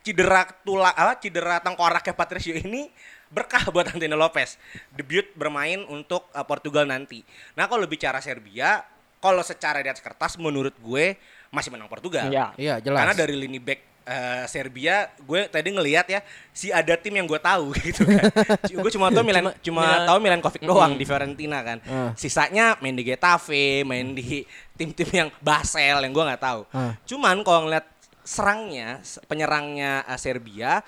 cedera 0.00 0.48
tulang 0.64 0.96
apa 0.96 1.20
cedera 1.20 1.60
tengkoraknya 1.60 2.16
Patricio 2.16 2.56
ini 2.56 2.88
berkah 3.30 3.62
buat 3.70 3.86
Antonio 3.86 4.18
Lopez 4.18 4.58
debut 4.90 5.28
bermain 5.38 5.86
untuk 5.86 6.26
uh, 6.34 6.42
Portugal 6.42 6.88
nanti. 6.88 7.22
Nah 7.54 7.70
kalau 7.70 7.86
bicara 7.86 8.18
Serbia, 8.18 8.82
kalau 9.22 9.44
secara 9.44 9.84
di 9.84 9.88
atas 9.92 10.02
kertas 10.02 10.34
menurut 10.40 10.74
gue 10.80 11.14
masih 11.54 11.70
menang 11.70 11.90
Portugal. 11.90 12.30
Iya. 12.30 12.54
Iya, 12.56 12.74
jelas. 12.82 12.98
Karena 13.04 13.14
dari 13.14 13.34
lini 13.36 13.58
back 13.58 13.89
uh, 14.10 14.44
Serbia, 14.44 15.06
gue 15.16 15.46
tadi 15.46 15.70
ngelihat 15.70 16.06
ya 16.10 16.20
si 16.50 16.74
ada 16.74 16.98
tim 16.98 17.14
yang 17.14 17.30
gue 17.30 17.38
tahu 17.38 17.70
gitu 17.86 18.02
kan. 18.02 18.26
gue 18.66 18.90
cuma 18.90 19.08
tahu 19.08 19.22
Milan, 19.22 19.54
cuma 19.62 19.86
Milan- 19.86 20.06
tahu 20.10 20.18
Milankovic 20.18 20.62
doang 20.66 20.98
di 20.98 21.06
Fiorentina 21.06 21.62
kan. 21.62 21.78
Ah. 21.86 22.10
Sisanya 22.18 22.74
main 22.82 22.98
di 22.98 23.06
Getafe, 23.06 23.86
main 23.86 24.10
di 24.12 24.42
tim-tim 24.74 25.08
yang 25.08 25.28
Basel 25.38 26.02
yang 26.02 26.10
gue 26.10 26.24
nggak 26.26 26.42
tahu. 26.42 26.60
Ah. 26.74 26.98
Cuman 27.06 27.40
kalau 27.46 27.70
ngeliat 27.70 27.86
serangnya, 28.26 28.98
penyerangnya 29.24 30.04
uh, 30.04 30.18
Serbia, 30.18 30.82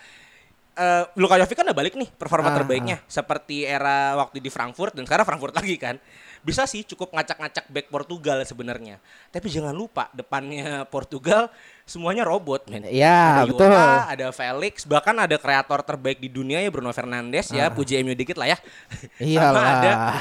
eh 0.73 1.05
Luka 1.21 1.37
Jovic 1.37 1.53
kan 1.53 1.69
udah 1.69 1.77
balik 1.77 1.95
nih 1.95 2.09
performa 2.17 2.49
Ah, 2.49 2.57
terbaiknya 2.57 2.97
seperti 3.05 3.69
era 3.69 4.17
waktu 4.17 4.41
di 4.41 4.49
Frankfurt 4.49 4.97
dan 4.97 5.05
sekarang 5.05 5.25
Frankfurt 5.29 5.55
lagi 5.55 5.77
kan. 5.79 5.97
Bisa 6.43 6.67
sih 6.67 6.83
cukup 6.85 7.11
ngacak-ngacak 7.13 7.65
back 7.67 7.87
Portugal 7.87 8.43
sebenarnya. 8.43 8.99
Tapi 9.29 9.47
jangan 9.47 9.71
lupa 9.71 10.11
depannya 10.11 10.83
Portugal 10.95 11.47
semuanya 11.83 12.23
robot 12.23 12.67
men. 12.67 12.83
Iya, 12.85 13.43
ada 13.43 13.47
betul. 13.47 13.67
Jota, 13.67 13.87
ada 14.09 14.27
Felix, 14.31 14.75
bahkan 14.83 15.15
ada 15.15 15.35
kreator 15.35 15.83
terbaik 15.83 16.19
di 16.19 16.27
dunia 16.27 16.59
ya 16.59 16.71
Bruno 16.71 16.91
Fernandes 16.91 17.51
ya, 17.51 17.69
puji 17.69 17.99
MU 18.01 18.11
dikit 18.13 18.35
lah 18.35 18.51
ya. 18.51 18.59
Ah. 18.59 19.23
Iyalah. 19.23 19.51
Sama 19.53 19.71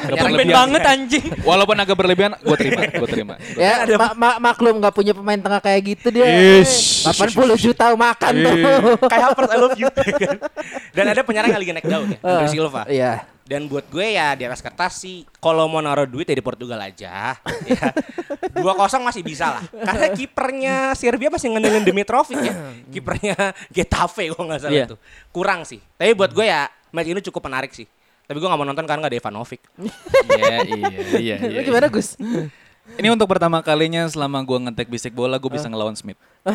ada 0.04 0.22
berlebihan. 0.26 0.58
banget 0.58 0.82
anjing. 0.84 1.26
Walaupun 1.50 1.76
agak 1.76 1.96
berlebihan, 1.96 2.32
gue 2.36 2.58
terima, 2.60 2.82
gue 2.88 3.08
terima. 3.08 3.34
Ya, 3.54 3.86
ma- 3.94 4.14
ma- 4.14 4.40
maklum 4.44 4.78
nggak 4.78 4.92
punya 4.92 5.14
pemain 5.14 5.38
tengah 5.38 5.62
kayak 5.62 5.82
gitu 5.88 6.08
dia. 6.12 6.26
Ish. 6.62 7.06
80 7.08 7.34
juta 7.56 7.94
makan 7.94 8.34
tuh. 8.36 8.56
Kayak 9.06 9.24
Havertz 9.32 9.52
I 9.52 9.58
love 9.58 9.78
you. 9.78 9.88
Dan 10.92 11.06
ada 11.08 11.22
penyerang 11.22 11.50
yang 11.50 11.62
lagi 11.62 11.74
naik 11.74 11.88
daun 11.88 12.08
ya, 12.10 12.20
Ah, 12.22 12.46
Silva. 12.46 12.84
Iya. 12.86 13.26
Dan 13.52 13.68
buat 13.68 13.84
gue 13.92 14.16
ya 14.16 14.32
di 14.40 14.48
atas 14.48 14.64
kertas 14.64 15.04
sih 15.04 15.28
kalau 15.44 15.68
mau 15.68 15.84
naruh 15.84 16.08
duit 16.08 16.24
ya 16.24 16.32
di 16.32 16.40
Portugal 16.40 16.80
aja. 16.80 17.36
ya. 17.68 17.92
2-0 18.56 18.64
masih 19.04 19.28
bisa 19.28 19.60
lah. 19.60 19.64
Karena 19.68 20.08
kipernya 20.16 20.76
Serbia 20.96 21.28
masih 21.28 21.52
ngendelin 21.52 21.84
Dimitrovic 21.84 22.40
ya. 22.40 22.56
Kipernya 22.88 23.36
Getafe 23.68 24.32
kalau 24.32 24.48
nggak 24.48 24.62
salah 24.64 24.72
Iya. 24.72 24.86
tuh. 24.96 25.00
Kurang 25.36 25.68
sih. 25.68 25.84
Tapi 26.00 26.16
buat 26.16 26.32
gue 26.32 26.48
ya 26.48 26.72
match 26.96 27.12
ini 27.12 27.20
cukup 27.20 27.52
menarik 27.52 27.76
sih. 27.76 27.84
Tapi 28.24 28.40
gue 28.40 28.48
gak 28.48 28.56
mau 28.56 28.64
nonton 28.64 28.88
karena 28.88 29.04
gak 29.04 29.12
ada 29.12 29.20
Ivanovic. 29.20 29.60
Iya, 30.32 30.64
iya, 30.64 30.88
iya, 31.20 31.36
Lu 31.44 31.52
iya. 31.52 31.62
gimana 31.68 31.92
Gus? 31.92 32.16
Ini 32.82 33.08
untuk 33.14 33.30
pertama 33.30 33.62
kalinya 33.62 34.04
selama 34.10 34.42
gue 34.42 34.58
ngetek 34.68 34.90
bisik 34.90 35.14
bola, 35.14 35.38
gue 35.38 35.52
bisa 35.54 35.70
ngelawan 35.70 35.94
Smith. 35.94 36.18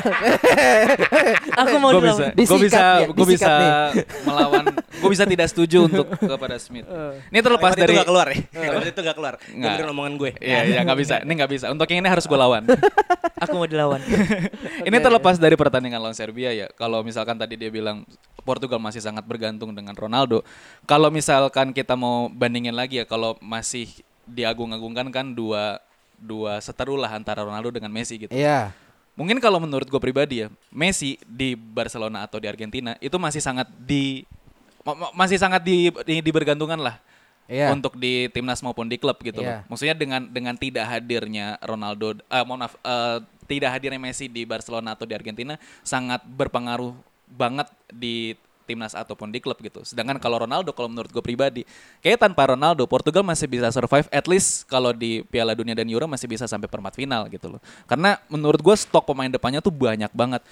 Aku 1.62 1.77
mau 1.79 1.95
Gue 1.95 2.03
dulu. 2.03 2.17
bisa, 2.19 2.27
gue 2.35 2.59
bisa, 2.67 2.83
ya, 2.83 3.07
gue 3.07 3.27
bisa 3.27 3.47
nih. 3.47 3.71
melawan, 4.27 4.65
gue 4.75 5.11
bisa 5.11 5.25
tidak 5.25 5.47
setuju 5.49 5.79
untuk 5.89 6.07
kepada 6.19 6.59
Smith. 6.59 6.85
Ini 7.31 7.39
terlepas 7.41 7.73
Kalimat 7.73 7.83
dari 7.87 7.93
itu 7.95 8.01
gak 8.03 8.09
keluar 8.11 8.27
ya. 8.29 8.39
Kalimat 8.51 8.87
itu 8.91 9.01
gak 9.01 9.17
keluar. 9.17 9.35
Dengerin 9.47 9.89
omongan 9.95 10.12
gue. 10.19 10.31
Iya, 10.43 10.61
iya 10.67 10.81
nggak 10.83 10.99
bisa. 10.99 11.15
Ini 11.23 11.33
nggak 11.39 11.51
bisa. 11.51 11.67
Untuk 11.71 11.87
yang 11.89 12.03
ini 12.03 12.11
harus 12.11 12.25
gue 12.27 12.39
lawan. 12.39 12.62
Aku 13.47 13.55
mau 13.57 13.69
dilawan. 13.71 14.01
Ini 14.83 14.97
terlepas 14.99 15.39
dari 15.39 15.55
pertandingan 15.55 16.03
lawan 16.03 16.17
Serbia 16.17 16.51
ya. 16.51 16.67
Kalau 16.75 17.07
misalkan 17.07 17.39
tadi 17.39 17.55
dia 17.55 17.71
bilang 17.71 18.03
Portugal 18.43 18.83
masih 18.83 18.99
sangat 18.99 19.23
bergantung 19.23 19.71
dengan 19.73 19.95
Ronaldo. 19.95 20.43
Kalau 20.85 21.09
misalkan 21.09 21.71
kita 21.71 21.95
mau 21.95 22.27
bandingin 22.27 22.75
lagi 22.75 23.03
ya, 23.03 23.05
kalau 23.07 23.39
masih 23.39 23.87
diagung-agungkan 24.27 25.07
kan 25.15 25.31
dua 25.31 25.79
dua 26.19 26.59
seteru 26.59 26.97
lah 26.97 27.13
antara 27.13 27.45
Ronaldo 27.45 27.71
dengan 27.71 27.93
Messi 27.93 28.17
gitu. 28.17 28.33
Iya. 28.33 28.73
Mungkin 29.17 29.41
kalau 29.41 29.57
menurut 29.57 29.89
gue 29.89 30.01
pribadi 30.01 30.45
ya, 30.45 30.53
Messi 30.69 31.17
di 31.25 31.57
Barcelona 31.57 32.29
atau 32.29 32.37
di 32.37 32.45
Argentina 32.45 32.97
itu 33.01 33.17
masih 33.17 33.41
sangat 33.41 33.65
di 33.81 34.29
ma- 34.85 34.93
ma- 34.93 35.15
masih 35.17 35.41
sangat 35.41 35.65
di, 35.65 35.89
di 36.05 36.21
dibergantungkan 36.21 36.77
lah. 36.77 37.01
Iya. 37.47 37.71
Untuk 37.73 37.95
di 37.97 38.27
timnas 38.35 38.59
maupun 38.61 38.91
di 38.91 38.99
klub 38.99 39.17
gitu 39.23 39.41
Iya. 39.41 39.63
loh. 39.65 39.73
Maksudnya 39.73 39.95
dengan 39.97 40.27
dengan 40.29 40.59
tidak 40.59 40.85
hadirnya 40.85 41.57
Ronaldo 41.63 42.19
eh 42.19 42.43
mohon 42.45 42.67
maaf 42.67 42.75
eh, 42.83 43.19
tidak 43.47 43.71
hadirnya 43.79 44.03
Messi 44.03 44.27
di 44.27 44.43
Barcelona 44.43 44.99
atau 44.99 45.07
di 45.07 45.15
Argentina 45.15 45.55
sangat 45.81 46.27
berpengaruh 46.27 46.91
banget 47.31 47.71
di 47.89 48.35
timnas 48.67 48.99
ataupun 48.99 49.31
di 49.31 49.39
klub 49.39 49.57
gitu. 49.63 49.87
Sedangkan 49.87 50.19
kalau 50.19 50.43
Ronaldo 50.43 50.75
kalau 50.75 50.91
menurut 50.91 51.09
gue 51.09 51.23
pribadi, 51.23 51.63
kayak 52.03 52.27
tanpa 52.27 52.51
Ronaldo 52.51 52.83
Portugal 52.91 53.23
masih 53.23 53.47
bisa 53.47 53.71
survive 53.71 54.11
at 54.11 54.27
least 54.27 54.67
kalau 54.67 54.91
di 54.91 55.23
Piala 55.31 55.55
Dunia 55.55 55.79
dan 55.79 55.87
Euro 55.87 56.11
masih 56.11 56.27
bisa 56.27 56.51
sampai 56.51 56.67
perempat 56.67 56.99
final 56.99 57.31
gitu 57.31 57.57
loh. 57.57 57.61
Karena 57.87 58.19
menurut 58.27 58.59
gue 58.59 58.75
stok 58.75 59.07
pemain 59.07 59.31
depannya 59.31 59.63
tuh 59.63 59.71
banyak 59.71 60.11
banget. 60.11 60.43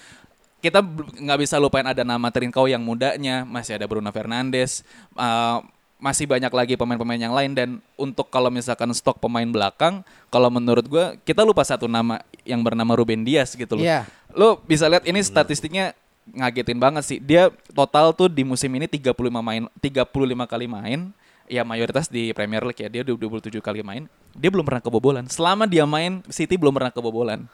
Kita 0.62 0.81
nggak 1.20 1.38
bisa 1.42 1.61
lupain 1.61 1.85
ada 1.85 2.00
nama 2.07 2.33
Trincao 2.33 2.64
yang 2.64 2.81
mudanya, 2.81 3.44
masih 3.44 3.77
ada 3.77 3.85
Bruno 3.85 4.09
Fernandes, 4.09 4.81
uh, 5.12 5.61
masih 6.05 6.29
banyak 6.29 6.53
lagi 6.53 6.74
pemain-pemain 6.77 7.16
yang 7.16 7.33
lain 7.33 7.57
dan 7.57 7.68
untuk 7.96 8.29
kalau 8.29 8.53
misalkan 8.53 8.92
stok 8.92 9.24
pemain 9.24 9.48
belakang, 9.48 10.05
kalau 10.29 10.53
menurut 10.53 10.85
gue 10.85 11.05
kita 11.24 11.40
lupa 11.40 11.64
satu 11.64 11.88
nama 11.88 12.20
yang 12.44 12.61
bernama 12.61 12.92
Ruben 12.92 13.24
Dias 13.24 13.57
gitu 13.57 13.81
loh. 13.81 13.85
Iya. 13.85 14.05
Lo 14.37 14.61
bisa 14.68 14.85
lihat 14.85 15.09
ini 15.09 15.24
statistiknya 15.24 15.96
ngagetin 16.32 16.78
banget 16.80 17.04
sih. 17.04 17.18
Dia 17.20 17.52
total 17.72 18.16
tuh 18.16 18.32
di 18.32 18.46
musim 18.46 18.72
ini 18.72 18.88
35 18.88 19.12
main 19.42 19.68
35 19.82 20.48
kali 20.48 20.66
main. 20.66 21.00
Ya 21.44 21.60
mayoritas 21.60 22.08
di 22.08 22.32
Premier 22.32 22.64
League 22.64 22.80
ya. 22.80 22.88
Dia 22.88 23.04
udah 23.04 23.42
27 23.42 23.60
kali 23.60 23.84
main. 23.84 24.08
Dia 24.32 24.48
belum 24.48 24.64
pernah 24.64 24.80
kebobolan. 24.80 25.28
Selama 25.28 25.68
dia 25.68 25.84
main 25.84 26.24
City 26.32 26.56
belum 26.56 26.72
pernah 26.72 26.88
kebobolan. 26.88 27.44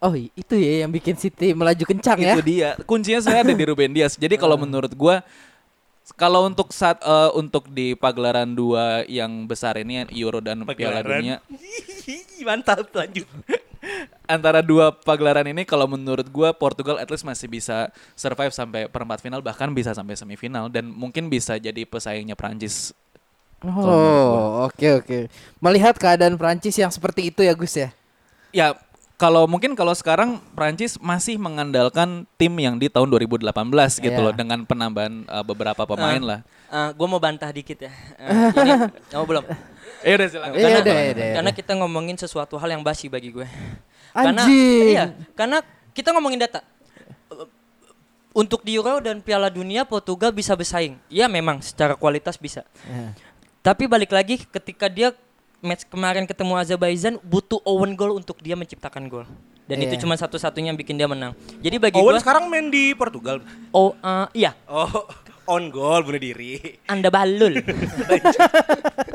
Oh, 0.00 0.12
i- 0.12 0.32
itu 0.32 0.56
ya 0.56 0.84
yang 0.84 0.92
bikin 0.92 1.16
City 1.16 1.52
melaju 1.52 1.84
kencang 1.84 2.18
ya. 2.20 2.32
Itu 2.36 2.40
dia. 2.44 2.68
Kuncinya 2.88 3.20
saya 3.20 3.44
ada 3.44 3.52
di 3.52 3.64
Ruben 3.64 3.92
Dias. 3.92 4.16
Jadi 4.16 4.36
kalau 4.40 4.56
menurut 4.56 4.92
gua 4.96 5.20
kalau 6.14 6.46
untuk 6.46 6.70
saat 6.70 7.02
eh, 7.02 7.30
untuk 7.34 7.66
di 7.68 7.92
pagelaran 7.98 8.54
dua 8.54 9.02
yang 9.10 9.44
besar 9.44 9.76
ini 9.76 10.06
Euro 10.14 10.38
dan 10.40 10.62
Piala. 10.64 11.02
Dunia 11.02 11.42
Mantap 12.46 12.86
lanjut. 12.94 13.26
Antara 14.26 14.60
dua 14.62 14.90
pagelaran 14.92 15.46
ini 15.46 15.62
kalau 15.66 15.86
menurut 15.86 16.26
gua 16.30 16.50
Portugal 16.54 16.98
at 16.98 17.08
least 17.10 17.26
masih 17.26 17.46
bisa 17.46 17.90
survive 18.14 18.52
sampai 18.52 18.86
perempat 18.90 19.22
final 19.22 19.40
bahkan 19.42 19.70
bisa 19.72 19.94
sampai 19.94 20.14
semifinal 20.18 20.70
dan 20.70 20.86
mungkin 20.90 21.30
bisa 21.30 21.56
jadi 21.58 21.82
pesaingnya 21.86 22.34
Prancis. 22.38 22.90
Oh, 23.64 24.68
oke 24.68 25.02
oke. 25.02 25.18
Melihat 25.64 25.96
keadaan 25.96 26.36
Prancis 26.36 26.76
yang 26.76 26.92
seperti 26.92 27.32
itu 27.32 27.40
ya 27.40 27.56
Gus 27.56 27.72
ya. 27.74 27.88
Ya 28.52 28.76
kalau 29.16 29.48
mungkin 29.48 29.72
kalau 29.72 29.96
sekarang 29.96 30.44
Prancis 30.52 31.00
masih 31.00 31.40
mengandalkan 31.40 32.28
tim 32.36 32.52
yang 32.60 32.76
di 32.76 32.92
tahun 32.92 33.08
2018 33.08 33.48
gitu 33.96 34.12
Iya. 34.12 34.24
loh 34.28 34.34
dengan 34.36 34.60
penambahan 34.68 35.24
uh, 35.24 35.40
beberapa 35.40 35.88
pemain 35.88 36.20
lah. 36.20 36.40
gue 36.92 37.06
mau 37.08 37.16
bantah 37.16 37.48
dikit 37.48 37.88
ya. 37.88 37.92
Eh, 38.20 38.28
ini, 38.60 38.72
kamu 39.08 39.24
belum? 39.24 39.44
Eh 40.04 40.12
udah 40.20 40.28
silakan. 40.28 40.52
Iya, 40.52 40.60
Karena, 40.68 40.78
udah, 40.84 40.94
udah, 41.16 41.28
karena 41.40 41.50
udah. 41.50 41.58
kita 41.64 41.72
ngomongin 41.80 42.16
sesuatu 42.20 42.60
hal 42.60 42.68
yang 42.76 42.84
basi 42.84 43.08
bagi 43.08 43.32
gue. 43.32 43.48
Karena 44.16 44.42
Anjing. 44.48 44.86
iya, 44.96 45.04
karena 45.36 45.60
kita 45.92 46.08
ngomongin 46.16 46.40
data. 46.40 46.64
Untuk 48.32 48.64
di 48.64 48.76
Euro 48.76 49.00
dan 49.00 49.24
Piala 49.24 49.48
Dunia 49.48 49.88
Portugal 49.88 50.28
bisa 50.28 50.52
bersaing. 50.52 51.00
Iya 51.08 51.24
memang 51.24 51.64
secara 51.64 51.96
kualitas 51.96 52.36
bisa. 52.36 52.68
Ya. 52.84 53.16
Tapi 53.64 53.88
balik 53.88 54.12
lagi 54.12 54.36
ketika 54.44 54.92
dia 54.92 55.16
match 55.64 55.88
kemarin 55.88 56.28
ketemu 56.28 56.52
Azerbaijan 56.60 57.16
butuh 57.24 57.64
Owen 57.64 57.96
goal 57.96 58.20
untuk 58.20 58.36
dia 58.44 58.52
menciptakan 58.52 59.08
gol. 59.08 59.24
Dan 59.66 59.80
Iya. 59.80 59.88
itu 59.88 60.04
cuma 60.04 60.14
satu-satunya 60.14 60.68
yang 60.68 60.78
bikin 60.78 61.00
dia 61.00 61.08
menang. 61.08 61.32
Jadi 61.64 61.76
bagi 61.80 61.96
Owen 61.96 62.16
gua 62.16 62.20
sekarang 62.20 62.44
main 62.52 62.68
di 62.68 62.92
Portugal. 62.92 63.40
oh 63.72 63.96
eh, 63.96 64.44
iya. 64.44 64.52
Oh, 64.68 65.08
On 65.46 65.72
goal 65.72 66.04
bunuh 66.04 66.20
diri. 66.20 66.76
Anda 66.86 67.08
balul. 67.08 67.56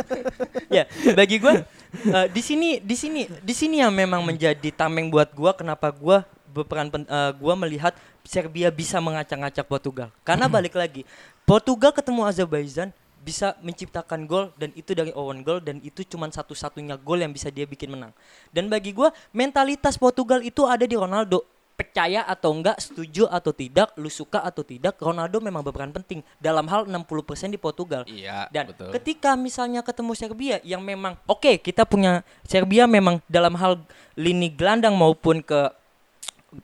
ya, 0.75 0.87
bagi 1.13 1.37
gua 1.37 1.61
eh, 1.91 2.27
di 2.31 2.41
sini 2.41 2.79
di 2.79 2.95
sini 2.95 3.21
di 3.27 3.53
sini 3.53 3.83
yang 3.83 3.91
memang 3.91 4.23
menjadi 4.23 4.69
tameng 4.71 5.11
buat 5.11 5.31
gua 5.35 5.51
kenapa 5.51 5.91
gua 5.91 6.23
berperan 6.51 6.91
pen, 6.91 7.03
eh, 7.07 7.31
gua 7.39 7.53
melihat 7.55 7.95
Serbia 8.21 8.69
bisa 8.69 9.01
mengacak-ngacak 9.01 9.65
Portugal. 9.65 10.09
Karena 10.21 10.45
balik 10.45 10.77
lagi, 10.77 11.07
Portugal 11.43 11.91
ketemu 11.91 12.21
Azerbaijan 12.27 12.89
bisa 13.21 13.53
menciptakan 13.61 14.25
gol 14.25 14.49
dan 14.57 14.73
itu 14.73 14.97
dari 14.97 15.13
own 15.13 15.45
goal 15.45 15.61
dan 15.61 15.77
itu 15.85 16.01
cuma 16.01 16.25
satu-satunya 16.25 16.97
gol 16.97 17.21
yang 17.21 17.29
bisa 17.29 17.53
dia 17.53 17.69
bikin 17.69 17.93
menang. 17.93 18.13
Dan 18.49 18.69
bagi 18.69 18.93
gua 18.93 19.13
mentalitas 19.29 19.97
Portugal 19.97 20.41
itu 20.41 20.65
ada 20.65 20.85
di 20.85 20.97
Ronaldo. 20.97 21.45
Percaya 21.81 22.21
atau 22.29 22.53
enggak, 22.53 22.77
setuju 22.77 23.25
atau 23.25 23.49
tidak, 23.49 23.89
lu 23.97 24.05
suka 24.05 24.45
atau 24.45 24.61
tidak, 24.61 25.01
Ronaldo 25.01 25.41
memang 25.41 25.65
berperan 25.65 25.89
penting 25.89 26.21
dalam 26.37 26.69
hal 26.69 26.85
60% 26.85 27.49
di 27.49 27.57
Portugal. 27.57 28.05
Iya, 28.05 28.45
Dan 28.53 28.69
betul. 28.69 28.93
ketika 28.93 29.33
misalnya 29.33 29.81
ketemu 29.81 30.13
Serbia 30.13 30.57
yang 30.61 30.85
memang 30.85 31.17
oke 31.25 31.57
kita 31.57 31.89
punya 31.89 32.21
Serbia 32.45 32.85
memang 32.85 33.17
dalam 33.25 33.57
hal 33.57 33.81
lini 34.13 34.53
gelandang 34.53 34.93
maupun 34.93 35.41
ke 35.41 35.73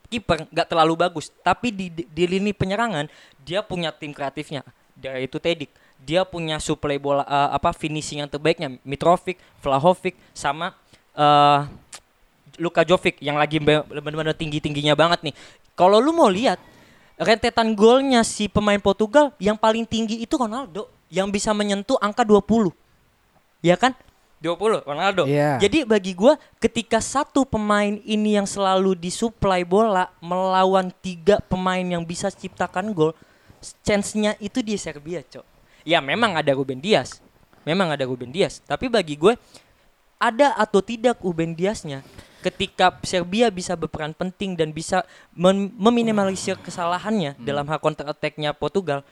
kiper 0.06 0.46
nggak 0.54 0.68
terlalu 0.70 0.94
bagus, 0.94 1.34
tapi 1.42 1.74
di, 1.74 1.90
di, 1.90 2.06
di 2.06 2.24
lini 2.30 2.54
penyerangan 2.54 3.10
dia 3.42 3.66
punya 3.66 3.90
tim 3.90 4.14
kreatifnya. 4.14 4.62
Dari 4.94 5.26
itu 5.26 5.38
Tedik, 5.42 5.70
dia 5.98 6.22
punya 6.22 6.62
suplai 6.62 6.98
bola 6.98 7.26
eh, 7.26 7.50
apa 7.58 7.74
finishing 7.74 8.22
yang 8.22 8.30
terbaiknya 8.30 8.78
Mitrovic, 8.86 9.40
Vlahovic 9.58 10.14
sama 10.30 10.78
eh 11.18 11.87
Luka 12.58 12.82
Jovic 12.82 13.22
yang 13.22 13.38
lagi 13.38 13.62
be- 13.62 13.86
benar-benar 13.86 14.34
tinggi-tingginya 14.34 14.98
banget 14.98 15.30
nih. 15.30 15.34
Kalau 15.78 16.02
lu 16.02 16.10
mau 16.10 16.26
lihat 16.26 16.58
rentetan 17.18 17.74
golnya 17.74 18.22
si 18.22 18.46
pemain 18.46 18.78
Portugal 18.78 19.34
yang 19.38 19.58
paling 19.58 19.86
tinggi 19.86 20.22
itu 20.22 20.34
Ronaldo 20.34 20.90
yang 21.10 21.30
bisa 21.30 21.54
menyentuh 21.54 21.98
angka 21.98 22.22
20. 22.22 22.70
Ya 23.62 23.74
kan? 23.74 23.94
20 24.38 24.86
Ronaldo. 24.86 25.26
Iya. 25.26 25.58
Jadi 25.58 25.82
bagi 25.82 26.14
gua 26.14 26.38
ketika 26.62 27.02
satu 27.02 27.42
pemain 27.42 27.98
ini 28.06 28.38
yang 28.38 28.46
selalu 28.46 28.94
disuplai 28.94 29.66
bola 29.66 30.14
melawan 30.22 30.94
tiga 31.02 31.42
pemain 31.42 31.82
yang 31.82 32.06
bisa 32.06 32.30
ciptakan 32.30 32.94
gol, 32.94 33.18
chance-nya 33.82 34.38
itu 34.38 34.62
di 34.62 34.78
Serbia, 34.78 35.26
Cok. 35.26 35.42
Ya 35.82 35.98
memang 35.98 36.38
ada 36.38 36.54
Ruben 36.54 36.78
Dias. 36.78 37.18
Memang 37.66 37.90
ada 37.90 38.06
Ruben 38.06 38.30
Dias, 38.30 38.62
tapi 38.62 38.86
bagi 38.86 39.18
gue 39.18 39.34
ada 40.18 40.54
atau 40.54 40.82
tidak 40.82 41.18
Ruben 41.22 41.54
Diasnya 41.54 42.02
ketika 42.40 42.94
Serbia 43.02 43.48
bisa 43.48 43.74
berperan 43.74 44.12
penting 44.12 44.54
dan 44.54 44.70
bisa 44.70 45.02
mem- 45.32 45.74
meminimalisir 45.74 46.54
kesalahannya 46.58 47.34
dalam 47.38 47.64
hal 47.64 47.78
counter 47.78 48.06
attack-nya 48.06 48.52
Portugal, 48.52 49.02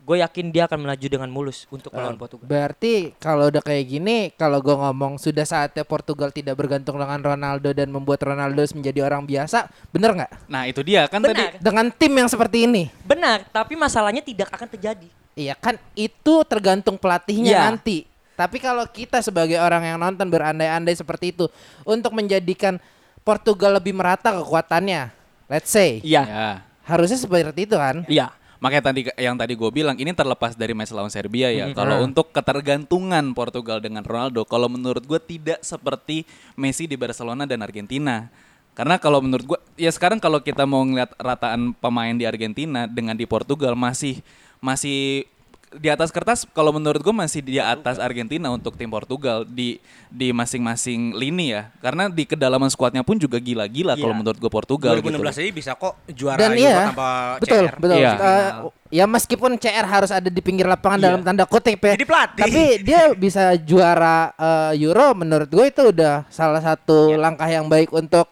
gue 0.00 0.16
yakin 0.18 0.48
dia 0.48 0.64
akan 0.64 0.80
melaju 0.80 1.06
dengan 1.06 1.28
mulus 1.28 1.68
untuk 1.68 1.92
melawan 1.92 2.16
Portugal. 2.16 2.48
Berarti 2.48 3.12
kalau 3.16 3.52
udah 3.52 3.60
kayak 3.60 3.84
gini, 3.86 4.16
kalau 4.32 4.58
gue 4.58 4.72
ngomong 4.72 5.20
sudah 5.20 5.44
saatnya 5.44 5.84
Portugal 5.84 6.32
tidak 6.32 6.56
bergantung 6.56 6.96
dengan 6.96 7.20
Ronaldo 7.20 7.70
dan 7.70 7.92
membuat 7.92 8.24
Ronaldo 8.24 8.64
menjadi 8.72 9.04
orang 9.04 9.28
biasa, 9.28 9.68
bener 9.92 10.16
nggak? 10.16 10.32
Nah 10.48 10.64
itu 10.64 10.80
dia 10.80 11.04
kan 11.04 11.20
tadi. 11.20 11.36
Benar, 11.36 11.52
Dengan 11.60 11.86
tim 11.92 12.12
yang 12.16 12.28
seperti 12.28 12.64
ini, 12.64 12.88
benar, 13.04 13.44
tapi 13.48 13.76
masalahnya 13.76 14.24
tidak 14.24 14.48
akan 14.50 14.68
terjadi. 14.68 15.08
iya 15.36 15.54
kan 15.54 15.78
itu 15.94 16.42
tergantung 16.44 16.96
pelatihnya 16.96 17.54
Iya. 17.54 17.62
nanti. 17.70 17.98
Tapi 18.40 18.56
kalau 18.56 18.88
kita 18.88 19.20
sebagai 19.20 19.60
orang 19.60 19.84
yang 19.84 20.00
nonton 20.00 20.24
berandai-andai 20.32 20.96
seperti 20.96 21.36
itu 21.36 21.44
untuk 21.84 22.16
menjadikan 22.16 22.80
Portugal 23.20 23.76
lebih 23.76 23.92
merata 23.92 24.32
kekuatannya, 24.32 25.12
let's 25.52 25.68
say, 25.68 26.00
Iya, 26.00 26.24
Ya. 26.24 26.48
harusnya 26.88 27.20
seperti 27.20 27.68
itu 27.68 27.76
kan? 27.76 28.00
iya. 28.08 28.32
Makanya 28.60 28.92
tadi 28.92 29.08
yang 29.16 29.36
tadi 29.40 29.56
gue 29.56 29.70
bilang 29.72 29.96
ini 29.96 30.12
terlepas 30.12 30.52
dari 30.52 30.76
match 30.76 30.92
lawan 30.92 31.08
Serbia 31.08 31.48
ya. 31.48 31.72
Kalau 31.72 32.04
untuk 32.04 32.28
ketergantungan 32.28 33.32
Portugal 33.32 33.80
dengan 33.80 34.04
Ronaldo, 34.04 34.44
kalau 34.44 34.68
menurut 34.68 35.00
gue 35.00 35.16
tidak 35.16 35.64
seperti 35.64 36.28
Messi 36.60 36.84
di 36.84 36.92
Barcelona 36.92 37.48
dan 37.48 37.64
Argentina. 37.64 38.28
Karena 38.76 39.00
kalau 39.00 39.24
menurut 39.24 39.56
gue, 39.56 39.58
ya 39.80 39.88
sekarang 39.88 40.20
kalau 40.20 40.44
kita 40.44 40.68
mau 40.68 40.84
ngeliat 40.84 41.08
rataan 41.16 41.72
pemain 41.72 42.12
di 42.12 42.28
Argentina 42.28 42.84
dengan 42.84 43.16
di 43.16 43.24
Portugal 43.24 43.72
masih 43.72 44.20
masih 44.60 45.24
di 45.70 45.86
atas 45.86 46.10
kertas 46.10 46.42
kalau 46.48 46.70
menurut 46.70 46.98
gue 46.98 47.14
masih 47.14 47.38
di 47.40 47.54
atas 47.56 47.96
Argentina 47.96 48.50
untuk 48.50 48.74
tim 48.74 48.86
Portugal 48.86 49.46
di 49.46 49.78
di 50.06 50.30
masing-masing 50.30 51.14
lini 51.14 51.54
ya 51.54 51.70
karena 51.78 52.06
di 52.06 52.26
kedalaman 52.26 52.66
skuadnya 52.66 53.00
pun 53.00 53.14
juga 53.14 53.38
gila-gila 53.38 53.94
kalau 53.94 54.10
Iya. 54.10 54.18
menurut 54.18 54.34
gue 54.36 54.50
Portugal 54.50 54.98
2016 54.98 55.14
gitu. 55.30 55.40
aja 55.40 55.52
bisa 55.54 55.70
kok 55.72 55.94
juara 56.10 56.36
Dan 56.36 56.50
Euro 56.52 56.60
iya, 56.60 56.74
tanpa 56.90 57.08
betul, 57.38 57.62
CR. 57.62 57.74
betul. 57.78 57.96
Iya. 57.96 58.12
Eh, 58.12 58.50
ya 58.90 59.04
meskipun 59.06 59.50
CR 59.54 59.86
harus 59.86 60.10
ada 60.10 60.26
di 60.26 60.40
pinggir 60.40 60.66
lapangan 60.66 60.98
dalam 60.98 61.20
tanda 61.22 61.46
kutip 61.46 61.78
ya. 61.78 61.94
Jadi 61.94 62.02
pelatih. 62.04 62.42
Tapi 62.42 62.62
dia 62.82 63.00
bisa 63.24 63.42
juara 63.56 64.34
eh, 64.34 64.82
Euro 64.82 65.14
menurut 65.14 65.46
gue 65.46 65.64
itu 65.64 65.82
udah 65.88 66.26
salah 66.26 66.58
satu 66.58 67.14
langkah 67.14 67.46
yang 67.46 67.70
baik 67.70 67.94
untuk 67.94 68.26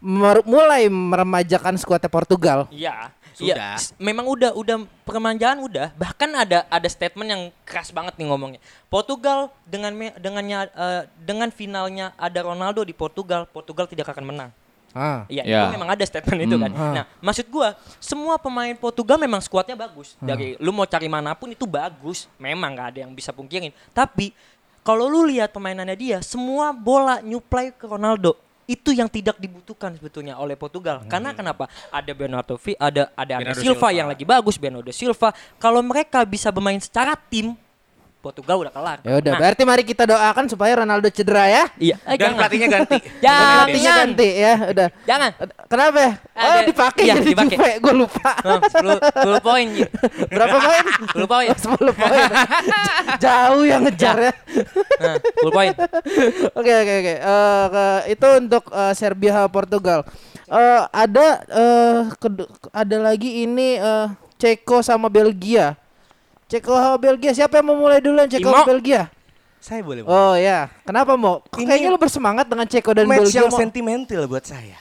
mer- 0.00 0.42
mulai 0.42 0.88
meremajakan 0.88 1.76
skuadnya 1.76 2.08
Portugal. 2.08 2.64
Iya. 2.72 3.12
Sudah. 3.40 3.74
Iya, 3.74 3.80
s- 3.80 3.96
memang 3.96 4.28
udah 4.28 4.52
udah 4.52 4.76
permanjaan 5.02 5.58
udah. 5.60 5.96
Bahkan 5.96 6.30
ada 6.36 6.68
ada 6.68 6.86
statement 6.86 7.26
yang 7.26 7.42
keras 7.64 7.88
banget 7.88 8.14
nih 8.14 8.28
ngomongnya. 8.28 8.60
Portugal 8.86 9.48
dengan 9.64 9.90
me- 9.90 10.14
dengannya 10.14 10.68
eh, 10.68 11.02
dengan 11.16 11.48
finalnya 11.48 12.12
ada 12.14 12.40
Ronaldo 12.40 12.80
di 12.80 12.92
Portugal, 12.92 13.44
Portugal 13.44 13.84
tidak 13.84 14.06
akan 14.06 14.24
menang. 14.26 14.50
Ah. 14.90 15.22
Iya, 15.26 15.46
Ya. 15.46 15.60
itu 15.62 15.72
memang 15.72 15.88
ada 15.88 16.02
statement 16.02 16.40
itu 16.42 16.56
kan. 16.56 16.68
Hmm. 16.68 16.92
Nah, 16.92 17.04
maksud 17.20 17.46
gua, 17.46 17.72
semua 17.96 18.34
pemain 18.36 18.74
Portugal 18.74 19.16
memang 19.16 19.38
skuadnya 19.38 19.78
bagus. 19.78 20.18
Dari 20.18 20.58
lu 20.58 20.70
mau 20.70 20.82
cari 20.82 21.06
mana 21.06 21.30
pun 21.32 21.46
itu 21.48 21.62
bagus. 21.62 22.26
Memang 22.36 22.74
nggak 22.74 22.88
ada 22.90 22.98
yang 23.06 23.12
bisa 23.12 23.30
pungkirin. 23.30 23.70
Tapi 23.90 24.34
kalau 24.82 25.06
lu 25.06 25.22
lihat 25.24 25.48
permainannya 25.48 25.94
dia, 25.94 26.18
semua 26.20 26.72
bola 26.72 27.20
nyuplai 27.20 27.70
ke 27.70 27.86
Ronaldo. 27.86 28.34
Itu 28.70 28.94
yang 28.94 29.10
tidak 29.10 29.34
dibutuhkan 29.42 29.90
sebetulnya 29.98 30.38
oleh 30.38 30.54
Portugal. 30.54 31.02
Karena 31.10 31.34
kenapa? 31.34 31.66
Ada 31.90 32.14
Bernardo 32.14 32.54
ada 32.78 33.10
ada 33.18 33.34
Bernardo 33.42 33.58
Silva 33.58 33.90
Silva. 33.90 33.98
yang 33.98 34.06
lagi 34.06 34.22
bagus, 34.22 34.54
Bernardo 34.54 34.94
Silva. 34.94 35.34
Kalau 35.58 35.82
mereka 35.82 36.22
bisa 36.22 36.54
bermain 36.54 36.78
secara 36.78 37.18
tim, 37.18 37.58
Portugal 38.20 38.60
udah 38.60 38.68
kelar. 38.68 38.98
Ya 39.00 39.16
udah, 39.16 39.32
Nah, 39.32 39.40
berarti 39.40 39.62
mari 39.64 39.82
kita 39.82 40.04
doakan 40.04 40.44
supaya 40.44 40.72
Ronaldo 40.76 41.08
cedera 41.08 41.48
ya. 41.48 41.64
iya. 41.74 41.96
Eh, 42.04 42.14
Dan 42.14 42.20
jangan. 42.20 42.36
pelatihnya 42.36 42.68
ganti. 42.68 42.96
Jangan. 43.24 43.48
Pelatihnya 43.64 43.92
ganti 43.96 44.28
ya, 44.30 44.54
udah. 44.68 44.88
Jangan. 45.02 45.30
Kenapa? 45.66 45.98
ya? 45.98 46.10
Oh, 46.30 46.52
Ada- 46.52 46.68
dipakai 46.68 47.02
iya, 47.02 47.14
jadi 47.16 47.28
dipakai. 47.32 47.56
Juve, 47.56 47.70
gue 47.80 47.94
lupa. 47.96 48.30
Oh, 48.42 48.58
10, 48.60 49.00
10 49.00 49.40
poin. 49.40 49.66
Berapa 50.28 50.56
poin? 50.68 50.84
10 51.16 51.24
poin. 51.26 51.46
10 51.80 51.96
poin. 51.96 52.28
Jauh 53.16 53.64
yang 53.64 53.80
ngejar 53.82 54.16
ya. 54.20 54.32
Nah, 55.00 55.16
10 55.16 55.48
poin. 55.50 55.70
Oke 56.52 56.72
oke 56.76 56.92
oke. 57.00 57.14
Eh, 57.16 57.98
itu 58.12 58.26
untuk 58.36 58.64
eh, 58.68 58.92
Serbia 58.92 59.32
sama 59.34 59.48
Portugal. 59.48 60.04
Eh, 60.44 60.80
ada 60.86 61.26
eh, 61.46 61.98
kedu- 62.16 62.50
ada 62.68 62.96
lagi 63.00 63.44
ini 63.44 63.76
eh, 63.76 64.06
Ceko 64.36 64.80
sama 64.80 65.08
Belgia. 65.08 65.72
Ceko 66.50 66.98
Belgia. 66.98 67.30
Siapa 67.30 67.62
yang 67.62 67.66
mau 67.70 67.78
mulai 67.78 68.02
duluan 68.02 68.26
Ceko 68.26 68.50
Imo. 68.50 68.66
Belgia? 68.66 69.06
Saya 69.62 69.86
boleh. 69.86 70.02
Oh 70.02 70.34
ya. 70.34 70.66
Kenapa 70.82 71.14
mau? 71.14 71.46
Kayaknya 71.54 71.94
lu 71.94 72.00
bersemangat 72.00 72.50
dengan 72.50 72.66
Ceko 72.66 72.90
dan 72.90 73.06
match 73.06 73.30
Belgia. 73.30 73.38
yang 73.46 73.52
Mo. 73.54 73.58
sentimental 73.60 74.22
buat 74.26 74.42
saya. 74.42 74.74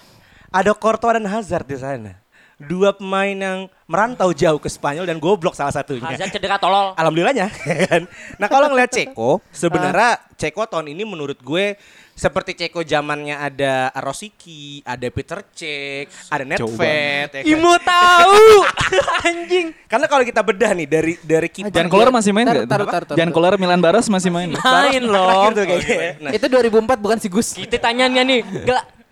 Ada 0.49 0.73
Courtois 0.73 1.21
dan 1.21 1.29
Hazard 1.29 1.69
di 1.69 1.77
sana. 1.77 2.17
Dua 2.59 2.91
pemain 2.91 3.31
yang 3.31 3.71
merantau 3.87 4.35
jauh 4.35 4.59
ke 4.59 4.67
Spanyol 4.67 5.07
dan 5.07 5.21
goblok 5.21 5.55
salah 5.55 5.71
satunya. 5.71 6.09
Hazard 6.09 6.33
cedera 6.33 6.57
tolol. 6.59 6.91
Alhamdulillahnya. 6.97 7.47
kan? 7.87 8.03
nah 8.41 8.49
kalau 8.49 8.67
ngeliat 8.67 8.89
Ceko, 8.89 9.39
sebenarnya 9.53 10.19
Ceko 10.35 10.65
tahun 10.67 10.91
ini 10.91 11.05
menurut 11.05 11.37
gue 11.39 11.77
seperti 12.19 12.51
Ceko 12.53 12.83
zamannya 12.83 13.31
ada 13.33 13.87
Rosicki, 13.95 14.83
ada 14.83 15.07
Peter 15.07 15.39
Cech, 15.49 16.11
ada 16.27 16.43
Nedved. 16.43 17.29
ya 17.31 17.39
kan? 17.39 17.47
Imo 17.47 17.73
tahu. 17.95 18.43
Anjing. 19.31 19.71
Karena 19.87 20.05
kalau 20.05 20.23
kita 20.27 20.43
bedah 20.43 20.71
nih 20.75 20.83
dari 20.83 21.13
dari 21.23 21.47
kiper 21.47 21.71
Jan 21.71 21.87
Koller 21.87 22.11
masih 22.11 22.35
main 22.35 22.43
Tar- 22.43 22.55
nggak? 22.59 22.67
tar- 22.67 22.83
tar- 22.85 23.05
tar- 23.07 23.17
Jan 23.17 23.31
Koller 23.31 23.55
Milan 23.55 23.79
Baros 23.79 24.11
masih 24.11 24.27
main. 24.27 24.51
Main 24.51 25.03
loh. 25.07 25.23
terakhir 25.23 25.51
tuh 25.55 25.63
kayaknya. 25.65 26.11
Nah, 26.19 26.31
Itu 26.35 26.45
2004 26.45 26.99
bukan 26.99 27.17
si 27.17 27.27
Gus. 27.31 27.55
Kita 27.55 27.79
tanyanya 27.79 28.21
nih, 28.21 28.43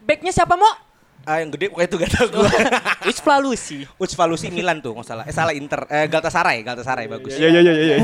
backnya 0.04 0.36
siapa 0.36 0.60
mau? 0.60 0.87
Ah, 1.28 1.38
yang 1.44 1.52
gede 1.52 1.68
pokoknya 1.68 1.88
itu 1.92 1.98
gak 2.00 2.12
tau 2.16 2.28
gue. 2.32 2.50
It's 3.12 3.20
Flalusi. 3.26 3.84
Uch 4.00 4.16
Valusi 4.16 4.48
Milan 4.48 4.80
tuh 4.80 4.96
nggak 4.96 5.08
salah. 5.08 5.24
Eh 5.28 5.36
salah 5.36 5.52
Inter. 5.52 5.84
Eh 5.92 6.08
Galatasaray, 6.08 6.64
Galatasaray 6.64 7.06
bagus. 7.12 7.36
Iya 7.36 7.52
iya 7.52 7.62
iya 7.62 7.74
iya. 7.76 7.98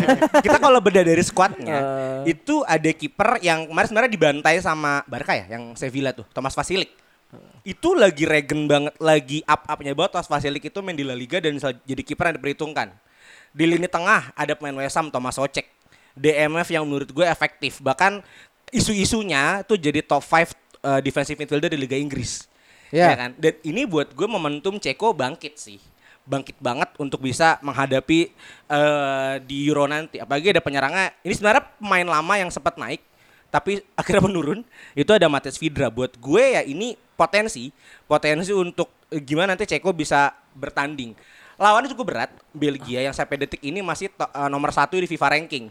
kita 0.44 0.60
kalau 0.60 0.84
beda 0.84 1.00
dari 1.02 1.24
skuadnya 1.24 1.80
itu 2.28 2.64
ada 2.68 2.92
kiper 2.92 3.40
yang 3.40 3.68
kemarin 3.68 3.88
sebenarnya 3.88 4.12
dibantai 4.12 4.56
sama 4.60 5.02
Barca 5.08 5.34
ya 5.36 5.46
yang 5.56 5.74
Sevilla 5.80 6.12
tuh 6.12 6.28
Thomas 6.36 6.56
Vasilik 6.56 6.90
itu 7.64 7.96
lagi 7.96 8.28
regen 8.28 8.68
banget 8.68 8.94
lagi 9.00 9.40
up 9.48 9.64
upnya 9.66 9.96
banget 9.96 10.20
Thomas 10.20 10.30
Vasilik 10.30 10.60
itu 10.60 10.80
main 10.84 10.96
di 10.96 11.08
La 11.08 11.16
Liga 11.16 11.40
dan 11.40 11.56
jadi 11.58 12.02
kiper 12.04 12.30
yang 12.30 12.36
diperhitungkan 12.38 12.92
di 13.56 13.66
lini 13.70 13.88
tengah 13.88 14.36
ada 14.36 14.54
pemain 14.54 14.84
West 14.84 15.00
Ham 15.00 15.08
Thomas 15.08 15.40
Socek 15.40 15.72
DMF 16.14 16.68
yang 16.70 16.84
menurut 16.84 17.10
gue 17.10 17.26
efektif 17.26 17.80
bahkan 17.80 18.20
isu-isunya 18.70 19.64
tuh 19.64 19.80
jadi 19.80 20.04
top 20.04 20.22
5 20.22 21.00
defensive 21.00 21.40
midfielder 21.40 21.72
di 21.72 21.80
Liga 21.80 21.96
Inggris 21.96 22.52
Ya. 22.94 23.10
ya 23.10 23.16
kan 23.18 23.32
dan 23.42 23.58
ini 23.66 23.90
buat 23.90 24.14
gue 24.14 24.28
momentum 24.30 24.78
Ceko 24.78 25.18
bangkit 25.18 25.58
sih 25.58 25.82
bangkit 26.24 26.56
banget 26.60 26.90
untuk 27.00 27.20
bisa 27.20 27.60
menghadapi 27.60 28.32
eh, 28.72 29.34
di 29.44 29.68
Euro 29.68 29.86
nanti. 29.88 30.20
Apalagi 30.24 30.56
ada 30.56 30.64
penyerangnya. 30.64 31.12
Ini 31.22 31.34
sebenarnya 31.36 31.64
pemain 31.80 32.08
lama 32.08 32.34
yang 32.40 32.50
sempat 32.50 32.80
naik 32.80 33.04
tapi 33.52 33.84
akhirnya 34.00 34.24
menurun. 34.24 34.64
Itu 34.96 35.12
ada 35.14 35.28
Matias 35.28 35.60
Vidra. 35.60 35.92
Buat 35.92 36.18
gue 36.18 36.44
ya 36.60 36.62
ini 36.64 36.96
potensi, 37.14 37.70
potensi 38.08 38.52
untuk 38.56 38.90
gimana 39.12 39.54
nanti 39.54 39.68
Ceko 39.68 39.94
bisa 39.94 40.34
bertanding. 40.56 41.14
Lawannya 41.60 41.94
cukup 41.94 42.06
berat. 42.16 42.32
Belgia 42.50 43.06
yang 43.06 43.14
sampai 43.14 43.46
detik 43.46 43.62
ini 43.62 43.84
masih 43.84 44.10
to- 44.10 44.32
eh, 44.32 44.50
nomor 44.50 44.74
satu 44.74 44.98
di 44.98 45.06
FIFA 45.06 45.38
ranking. 45.38 45.70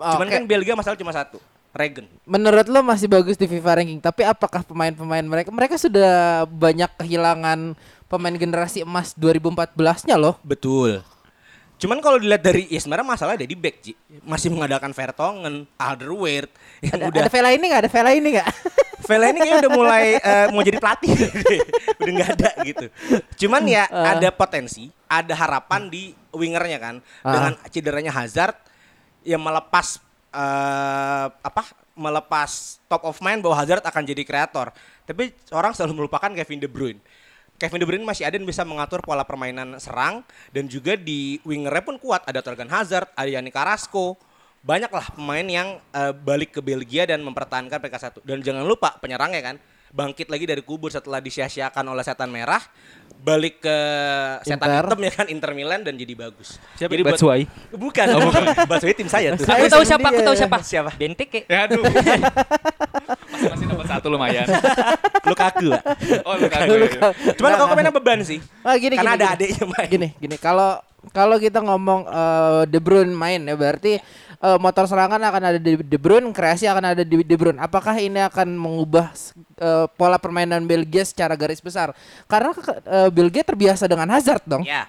Cuman 0.00 0.32
Oke. 0.32 0.32
kan 0.32 0.42
Belgia 0.48 0.72
masalah 0.72 0.96
cuma 0.96 1.12
satu, 1.12 1.36
Regen. 1.70 2.10
Menurut 2.26 2.66
lo 2.66 2.82
masih 2.82 3.06
bagus 3.06 3.34
di 3.34 3.46
FIFA 3.46 3.78
ranking, 3.78 4.00
tapi 4.00 4.26
apakah 4.26 4.66
pemain-pemain 4.66 5.22
mereka 5.22 5.50
mereka 5.54 5.74
sudah 5.78 6.42
banyak 6.44 6.90
kehilangan 6.98 7.78
pemain 8.06 8.34
generasi 8.34 8.82
emas 8.82 9.14
2014-nya 9.14 10.18
loh. 10.18 10.34
Betul. 10.42 10.98
Cuman 11.80 12.02
kalau 12.04 12.20
dilihat 12.20 12.44
dari 12.44 12.68
ya 12.68 12.76
sebenarnya 12.76 13.08
masalah 13.08 13.32
ada 13.38 13.46
di 13.46 13.56
back 13.56 13.76
Ji. 13.80 13.92
Masih 14.20 14.52
mengadakan 14.52 14.92
Vertonghen, 14.92 15.64
Alderweireld 15.80 16.52
yang 16.84 17.00
Ada, 17.00 17.08
udah 17.08 17.20
ada 17.24 17.30
Vela 17.32 17.50
ini 17.56 17.64
nggak? 17.64 17.80
Ada 17.80 17.90
Vela 17.90 18.10
ini 18.12 18.28
nggak? 18.36 18.48
Vela 19.08 19.26
ini 19.32 19.38
kayaknya 19.40 19.58
udah 19.64 19.72
mulai 19.72 20.04
eh, 20.20 20.46
mau 20.52 20.60
jadi 20.60 20.76
pelatih. 20.76 21.10
udah 22.04 22.12
nggak 22.12 22.30
ada 22.36 22.50
gitu. 22.68 22.86
Cuman 23.40 23.62
ya 23.64 23.88
Ah. 23.88 24.12
ada 24.12 24.28
potensi, 24.28 24.92
ada 25.08 25.32
harapan 25.32 25.88
di 25.88 26.12
wingernya 26.36 26.78
kan. 26.82 26.94
Ah. 27.24 27.32
Dengan 27.32 27.52
cederanya 27.72 28.12
Hazard 28.12 28.60
yang 29.24 29.40
melepas 29.40 30.04
eh, 30.30 31.26
apa? 31.30 31.62
melepas 32.00 32.80
top 32.88 33.04
of 33.04 33.20
mind 33.20 33.44
bahwa 33.44 33.60
Hazard 33.60 33.84
akan 33.84 34.02
jadi 34.08 34.24
kreator. 34.24 34.72
Tapi 35.04 35.36
orang 35.52 35.76
selalu 35.76 36.00
melupakan 36.04 36.32
Kevin 36.32 36.64
De 36.64 36.70
Bruyne. 36.70 37.00
Kevin 37.60 37.76
De 37.76 37.84
Bruyne 37.84 38.06
masih 38.08 38.24
ada 38.24 38.40
yang 38.40 38.48
bisa 38.48 38.64
mengatur 38.64 39.04
pola 39.04 39.20
permainan 39.20 39.76
serang 39.76 40.24
dan 40.48 40.64
juga 40.64 40.96
di 40.96 41.36
wingernya 41.44 41.84
pun 41.84 42.00
kuat. 42.00 42.24
Ada 42.24 42.40
Torgan 42.40 42.72
Hazard, 42.72 43.12
ada 43.12 43.28
Yannick 43.28 43.52
Carrasco. 43.52 44.16
Banyaklah 44.64 45.12
pemain 45.12 45.44
yang 45.44 45.68
eh, 45.92 46.12
balik 46.16 46.56
ke 46.56 46.60
Belgia 46.64 47.04
dan 47.04 47.20
mempertahankan 47.20 47.76
PK1. 47.76 48.24
Dan 48.24 48.40
jangan 48.40 48.64
lupa 48.64 48.96
penyerangnya 48.96 49.44
kan 49.44 49.56
bangkit 49.90 50.30
lagi 50.30 50.46
dari 50.46 50.62
kubur 50.62 50.88
setelah 50.88 51.18
disia-siakan 51.18 51.84
oleh 51.90 52.02
setan 52.06 52.30
merah, 52.30 52.62
balik 53.20 53.60
ke 53.60 53.76
setan 54.46 54.70
Inter. 54.70 54.84
hitam 54.86 55.00
ya 55.02 55.12
kan 55.12 55.26
Inter 55.28 55.50
Milan 55.52 55.80
dan 55.82 55.94
jadi 55.98 56.14
bagus. 56.14 56.56
Siapa? 56.78 56.94
Jadi 56.94 57.02
Batshuayi? 57.04 57.44
Bukan, 57.74 58.06
oh, 58.16 58.20
bukan. 58.30 58.42
Batshuayi 58.70 58.94
tim 58.96 59.10
saya 59.10 59.34
tuh. 59.34 59.44
Aku 59.44 59.66
tahu 59.66 59.82
siapa, 59.84 60.06
aku 60.08 60.20
tahu 60.24 60.36
siapa. 60.38 60.56
Siapa? 60.62 60.90
Benteke. 60.96 61.44
Ya 61.50 61.66
aduh. 61.68 61.82
Masih 63.40 63.66
dapat 63.66 63.86
satu 63.90 64.06
lumayan. 64.08 64.46
Lukaku. 65.30 65.70
Oh, 66.24 66.34
Lukaku. 66.38 66.72
ya. 66.78 67.10
Cuman 67.36 67.50
kalau 67.58 67.74
mainnya 67.74 67.92
beban 67.92 68.20
sih. 68.22 68.38
Ah, 68.62 68.78
gini, 68.78 68.94
Karena 68.96 69.14
gini, 69.16 69.24
ada 69.24 69.26
adiknya 69.36 69.64
main. 69.66 69.88
Gini, 69.90 70.08
gini. 70.16 70.36
Kalau 70.38 70.80
kalau 71.10 71.40
kita 71.40 71.64
ngomong 71.64 72.04
eh, 72.04 72.62
De 72.68 72.76
Bruyne 72.76 73.10
main 73.10 73.40
ya 73.40 73.56
berarti 73.56 73.96
eh, 74.40 74.58
motor 74.60 74.84
serangan 74.84 75.16
akan 75.20 75.42
ada 75.42 75.58
di 75.60 75.80
De 75.80 75.98
Bruyne, 75.98 76.28
kreasi 76.36 76.68
akan 76.68 76.92
ada 76.92 77.02
di 77.02 77.24
De 77.24 77.36
Bruyne. 77.40 77.56
Apakah 77.56 77.96
ini 77.96 78.20
akan 78.20 78.52
mengubah 78.56 79.10
eh, 79.56 79.86
pola 79.96 80.20
permainan 80.20 80.64
Belgia 80.68 81.02
secara 81.02 81.32
garis 81.34 81.64
besar? 81.64 81.96
Karena 82.28 82.52
eh, 82.84 83.08
Belgia 83.08 83.40
terbiasa 83.40 83.88
dengan 83.88 84.08
Hazard 84.12 84.44
dong. 84.44 84.62
Ya. 84.68 84.86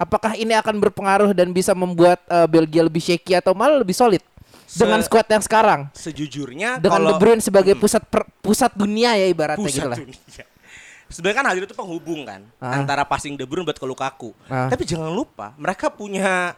Apakah 0.00 0.32
ini 0.32 0.56
akan 0.56 0.80
berpengaruh 0.80 1.36
dan 1.36 1.52
bisa 1.52 1.76
membuat 1.76 2.22
eh, 2.30 2.46
Belgia 2.48 2.86
lebih 2.86 3.02
shaky 3.04 3.36
atau 3.36 3.52
malah 3.52 3.84
lebih 3.84 3.92
solid 3.92 4.24
Se- 4.64 4.80
dengan 4.80 5.02
skuad 5.04 5.28
yang 5.28 5.44
sekarang? 5.44 5.80
Sejujurnya 5.92 6.80
Dengan 6.80 7.04
kalau 7.04 7.10
De 7.12 7.20
Bruyne 7.20 7.42
sebagai 7.44 7.76
pusat 7.76 8.00
per- 8.08 8.30
pusat 8.40 8.72
dunia 8.72 9.12
ya 9.18 9.26
ibaratnya 9.28 9.66
pusat 9.66 9.76
gitu 9.76 9.88
lah. 9.90 9.98
dunia. 9.98 10.44
Sebenarnya 11.10 11.36
kan 11.36 11.46
Hazard 11.50 11.66
itu 11.66 11.74
penghubung 11.74 12.22
kan 12.22 12.46
Ah. 12.56 12.78
antara 12.78 13.02
passing 13.02 13.34
De 13.34 13.42
Bruyne 13.42 13.62
buat 13.64 13.74
ke 13.74 13.84
Lukaku. 13.84 14.30
Ah. 14.46 14.70
Tapi 14.70 14.82
jangan 14.84 15.10
lupa 15.10 15.52
mereka 15.56 15.90
punya 15.90 16.54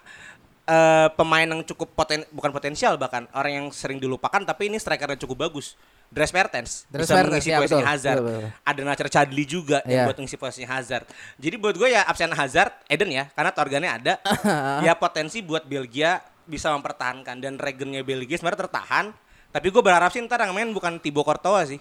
eh, 0.63 1.09
pemain 1.13 1.43
yang 1.43 1.67
cukup 1.67 1.91
poten 1.91 2.23
bukan 2.31 2.53
potensial 2.53 2.95
bahkan 2.95 3.27
orang 3.33 3.53
yang 3.53 3.67
sering 3.69 3.99
dilupakan 3.99 4.39
tapi 4.43 4.69
ini 4.69 4.79
strikernya 4.79 5.19
cukup 5.19 5.49
bagus. 5.49 5.75
Dres 6.07 6.29
Mertens 6.29 6.85
Dries 6.87 7.09
bisa 7.09 7.17
Mertens, 7.17 7.33
mengisi 7.33 7.49
ya, 7.49 7.57
posisinya 7.57 7.81
betul, 7.81 7.91
Hazard. 7.91 8.19
betul, 8.21 8.37
betul. 8.37 8.51
Ada 8.63 8.81
Nacer 8.85 9.09
Chadli 9.09 9.45
juga 9.45 9.79
Iya. 9.81 9.91
yang 9.91 10.03
buat 10.07 10.17
mengisi 10.19 10.37
posisinya 10.37 10.71
Hazard. 10.71 11.05
Jadi 11.35 11.57
buat 11.57 11.75
gue 11.75 11.89
ya 11.89 12.05
absen 12.05 12.31
Hazard, 12.31 12.73
Eden 12.87 13.11
ya 13.11 13.25
karena 13.33 13.51
Torgannya 13.51 13.91
ada. 13.91 14.15
ya 14.87 14.93
potensi 14.95 15.41
buat 15.41 15.65
Belgia 15.65 16.21
bisa 16.45 16.69
mempertahankan 16.71 17.41
dan 17.41 17.57
regennya 17.57 18.05
Belgia 18.05 18.37
sebenarnya 18.37 18.69
tertahan. 18.69 19.07
Tapi 19.51 19.67
gue 19.67 19.83
berharap 19.83 20.09
sih 20.09 20.21
ntar 20.21 20.41
yang 20.41 20.53
main 20.53 20.69
bukan 20.69 20.97
Thibaut 20.97 21.25
Courtois 21.25 21.65
sih. 21.67 21.81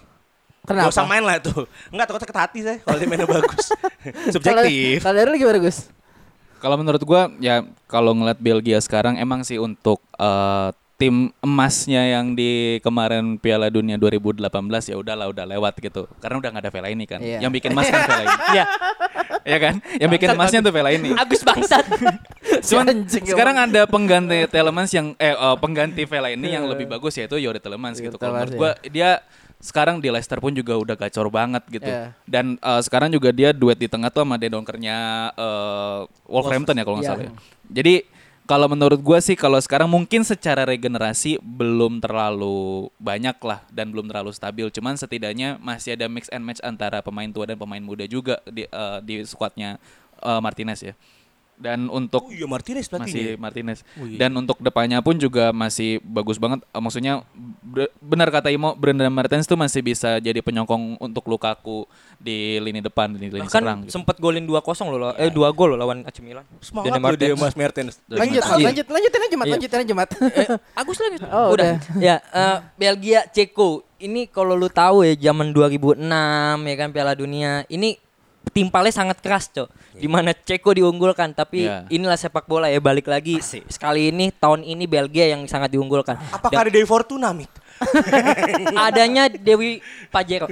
Kenapa? 0.62 0.86
Gak 0.86 0.94
usah 0.94 1.06
main 1.10 1.22
lah 1.26 1.42
tuh. 1.42 1.66
Enggak 1.90 2.06
takut 2.06 2.22
sakit 2.22 2.38
hati 2.38 2.58
saya 2.62 2.78
kalau 2.86 2.96
dia 3.02 3.08
mainnya 3.10 3.26
bagus. 3.26 3.66
Subjektif. 4.34 5.02
kalau 5.02 5.16
dari 5.18 5.28
lu 5.34 5.36
gimana 5.42 5.58
Gus? 5.58 5.90
Kalau 6.62 6.76
menurut 6.78 7.02
gua 7.02 7.26
ya 7.42 7.66
kalau 7.90 8.14
ngeliat 8.14 8.38
Belgia 8.38 8.78
sekarang 8.78 9.18
emang 9.18 9.42
sih 9.42 9.58
untuk 9.58 9.98
eh, 10.14 10.70
tim 11.02 11.34
emasnya 11.42 12.14
yang 12.14 12.38
di 12.38 12.78
kemarin 12.78 13.34
Piala 13.34 13.66
Dunia 13.74 13.98
2018 13.98 14.46
ya 14.86 14.94
udahlah 14.94 15.26
udah 15.34 15.44
lewat 15.50 15.74
gitu. 15.82 16.06
Karena 16.22 16.38
udah 16.38 16.50
nggak 16.54 16.62
ada 16.62 16.70
Vela 16.70 16.88
ini 16.94 17.04
kan. 17.10 17.18
Iya. 17.18 17.42
Yang 17.42 17.52
bikin 17.58 17.70
emas 17.74 17.86
kan 17.90 18.00
Vela 18.06 18.22
ini. 18.22 18.38
Iya. 18.54 18.64
ya 19.42 19.58
kan? 19.58 19.74
Yang 19.98 20.10
bikin 20.14 20.28
emasnya 20.38 20.60
tuh 20.62 20.70
Vela 20.70 20.90
ini. 20.94 21.10
Agus 21.18 21.42
bangsat. 21.42 21.84
Cuman 22.70 22.86
sekarang 23.10 23.56
ada 23.58 23.82
pengganti 23.90 24.46
Telemans 24.46 24.94
yang 24.94 25.18
eh 25.18 25.34
eh, 25.34 25.56
pengganti 25.58 26.06
Vela 26.06 26.30
ini 26.30 26.54
yang 26.54 26.70
lebih 26.70 26.86
bagus 26.86 27.18
yaitu 27.18 27.34
Yori 27.34 27.58
Telemans 27.58 27.98
gitu. 27.98 28.14
Kalau 28.14 28.38
menurut 28.38 28.54
gua 28.54 28.70
dia 28.86 29.26
sekarang 29.62 30.02
di 30.02 30.10
Leicester 30.10 30.42
pun 30.42 30.50
juga 30.50 30.74
udah 30.74 30.98
gacor 30.98 31.30
banget 31.30 31.62
gitu. 31.70 31.86
Iya. 31.86 32.10
Dan 32.26 32.58
eh, 32.58 32.80
sekarang 32.82 33.14
juga 33.14 33.30
dia 33.30 33.54
duet 33.54 33.78
di 33.78 33.86
tengah 33.86 34.10
tuh 34.10 34.26
sama 34.26 34.34
Dedonkernya 34.34 34.96
eh, 35.32 36.00
Wolverhampton 36.26 36.74
ya 36.74 36.82
kalau 36.82 36.98
nggak 36.98 37.06
Iya. 37.06 37.14
salah. 37.14 37.26
ya. 37.30 37.32
Jadi 37.70 37.94
kalau 38.42 38.66
menurut 38.66 38.98
gua 38.98 39.22
sih 39.22 39.38
kalau 39.38 39.54
sekarang 39.62 39.86
mungkin 39.86 40.26
secara 40.26 40.66
regenerasi 40.66 41.38
belum 41.38 42.02
terlalu 42.02 42.90
banyak 42.98 43.38
lah 43.38 43.62
dan 43.70 43.94
belum 43.94 44.10
terlalu 44.10 44.34
stabil. 44.34 44.66
Cuman 44.66 44.98
setidaknya 44.98 45.62
masih 45.62 45.94
ada 45.94 46.10
mix 46.10 46.26
and 46.34 46.42
match 46.42 46.58
antara 46.60 46.98
pemain 46.98 47.30
tua 47.30 47.46
dan 47.46 47.54
pemain 47.54 47.78
muda 47.80 48.02
juga 48.10 48.42
di 48.50 48.66
eh, 48.66 48.98
di 49.06 49.22
skuadnya 49.22 49.78
eh, 50.18 50.40
Martinez 50.42 50.82
ya. 50.82 50.98
Dan 51.62 51.86
untuk 51.86 52.26
Oh 52.26 52.34
iya 52.34 52.42
Martinez 52.44 52.84
masih 52.84 52.90
pelatihnya. 52.90 53.38
Martinez. 53.38 53.78
Oh 53.94 54.02
iya. 54.02 54.18
Dan 54.18 54.34
untuk 54.34 54.58
depannya 54.58 54.98
pun 54.98 55.14
juga 55.14 55.54
masih 55.54 56.02
bagus 56.02 56.34
banget. 56.36 56.58
Eh, 56.66 56.82
Maksudnya 56.82 57.22
benar 57.98 58.28
kata 58.28 58.50
Imo, 58.50 58.74
Brendan 58.74 59.08
Martinez 59.08 59.46
tuh 59.46 59.54
masih 59.54 59.78
bisa 59.80 60.18
jadi 60.18 60.38
penyokong 60.38 60.98
untuk 60.98 61.22
Lukaku 61.24 61.86
di 62.18 62.58
lini 62.58 62.78
depan 62.78 63.14
di 63.14 63.30
lini 63.30 63.46
serang. 63.46 63.86
Bahkan 63.86 63.86
gitu. 63.86 63.94
sempat 63.94 64.18
golin 64.18 64.42
2-0 64.42 64.58
loh, 64.88 64.98
law- 65.00 65.16
eh 65.16 65.30
2 65.30 65.38
gol 65.52 65.70
loh 65.70 65.78
lawan 65.78 66.02
AC 66.02 66.18
Milan. 66.18 66.42
Semangat 66.58 66.98
loh 66.98 67.14
dia. 67.14 67.34
Mas 67.34 67.54
Mertens. 67.54 68.02
Lanjut, 68.04 68.42
Iya. 68.42 68.66
lanjut, 68.66 68.86
lanjutin 68.88 69.20
aja 69.22 69.36
Mat, 69.36 69.46
Iya. 69.46 69.52
lanjutin 69.54 69.78
aja 69.80 69.94
Mat. 69.94 70.10
Eh, 70.20 70.48
Agus 70.74 70.98
lagi. 70.98 71.16
Oh, 71.30 71.54
udah. 71.54 71.78
ya, 71.96 72.18
eh, 72.18 72.56
Belgia, 72.76 73.22
Ceko. 73.26 73.86
Ini 73.96 74.26
kalau 74.26 74.52
lu 74.52 74.66
tahu 74.66 75.06
ya 75.06 75.14
zaman 75.22 75.54
2006 75.54 75.94
ya 76.60 76.74
kan 76.74 76.88
Piala 76.90 77.14
Dunia. 77.14 77.62
Ini 77.66 77.94
timpalnya 78.50 78.90
sangat 78.90 79.22
keras, 79.22 79.46
Cok. 79.48 79.70
Di 79.94 80.08
mana 80.10 80.34
Ceko 80.34 80.74
diunggulkan, 80.74 81.30
tapi 81.30 81.68
Iya. 81.68 81.86
inilah 81.86 82.18
sepak 82.18 82.44
bola 82.44 82.66
ya 82.66 82.82
balik 82.82 83.06
lagi. 83.06 83.38
Sekali 83.42 84.10
ini 84.10 84.34
tahun 84.34 84.66
ini 84.66 84.84
Belgia 84.84 85.30
yang 85.30 85.46
sangat 85.46 85.70
diunggulkan. 85.70 86.18
Apakah 86.32 86.66
ada 86.66 86.70
Dewi 86.72 86.82
Fortuna, 86.82 87.30
Mit? 87.30 87.46
Adanya 88.78 89.26
Dewi 89.28 89.82
Pajero. 90.08 90.46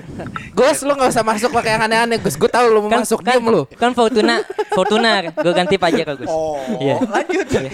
Gus, 0.50 0.82
lu 0.82 0.92
gak 0.92 1.10
usah 1.10 1.22
masuk 1.22 1.50
pakai 1.52 1.76
yang 1.76 1.82
aneh-aneh 1.84 2.18
Gus. 2.18 2.34
Gue 2.34 2.48
tahu 2.48 2.66
lu 2.68 2.80
mau 2.84 2.90
masuk, 2.92 3.22
kan, 3.22 3.38
diem 3.38 3.46
lu. 3.46 3.62
Kan 3.70 3.92
Fortuna, 3.92 4.42
Fortuna 4.72 5.10
gue 5.30 5.52
ganti 5.52 5.76
Pajero 5.76 6.16
Gus. 6.16 6.26
Oh, 6.28 6.58
Iya. 6.78 6.96
lanjut. 7.00 7.46
Iya. 7.50 7.70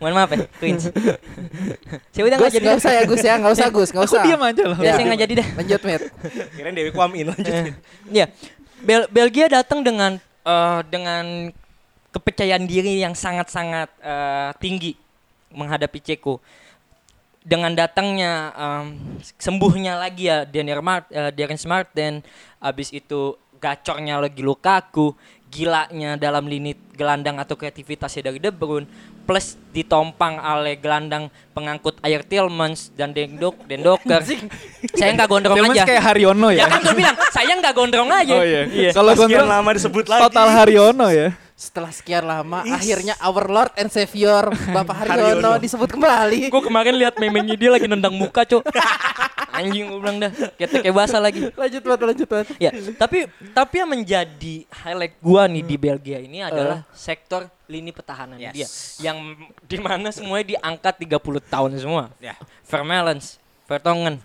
Mohon 0.00 0.14
maaf 0.14 0.30
ya, 0.30 0.38
cringe. 0.56 0.88
Saya 2.10 2.22
udah 2.24 2.36
Gus, 2.38 2.44
nggak 2.44 2.54
jadi. 2.54 2.66
gak 2.66 2.76
usah 2.80 2.92
ya 2.92 3.02
Gus 3.04 3.22
ya, 3.22 3.34
gak 3.36 3.52
usah 3.52 3.66
Gus, 3.68 3.88
gak 3.92 4.04
usah. 4.04 4.20
Aku 4.22 4.28
diam 4.28 4.42
aja 4.42 4.62
loh. 4.64 4.78
Ya, 4.80 4.92
saya 4.94 5.04
nggak 5.04 5.20
jadi 5.20 5.32
dah. 5.36 5.48
Lanjut, 5.58 5.80
Mit. 5.84 6.02
Kirain 6.54 6.74
Dewi 6.74 6.90
Kwamin 6.90 7.24
lanjut. 7.28 7.54
Ya, 8.08 8.26
Bel- 8.84 9.08
Belgia 9.08 9.48
datang 9.48 9.80
dengan 9.80 10.20
eh, 10.44 10.80
dengan 10.92 11.48
kepercayaan 12.12 12.68
diri 12.68 13.00
yang 13.02 13.16
sangat-sangat 13.16 13.88
eh, 13.98 14.50
tinggi 14.60 14.92
menghadapi 15.50 15.98
Ceko. 15.98 16.38
Dengan 17.44 17.76
datangnya 17.76 18.56
em, 18.56 19.20
sembuhnya 19.36 20.00
lagi 20.00 20.32
ya 20.32 20.48
Daniel 20.48 20.80
Mart, 20.80 21.12
eh, 21.12 21.28
Darren 21.28 21.60
Smart 21.60 21.92
dan 21.92 22.24
abis 22.56 22.88
itu 22.88 23.36
gacornya 23.60 24.16
lagi 24.16 24.40
Lukaku, 24.40 25.12
gilanya 25.52 26.16
dalam 26.16 26.48
lini 26.48 26.72
gelandang 26.96 27.36
atau 27.36 27.52
kreativitasnya 27.52 28.32
dari 28.32 28.40
De 28.40 28.48
Bruyne 28.48 28.88
plus 29.24 29.56
ditompang 29.72 30.38
oleh 30.38 30.76
gelandang 30.76 31.26
pengangkut 31.50 31.98
air 32.00 32.22
Tillmans 32.22 32.92
dan 32.92 33.10
Dendok 33.10 33.56
Dendoker. 33.64 34.22
saya 34.94 35.10
nggak 35.12 35.26
gondrong 35.26 35.56
Tillmans 35.56 35.76
aja. 35.76 35.84
kayak 35.84 36.02
Haryono 36.04 36.48
Ya 36.48 36.56
ya. 36.60 36.66
kan 36.68 36.80
gue 36.80 36.94
bilang, 36.94 37.16
saya 37.32 37.52
nggak 37.56 37.74
gondrong 37.74 38.08
aja. 38.08 38.32
Oh 38.32 38.44
iya. 38.44 38.90
Kalau 38.92 39.10
Sekian 39.10 39.20
gondrong 39.42 39.48
lama 39.50 39.70
disebut 39.72 40.04
lagi. 40.06 40.22
total 40.22 40.46
Haryono 40.48 41.08
ya. 41.08 41.28
Setelah 41.54 41.94
sekian 41.94 42.26
lama, 42.26 42.66
akhirnya 42.66 43.14
our 43.22 43.46
Lord 43.46 43.70
and 43.78 43.86
Savior 43.86 44.50
Bapak 44.74 45.06
Haryono 45.06 45.38
Haryono. 45.38 45.62
disebut 45.62 45.86
kembali. 45.86 46.50
Gue 46.50 46.62
kemarin 46.66 46.98
lihat 46.98 47.14
memenya 47.14 47.54
dia 47.54 47.70
lagi 47.70 47.86
nendang 47.86 48.10
muka, 48.10 48.42
Cok. 48.42 48.66
Anjing 49.54 49.86
gue 49.86 49.98
bilang 50.02 50.18
dah, 50.18 50.34
kayak 50.58 50.82
kayak 50.82 50.90
basah 50.90 51.22
lagi. 51.22 51.46
Lanjut 51.54 51.78
banget, 51.78 52.00
lanjut 52.10 52.26
banget. 52.26 52.46
Ya, 52.58 52.74
tapi 52.98 53.30
tapi 53.54 53.74
yang 53.78 53.86
menjadi 53.86 54.66
highlight 54.66 55.14
gua 55.22 55.46
nih 55.46 55.62
di 55.62 55.76
Belgia 55.78 56.18
ini 56.18 56.42
adalah 56.42 56.82
sektor 56.90 57.46
lini 57.70 57.94
pertahanan 57.94 58.34
Yes. 58.34 58.50
dia 58.50 58.68
yang 59.06 59.38
di 59.62 59.78
mana 59.78 60.10
semuanya 60.10 60.58
diangkat 60.58 61.06
30 61.06 61.38
tahun 61.38 61.70
semua. 61.78 62.10
Ya. 62.18 62.34
Vermelens, 62.66 63.38
Vertonghen, 63.70 64.18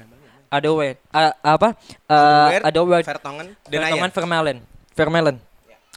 Adowe, 0.49 0.97
a- 1.13 1.37
apa? 1.45 1.77
Uh, 2.09 2.57
Adowe, 2.65 2.97
Vertonghen, 3.05 3.53
Vertonghen, 3.53 3.69
Denayer. 3.69 4.09
Vermeulen, 4.09 4.57
Vermeulen. 4.97 5.37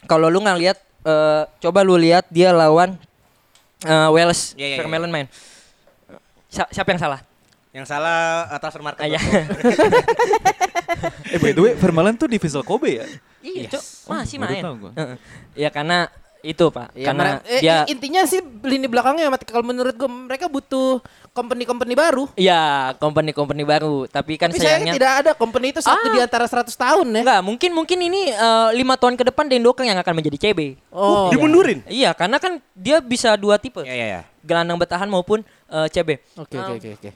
Kalau 0.05 0.29
lu 0.29 0.37
nggak 0.37 0.61
eh, 1.03 1.43
coba 1.59 1.79
lu 1.81 1.95
lihat 1.95 2.25
dia 2.27 2.51
lawan 2.51 2.95
eh, 3.81 4.09
Wales, 4.09 4.55
ya, 4.55 4.67
ya. 4.73 4.77
Vermeulen 4.79 5.09
main. 5.09 5.27
Sa- 6.47 6.69
siapa 6.69 6.91
yang 6.91 7.01
salah? 7.01 7.19
Yang 7.73 7.89
salah 7.89 8.45
uh, 8.47 8.59
transfer 8.61 8.85
market. 8.85 9.01
Ah, 9.01 9.09
ya. 9.09 9.17
Eh 11.25 11.39
by 11.41 11.51
the 11.51 11.61
way, 11.61 11.73
Vermaelen 11.73 12.15
tuh 12.15 12.29
di 12.29 12.37
Vissel 12.37 12.61
Kobe 12.61 13.01
ya? 13.01 13.05
Iya, 13.41 13.67
Yes. 13.67 13.71
Cok. 13.73 13.83
masih 14.13 14.37
main. 14.39 14.61
tahu 14.63 14.75
gua. 14.77 14.91
Heeh. 14.93 15.17
Ya 15.57 15.69
karena 15.73 16.07
itu, 16.43 16.67
Pak. 16.67 16.91
Ya, 16.91 17.07
karena 17.07 17.23
mere- 17.39 17.47
eh, 17.47 17.59
dia 17.59 17.75
intinya 17.87 18.21
sih 18.23 18.43
lini 18.61 18.85
belakangnya 18.85 19.31
kalau 19.41 19.63
menurut 19.63 19.95
gue 19.95 20.05
mereka 20.05 20.45
butuh 20.45 20.99
company-company 21.31 21.95
baru. 21.95 22.27
ya 22.35 22.91
company-company 22.93 23.63
baru, 23.63 24.05
tapi 24.05 24.35
kan 24.35 24.51
Tapi 24.51 24.59
sayangnya 24.59 24.91
sayangnya 24.91 24.93
tidak 24.93 25.11
ada 25.17 25.31
company 25.33 25.71
itu 25.71 25.79
satu 25.79 26.03
Ah. 26.03 26.13
di 26.13 26.19
antara 26.19 26.43
100 26.43 26.75
tahun 26.75 27.07
ya. 27.09 27.21
Enggak, 27.23 27.41
mungkin 27.41 27.71
mungkin 27.71 27.97
ini 27.97 28.29
eh, 28.29 28.69
lima 28.75 28.93
tahun 28.93 29.15
ke 29.15 29.23
depan 29.25 29.47
Dendokan 29.47 29.87
yang 29.87 29.97
akan 29.97 30.13
menjadi 30.13 30.37
CB. 30.37 30.59
Oh, 30.89 31.31
Dimundurin. 31.31 31.79
Iya, 31.87 32.11
karena 32.11 32.37
kan 32.37 32.59
dia 32.73 32.99
bisa 32.99 33.33
dua 33.33 33.55
tipe, 33.55 33.79
Ya 33.81 33.95
ya 33.95 34.07
ya. 34.11 34.21
gelandang 34.39 34.75
bertahan 34.75 35.07
maupun 35.07 35.41
eh, 35.65 35.87
CB. 35.89 36.19
Oke 36.35 36.53
Nah, 36.53 36.69
oke 36.69 36.77
oke 36.77 36.89
oke. 36.99 37.09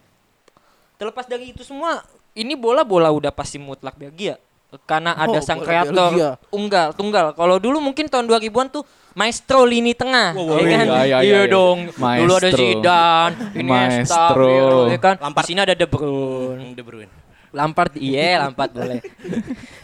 Terlepas 0.98 1.26
dari 1.26 1.52
itu 1.52 1.62
semua, 1.62 2.02
ini 2.34 2.56
bola-bola 2.56 3.12
udah 3.12 3.30
pasti 3.30 3.60
mutlak 3.60 3.94
Belgia. 3.94 4.40
Karena 4.84 5.14
ada 5.14 5.38
Oh, 5.38 5.40
sang 5.40 5.62
bola 5.62 5.68
kreator 5.70 6.10
Belgia. 6.12 6.32
unggal, 6.50 6.88
tunggal. 6.92 7.26
Kalau 7.32 7.56
dulu 7.56 7.78
mungkin 7.80 8.06
tahun 8.06 8.26
2000-an 8.26 8.68
tuh 8.68 8.84
maestro 9.18 9.66
lini 9.66 9.98
tengah, 9.98 10.38
Wow, 10.38 10.62
ya 10.62 10.78
kan? 10.78 10.86
iya, 10.86 11.02
iya, 11.02 11.18
iya, 11.26 11.40
iya. 11.42 11.42
dong. 11.50 11.90
Dulu 11.90 12.34
ada 12.38 12.54
Maestro. 12.54 12.62
Zidane, 12.62 13.36
Iniesta, 13.58 14.30
Maestro. 14.30 14.54
Ya 14.94 15.00
kan? 15.02 15.16
Di 15.18 15.42
sini 15.42 15.60
ada 15.66 15.74
De 15.74 15.88
Bruyne. 15.90 16.78
De 16.78 16.84
Bruyne. 16.86 17.17
Lampard, 17.58 17.98
iya 17.98 18.46
Lampard 18.46 18.70
boleh. 18.70 19.02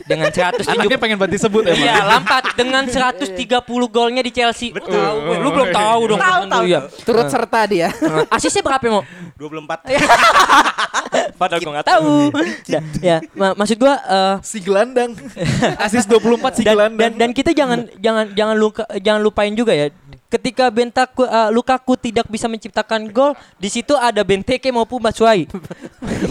Dengan 0.05 0.29
170 0.29 0.69
Anaknya 0.69 0.99
pengen 1.01 1.17
banget 1.17 1.41
disebut 1.41 1.63
emang. 1.65 1.81
Iya, 1.81 1.95
Lampard 2.05 2.45
dengan 2.53 2.83
130 2.85 3.33
golnya 3.89 4.21
di 4.21 4.29
Chelsea. 4.29 4.69
Betul. 4.69 4.93
Lu 5.41 5.49
belum 5.49 5.73
tahu 5.73 6.01
dong. 6.13 6.19
Tahu, 6.21 6.41
tahu. 6.45 6.63
Iya. 6.69 6.79
Turut 7.01 7.25
serta 7.27 7.65
dia. 7.65 7.89
Eh, 7.89 8.27
Asisnya 8.29 8.61
berapa 8.61 8.83
mau? 8.91 9.01
24. 9.41 9.89
Padahal 11.33 11.59
gue 11.59 11.73
nggak 11.73 11.87
tahu. 11.89 12.11
Ya, 12.67 12.79
ya, 13.01 13.17
ma- 13.33 13.55
maksud 13.55 13.77
gua 13.77 13.97
eh, 13.97 14.35
Si 14.45 14.61
gelandang. 14.61 15.17
Asis 15.81 16.05
24 16.05 16.59
si 16.59 16.61
dan, 16.61 16.75
gelandang. 16.77 16.99
dan 16.99 17.11
dan 17.17 17.29
kita 17.31 17.51
jangan 17.51 17.89
jangan 17.97 18.25
jangan 18.31 18.55
luka, 18.55 18.83
jangan 18.99 19.21
lupain 19.23 19.53
juga 19.53 19.73
ya. 19.73 19.89
Ketika 20.33 20.65
Bentaku 20.73 21.29
eh, 21.29 21.49
Lukaku 21.53 21.93
tidak 21.93 22.25
bisa 22.25 22.49
menciptakan 22.49 23.05
gol, 23.13 23.37
di 23.61 23.69
situ 23.69 23.93
ada 23.93 24.25
Benteke 24.25 24.73
maupun 24.73 24.97
Batshuayi. 24.97 25.45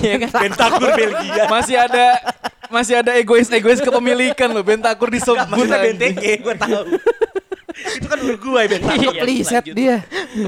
Iya 0.03 0.27
kan? 0.27 0.51
Bentakur 0.51 0.91
Belgia. 0.99 1.47
masih 1.47 1.79
ada 1.79 2.19
masih 2.67 2.99
ada 2.99 3.15
egois-egois 3.15 3.79
kepemilikan 3.79 4.51
loh. 4.51 4.67
Bentakur 4.67 5.07
disebut. 5.07 5.47
Maksudnya 5.47 5.79
anjing. 5.79 5.95
Benteke, 5.95 6.33
gue 6.43 6.55
tahu. 6.59 6.81
Itu 8.03 8.07
kan 8.11 8.19
Uruguay 8.19 8.67
Bentakur. 8.67 8.99
Iya, 8.99 9.23
Pleset 9.23 9.63
lanjut. 9.63 9.75
dia. 9.79 9.97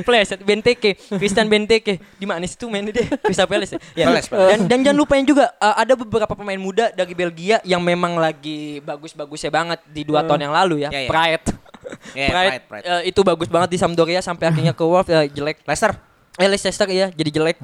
Pleset 0.02 0.40
Benteke, 0.42 0.90
Christian 1.14 1.46
Benteke. 1.46 2.02
Di 2.18 2.26
mana 2.26 2.42
sih 2.50 2.59
tuh 2.59 2.66
mainnya 2.66 2.90
deh? 2.90 3.07
Crystal 3.22 3.46
Palace 3.46 3.78
ya. 3.78 3.80
Ya. 3.94 4.07
Palace, 4.11 4.28
Dan 4.28 4.59
dan 4.66 4.78
jangan 4.82 4.98
lupain 4.98 5.22
juga 5.22 5.55
uh, 5.62 5.78
ada 5.78 5.94
beberapa 5.94 6.34
pemain 6.34 6.59
muda 6.59 6.90
dari 6.90 7.14
Belgia 7.14 7.62
yang 7.62 7.80
memang 7.80 8.18
lagi 8.18 8.82
bagus-bagusnya 8.82 9.55
banget 9.55 9.78
di 9.86 10.02
dua 10.02 10.26
tahun 10.26 10.50
yang 10.50 10.55
lalu 10.55 10.82
ya. 10.84 10.90
Ya, 10.90 11.07
ya. 11.07 11.11
Pride. 11.11 11.63
Ya, 12.12 12.26
Pride, 12.32 12.51
Pride, 12.51 12.64
Pride. 12.66 12.85
uh, 12.87 13.03
itu 13.03 13.20
bagus 13.20 13.49
banget 13.49 13.68
di 13.70 13.78
Sampdoria 13.78 14.20
sampai 14.20 14.47
akhirnya 14.47 14.72
ke 14.72 14.82
Wolves 14.82 15.09
uh, 15.09 15.24
jelek. 15.26 15.62
Leicester. 15.62 15.93
Eh 16.35 16.47
Leicester 16.47 16.89
ya 16.89 17.09
jadi 17.09 17.30
jelek. 17.32 17.57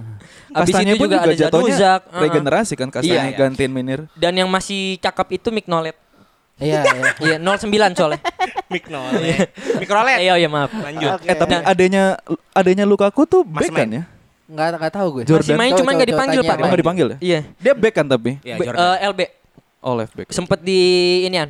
Abis 0.49 0.71
Kastanya 0.71 0.95
itu 0.95 1.01
pun 1.01 1.07
juga, 1.07 1.18
ada 1.21 1.35
jatuhnya 1.35 1.75
Januzak. 1.75 2.01
uh-uh. 2.05 2.23
regenerasi 2.23 2.75
kan 2.75 2.89
Kastanya 2.89 3.14
Iya, 3.16 3.23
iya. 3.27 3.37
gantiin 3.37 3.71
Minir. 3.71 4.01
Dan 4.14 4.33
yang 4.35 4.47
masih 4.47 4.95
cakep 4.99 5.29
itu 5.35 5.49
Mignolet. 5.51 5.97
Iya, 6.57 6.85
iya. 6.85 7.03
Iya 7.27 7.37
09 7.41 7.66
soalnya. 7.95 8.21
Mignolet. 8.71 9.51
Mikrolet. 9.77 10.18
Eh, 10.18 10.29
oh 10.29 10.37
iya 10.37 10.47
maaf. 10.47 10.71
Lanjut. 10.71 11.11
Oke. 11.16 11.27
Eh 11.27 11.35
tapi 11.35 11.53
Nah. 11.53 11.66
adanya 11.66 12.03
adanya 12.53 12.85
Lukaku 12.85 13.25
tuh 13.25 13.43
back 13.43 13.68
kan 13.68 13.91
ya? 13.91 14.05
Enggak 14.47 14.66
enggak 14.77 14.93
tahu 14.93 15.09
gue. 15.14 15.23
Jordan. 15.25 15.43
Masih 15.43 15.55
main 15.57 15.71
Coba, 15.71 15.79
cuman 15.79 15.87
coba, 15.87 15.97
nggak 15.97 16.07
coba 16.07 16.14
dipanggil 16.14 16.41
Pak. 16.41 16.55
Oh 16.55 16.66
nggak 16.66 16.81
dipanggil 16.81 17.07
ya? 17.07 17.16
Iya. 17.18 17.41
Dia 17.57 17.73
back 17.73 17.95
kan 17.97 18.07
tapi? 18.07 18.31
Ya, 18.41 18.55
Be- 18.55 18.66
Jordan. 18.66 18.79
eh, 18.79 19.09
LB 19.09 19.21
Oh 19.81 19.95
left 19.97 20.12
back. 20.12 20.29
sempet 20.29 20.59
di 20.61 20.81
inian 21.25 21.49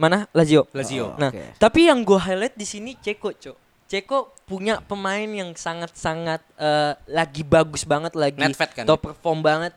mana 0.00 0.24
Lazio. 0.32 0.64
Lazio. 0.72 1.12
Nah, 1.20 1.28
Oke. 1.28 1.60
tapi 1.60 1.92
yang 1.92 2.00
gue 2.00 2.16
highlight 2.16 2.56
di 2.56 2.64
sini 2.64 2.96
Ceko, 2.96 3.36
Cok. 3.36 3.56
Ceko 3.84 4.32
punya 4.48 4.80
pemain 4.80 5.28
yang 5.28 5.52
sangat-sangat 5.52 6.40
eh, 6.56 6.92
lagi 7.12 7.44
bagus 7.44 7.84
banget 7.84 8.16
lagi 8.16 8.40
Nedved 8.40 8.70
kan? 8.72 8.84
top 8.88 9.12
perform 9.12 9.44
banget. 9.44 9.76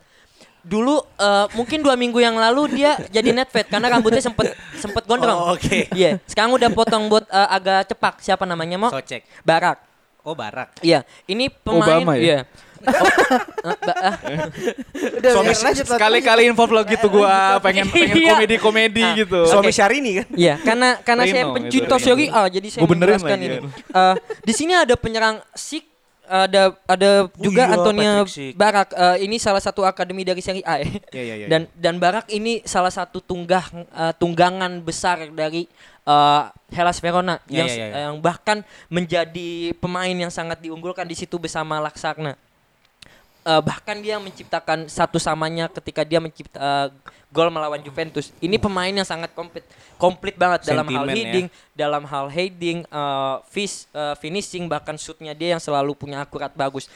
Dulu 0.64 1.04
eh, 1.20 1.46
mungkin 1.52 1.84
dua 1.84 1.92
minggu 1.92 2.16
yang 2.24 2.40
lalu 2.40 2.80
dia 2.80 2.96
jadi 3.12 3.36
Nedved 3.36 3.68
karena 3.68 3.92
rambutnya 3.92 4.24
sempet 4.24 4.56
sempet 4.80 5.04
gondrong. 5.04 5.36
Oh, 5.36 5.52
oke. 5.52 5.92
Iya, 5.92 6.16
sekarang 6.24 6.56
udah 6.56 6.72
potong 6.72 7.04
buat 7.12 7.28
eh, 7.28 7.48
agak 7.52 7.92
cepak. 7.92 8.24
Siapa 8.24 8.48
namanya 8.48 8.80
mau? 8.80 8.88
Socek. 8.88 9.28
Barak. 9.44 9.82
Oh, 10.24 10.32
Barak. 10.32 10.80
Iya, 10.80 11.04
ini 11.28 11.52
pemain 11.52 12.00
Obama 12.00 12.16
ya? 12.16 12.24
iya. 12.24 12.38
Oh, 12.84 13.70
eh, 13.70 13.96
ah. 13.96 14.14
Udah, 14.94 15.30
Suami 15.32 15.52
lanjut. 15.52 15.86
Sekali-kali 15.88 16.42
involve 16.46 16.72
lo 16.72 16.82
gitu 16.84 17.06
gua 17.08 17.56
pengen 17.58 17.88
pengen 17.92 18.14
Iya. 18.14 18.36
komedi-komedi 18.36 19.02
Ah. 19.02 19.14
gitu. 19.16 19.40
Suami. 19.48 19.70
Syahrini 19.70 20.22
kan? 20.22 20.26
Iya, 20.32 20.54
karena 20.60 20.88
karena 21.00 21.22
saya 21.24 21.44
pencinta 21.50 21.96
itu, 21.96 22.04
Serie 22.04 22.28
Rino. 22.28 22.36
A, 22.36 22.42
jadi 22.46 22.66
saya 22.68 22.82
menjelaskan 22.84 23.38
ini. 23.40 23.56
Eh, 23.72 24.14
di 24.42 24.52
sini 24.52 24.72
ada 24.72 24.94
penyerang 24.94 25.42
Sik, 25.50 25.84
ada 26.24 26.72
ada 26.84 27.10
juga 27.36 27.62
iya, 27.64 27.74
Antonia. 27.74 28.12
Barak. 28.54 28.88
Eh, 28.92 29.16
ini 29.24 29.36
salah 29.36 29.60
satu 29.60 29.82
akademi 29.82 30.22
dari 30.22 30.40
Serie 30.40 30.64
A. 30.64 30.78
ya. 30.78 30.88
Iya, 31.10 31.22
iya, 31.22 31.34
iya. 31.36 31.46
Dan 31.48 31.62
dan 31.74 31.94
Barak 31.98 32.28
ini 32.28 32.64
salah 32.64 32.88
satu 32.88 33.18
tunggah 33.18 33.64
eh, 33.74 34.12
tunggangan 34.16 34.80
besar 34.80 35.28
dari 35.28 35.68
eh, 36.04 36.42
Hellas 36.70 36.98
Verona 36.98 37.38
Iya, 37.44 37.64
yang 37.64 37.68
yang 37.92 38.14
bahkan 38.18 38.60
menjadi 38.88 39.74
pemain 39.76 40.10
yang 40.10 40.30
sangat 40.30 40.58
diunggulkan 40.58 41.04
di 41.04 41.14
situ 41.14 41.36
bersama 41.36 41.76
Laksarna. 41.78 42.34
Eh, 43.44 43.60
bahkan 43.60 44.00
dia 44.00 44.16
menciptakan 44.16 44.88
satu 44.88 45.20
samanya 45.20 45.68
ketika 45.68 46.00
dia 46.00 46.16
mencipta 46.16 46.56
eh, 46.56 46.86
gol 47.28 47.52
melawan 47.52 47.76
Juventus. 47.84 48.32
Ini 48.40 48.56
pemain 48.56 48.88
yang 48.88 49.04
sangat 49.04 49.36
komplit 49.36 49.68
komplit 50.00 50.32
banget 50.32 50.64
dalam 50.64 50.88
hal 50.88 51.04
ya. 51.04 51.12
heading, 51.12 51.46
dalam 51.76 52.02
hal 52.08 52.26
heading, 52.32 52.88
eh, 52.88 53.36
vis- 53.52 53.84
eh, 53.92 54.16
finishing 54.16 54.64
bahkan 54.64 54.96
shootnya 54.96 55.36
dia 55.36 55.52
yang 55.52 55.60
selalu 55.60 55.92
punya 55.92 56.24
akurat 56.24 56.48
bagus. 56.56 56.88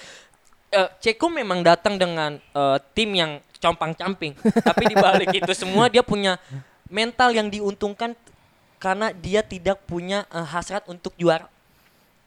Eh, 0.73 0.89
Ceko 1.05 1.29
memang 1.29 1.61
datang 1.61 2.01
dengan 2.01 2.41
eh, 2.41 2.79
tim 2.97 3.13
yang 3.13 3.45
compang-camping, 3.61 4.33
tapi 4.73 4.89
di 4.89 4.97
balik 4.97 5.29
itu 5.29 5.53
semua 5.53 5.93
dia 5.93 6.01
punya 6.01 6.41
mental 6.89 7.29
yang 7.29 7.53
diuntungkan 7.53 8.17
karena 8.81 9.13
dia 9.13 9.45
tidak 9.45 9.85
punya 9.85 10.25
eh, 10.33 10.49
hasrat 10.49 10.89
untuk 10.89 11.13
juara. 11.21 11.45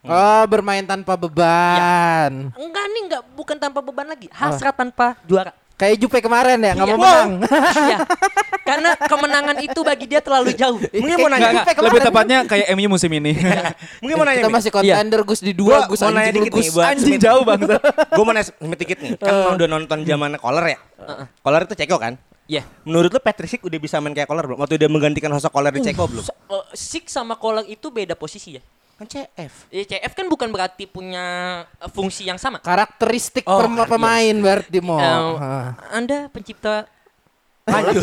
Oh, 0.02 0.44
bermain 0.50 0.82
tanpa 0.82 1.14
beban. 1.14 2.50
Enggak 2.58 2.86
nih, 2.90 3.02
enggak 3.06 3.22
bukan 3.38 3.54
tanpa 3.54 3.86
beban 3.86 4.10
lagi, 4.10 4.26
hasrat 4.34 4.74
tanpa 4.74 5.14
juara. 5.30 5.54
Kayak 5.78 5.98
Jupe 5.98 6.22
kemarin 6.22 6.62
ya, 6.62 6.74
nggak 6.74 6.90
Iya. 6.90 6.94
mau 6.94 7.02
menang. 7.02 7.32
Iya. 7.86 7.98
Karena 8.62 8.90
kemenangan 8.94 9.58
itu 9.62 9.80
bagi 9.82 10.06
dia 10.06 10.22
terlalu 10.22 10.54
jauh. 10.54 10.78
Mungkin 10.78 11.18
mau 11.18 11.30
nanya. 11.30 11.50
enggak. 11.54 11.66
kemarin. 11.74 11.86
Lebih 11.90 12.00
tepatnya 12.06 12.38
kayak 12.46 12.68
MU 12.74 12.88
musim 12.88 13.10
ini. 13.14 13.34
Mungkin 14.02 14.16
mau 14.18 14.26
nanya. 14.26 14.42
Kita 14.42 14.54
masih 14.54 14.70
kontender 14.70 15.22
Gus 15.26 15.42
di 15.42 15.54
dua, 15.54 15.86
Gua 15.86 15.90
Gus 15.90 16.02
mau 16.02 16.14
nanya 16.14 16.32
dikit 16.34 16.54
Gus. 16.54 16.70
nih 16.70 16.86
Anjing 16.86 17.18
jauh 17.18 17.42
bangsa. 17.42 17.78
Gue 18.18 18.24
mau 18.24 18.34
nanya 18.34 18.50
dikit 18.78 18.98
nih. 19.02 19.12
Kan 19.18 19.58
udah 19.58 19.68
nonton 19.68 19.98
zaman 20.02 20.38
Koller 20.38 20.66
ya? 20.66 20.78
Koller 21.42 21.62
itu 21.66 21.74
Ceko 21.74 21.98
kan? 21.98 22.14
Iya. 22.46 22.62
Menurut 22.86 23.10
lu 23.10 23.20
Patrick 23.22 23.62
udah 23.62 23.80
bisa 23.82 23.98
main 23.98 24.14
kayak 24.14 24.30
Koller 24.30 24.46
belum? 24.46 24.58
Waktu 24.62 24.78
dia 24.78 24.90
menggantikan 24.90 25.34
sosok 25.34 25.50
Koller 25.50 25.74
di 25.74 25.82
Ceko 25.82 26.06
belum? 26.06 26.22
Eh, 26.26 26.66
Sik 26.74 27.10
sama 27.10 27.34
Kolak 27.38 27.66
itu 27.66 27.90
beda 27.90 28.14
posisi 28.14 28.58
ya. 28.58 28.62
Kan 29.02 29.10
CF. 29.10 29.54
Eh, 29.74 29.82
CF 29.82 30.14
kan 30.14 30.30
bukan 30.30 30.54
berarti 30.54 30.86
punya 30.86 31.26
eh, 31.66 31.90
fungsi 31.90 32.22
yang 32.22 32.38
sama. 32.38 32.62
Karakteristik 32.62 33.42
Oh, 33.44 33.58
perma- 33.58 33.90
pemain 33.90 34.36
berarti 34.38 34.78
mau. 34.78 35.02
Eh, 35.02 35.42
Hah. 35.42 35.74
Anda 35.90 36.30
pencipta 36.30 36.86
Lanjut, 37.62 37.94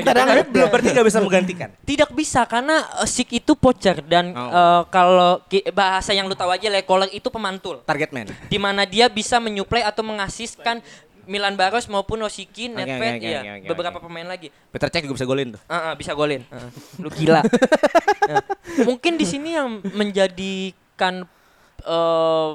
dangdut 0.00 0.48
Tapi 0.48 0.48
belum 0.48 0.68
berarti 0.72 0.88
gak 0.90 1.06
bisa 1.06 1.20
menggantikan. 1.20 1.68
Tidak 1.80 2.10
bisa 2.10 2.40
karena 2.44 2.88
uh, 2.96 3.04
Sik 3.04 3.36
itu 3.36 3.52
pocher 3.52 4.00
dan 4.02 4.32
Oh. 4.32 4.48
uh, 4.48 4.82
kalau 4.88 5.44
ki- 5.44 5.68
bahasa 5.70 6.12
yang 6.12 6.24
lu 6.24 6.32
tahu 6.32 6.48
aja 6.48 6.66
Lekolak 6.66 7.12
itu 7.12 7.28
pemantul. 7.28 7.84
Target 7.84 8.10
man. 8.10 8.26
Di 8.48 8.56
mana 8.56 8.84
dia 8.84 9.06
bisa 9.06 9.36
menyuplai 9.38 9.84
atau 9.84 10.00
mengasiskan 10.00 10.80
Milan 11.30 11.54
Baros 11.54 11.86
maupun 11.86 12.18
Osiki, 12.26 12.66
Nedved, 12.66 12.98
oke, 12.98 13.22
oke, 13.22 13.30
ya, 13.30 13.40
oke, 13.40 13.50
oke, 13.62 13.68
beberapa 13.70 13.98
oke. 14.02 14.06
pemain 14.10 14.26
lagi. 14.26 14.50
Peter 14.74 14.90
Cech 14.90 15.06
juga 15.06 15.14
bisa 15.14 15.28
golin 15.30 15.54
tuh. 15.54 15.62
Ah, 15.70 15.78
ah, 15.78 15.94
bisa 15.94 16.10
golin. 16.18 16.42
Ah, 16.50 16.66
lu 16.98 17.06
gila. 17.18 17.46
Nah, 18.26 18.42
mungkin 18.82 19.14
di 19.14 19.22
sini 19.22 19.54
yang 19.54 19.78
menjadikan 19.94 21.22
em, 21.86 22.54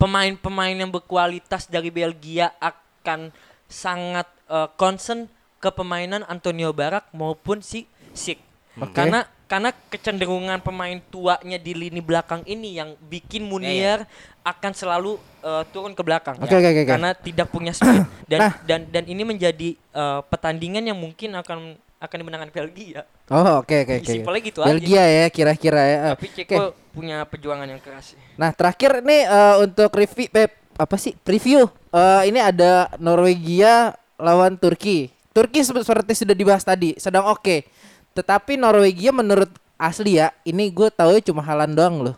pemain-pemain 0.00 0.72
yang 0.72 0.88
berkualitas 0.88 1.68
dari 1.68 1.92
Belgia 1.92 2.56
akan 2.56 3.28
sangat 3.68 4.24
eh, 4.48 4.68
concern 4.80 5.28
ke 5.60 5.68
permainan 5.68 6.24
Antonio 6.24 6.72
Barak 6.72 7.12
maupun 7.12 7.60
si 7.60 7.84
Sik. 8.16 8.40
Oke. 8.80 8.96
Karena 8.96 9.28
karena 9.50 9.74
kecenderungan 9.90 10.62
pemain 10.62 11.02
tuanya 11.10 11.58
di 11.58 11.74
lini 11.74 11.98
belakang 11.98 12.46
ini 12.46 12.78
yang 12.78 12.94
bikin 13.10 13.42
Munier 13.42 14.06
akan 14.40 14.72
selalu 14.72 15.16
eh, 15.40 15.62
turun 15.68 15.92
ke 15.92 16.00
belakang 16.00 16.36
Oke, 16.40 16.50
oke, 16.50 16.64
oke, 16.64 16.80
oke. 16.82 16.90
karena 16.90 17.10
tidak 17.12 17.46
punya 17.48 17.72
speed 17.72 18.04
dan 18.30 18.38
Nah. 18.40 18.52
dan 18.64 18.80
dan 18.88 19.04
ini 19.04 19.22
menjadi 19.22 19.76
eh, 19.76 20.20
pertandingan 20.26 20.84
yang 20.84 20.96
mungkin 20.96 21.34
akan 21.34 21.76
akan 22.00 22.16
dimenangkan 22.16 22.48
Belgia. 22.48 23.04
Oh, 23.28 23.60
oke 23.60 23.84
oke 23.84 24.00
oke. 24.00 24.08
Simpelnya 24.08 24.40
gitu 24.40 24.60
aja. 24.64 24.72
Belgia 24.72 25.04
ya 25.04 25.26
kira-kira 25.28 25.82
ya. 25.84 25.98
Tapi. 26.16 26.32
Ceko 26.32 26.72
punya 26.90 27.28
perjuangan 27.28 27.68
yang 27.68 27.76
keras. 27.76 28.16
Nah, 28.40 28.56
terakhir 28.56 29.04
nih 29.04 29.28
eh, 29.28 29.54
untuk 29.60 29.92
review 29.92 30.32
eh, 30.32 30.48
apa 30.80 30.96
sih? 30.96 31.12
Preview. 31.12 31.68
Eh, 31.92 32.22
ini 32.32 32.40
ada 32.40 32.88
Norwegia 32.96 33.92
lawan 34.16 34.56
Turki. 34.56 35.12
Turki 35.30 35.60
se- 35.60 35.76
seperti 35.76 36.16
sudah 36.16 36.32
dibahas 36.32 36.64
tadi, 36.64 36.96
sedang 36.96 37.28
oke. 37.28 37.68
Tetapi 38.16 38.56
Norwegia 38.56 39.12
menurut 39.12 39.52
asli 39.76 40.16
ya, 40.16 40.32
ini 40.42 40.72
gue 40.72 40.88
tahu 40.88 41.20
cuma 41.20 41.44
Halan 41.44 41.76
doang 41.76 42.00
loh. 42.00 42.16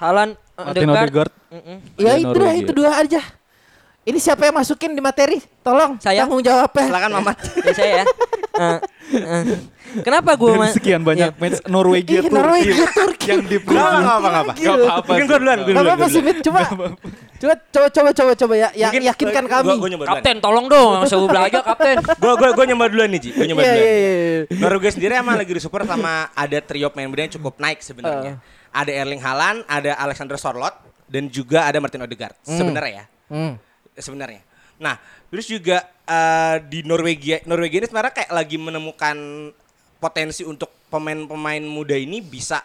Halan 0.00 0.40
Martin 0.58 0.90
Odegaard. 0.90 1.32
Ya 1.94 2.12
Dari 2.12 2.20
itu 2.20 2.34
dah, 2.34 2.52
itu 2.52 2.72
dua 2.74 2.90
aja. 2.98 3.22
Ini 4.02 4.16
siapa 4.16 4.48
yang 4.48 4.56
masukin 4.56 4.96
di 4.96 5.04
materi? 5.04 5.36
Tolong 5.60 6.00
Saya. 6.00 6.24
tanggung 6.24 6.40
jawabnya. 6.40 6.88
Silakan 6.88 7.10
Mamat. 7.20 7.36
Ya 7.60 7.72
saya 7.76 7.90
ya. 7.92 8.04
Eh, 8.58 8.78
eh. 9.14 9.42
Kenapa 10.00 10.34
gue 10.34 10.48
Dari 10.50 10.72
sekian 10.74 11.00
banyak 11.00 11.36
match 11.36 11.60
Norwegia 11.64 12.20
Ih, 12.20 12.28
Turki 12.28 12.34
Norwegia 12.34 12.86
Turki. 12.90 13.26
yang 13.30 13.40
di 13.44 13.56
Gak 13.56 13.72
apa 13.78 14.00
apa 14.00 14.28
gak 14.28 14.42
apa. 14.42 14.52
Apa-apa 14.56 15.08
Mungkin 15.12 15.24
gue 15.24 15.38
duluan, 15.38 15.58
Gak 15.62 15.76
apa-apa 15.78 15.94
gua 15.94 16.08
sih. 16.08 16.22
Mit. 16.24 16.36
Coba, 16.40 16.60
coba, 17.38 17.54
coba, 17.70 17.86
coba, 17.88 18.10
coba, 18.12 18.32
coba, 18.34 18.54
ya, 18.56 18.68
yang 18.74 18.92
yakinkan 18.98 19.44
kami. 19.46 19.72
Nyoba 19.76 19.86
duluan. 19.88 20.08
Kapten 20.10 20.36
tolong 20.40 20.66
dong, 20.66 20.94
suruh 21.06 21.28
belajar 21.28 21.60
kapten. 21.62 21.96
Gue 22.16 22.32
gue 22.34 22.48
gue 22.50 22.64
nyoba 22.68 22.84
duluan 22.88 23.08
nih 23.12 23.20
Ji. 23.22 23.30
Gue 23.32 23.46
nyoba 23.46 23.60
Iya, 23.60 23.70
duluan. 23.70 23.84
iya, 23.84 23.92
iya, 23.94 24.12
iya. 24.18 24.56
Norwegia 24.56 24.90
sendiri 24.90 25.12
emang 25.14 25.36
lagi 25.36 25.52
disupport 25.52 25.84
sama 25.84 26.32
ada 26.32 26.58
trio 26.58 26.88
pemain 26.88 27.08
muda 27.08 27.22
yang 27.22 27.34
cukup 27.36 27.54
naik 27.56 27.78
sebenarnya. 27.78 28.40
Ada 28.72 28.92
Erling 28.92 29.22
Haaland, 29.22 29.64
ada 29.66 29.96
Alexander 29.98 30.36
Sorloth, 30.36 30.76
dan 31.08 31.26
juga 31.32 31.64
ada 31.64 31.80
Martin 31.80 32.04
Odegaard. 32.04 32.36
Sebenarnya 32.44 32.92
ya. 32.92 33.06
Hmm. 33.28 33.54
sebenarnya. 33.98 34.40
Nah, 34.78 34.94
terus 35.28 35.50
juga 35.50 35.82
eh, 36.06 36.56
di 36.70 36.86
Norwegia, 36.86 37.42
Norwegia 37.44 37.82
ini 37.82 37.88
sebenarnya 37.90 38.14
kayak 38.14 38.30
lagi 38.30 38.56
menemukan 38.56 39.16
potensi 39.98 40.46
untuk 40.46 40.70
pemain-pemain 40.88 41.60
muda 41.66 41.98
ini 41.98 42.22
bisa 42.22 42.62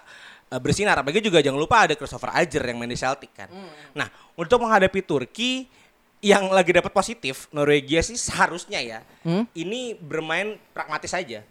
eh, 0.54 0.62
bersinar. 0.62 1.02
Apalagi 1.02 1.26
juga 1.26 1.42
jangan 1.42 1.58
lupa 1.60 1.90
ada 1.90 1.98
Christopher 1.98 2.32
Ajer 2.38 2.62
yang 2.64 2.78
main 2.78 2.88
di 2.88 2.96
Celtic 2.96 3.34
kan. 3.34 3.50
Nah, 3.98 4.08
untuk 4.38 4.62
menghadapi 4.62 5.02
Turki 5.04 5.66
yang 6.24 6.48
lagi 6.54 6.72
dapat 6.72 6.94
positif, 6.96 7.52
Norwegia 7.52 8.00
sih 8.00 8.16
seharusnya 8.16 8.80
ya 8.80 9.00
Hmm? 9.28 9.44
ini 9.56 9.96
bermain 9.96 10.56
pragmatis 10.72 11.12
saja. 11.12 11.44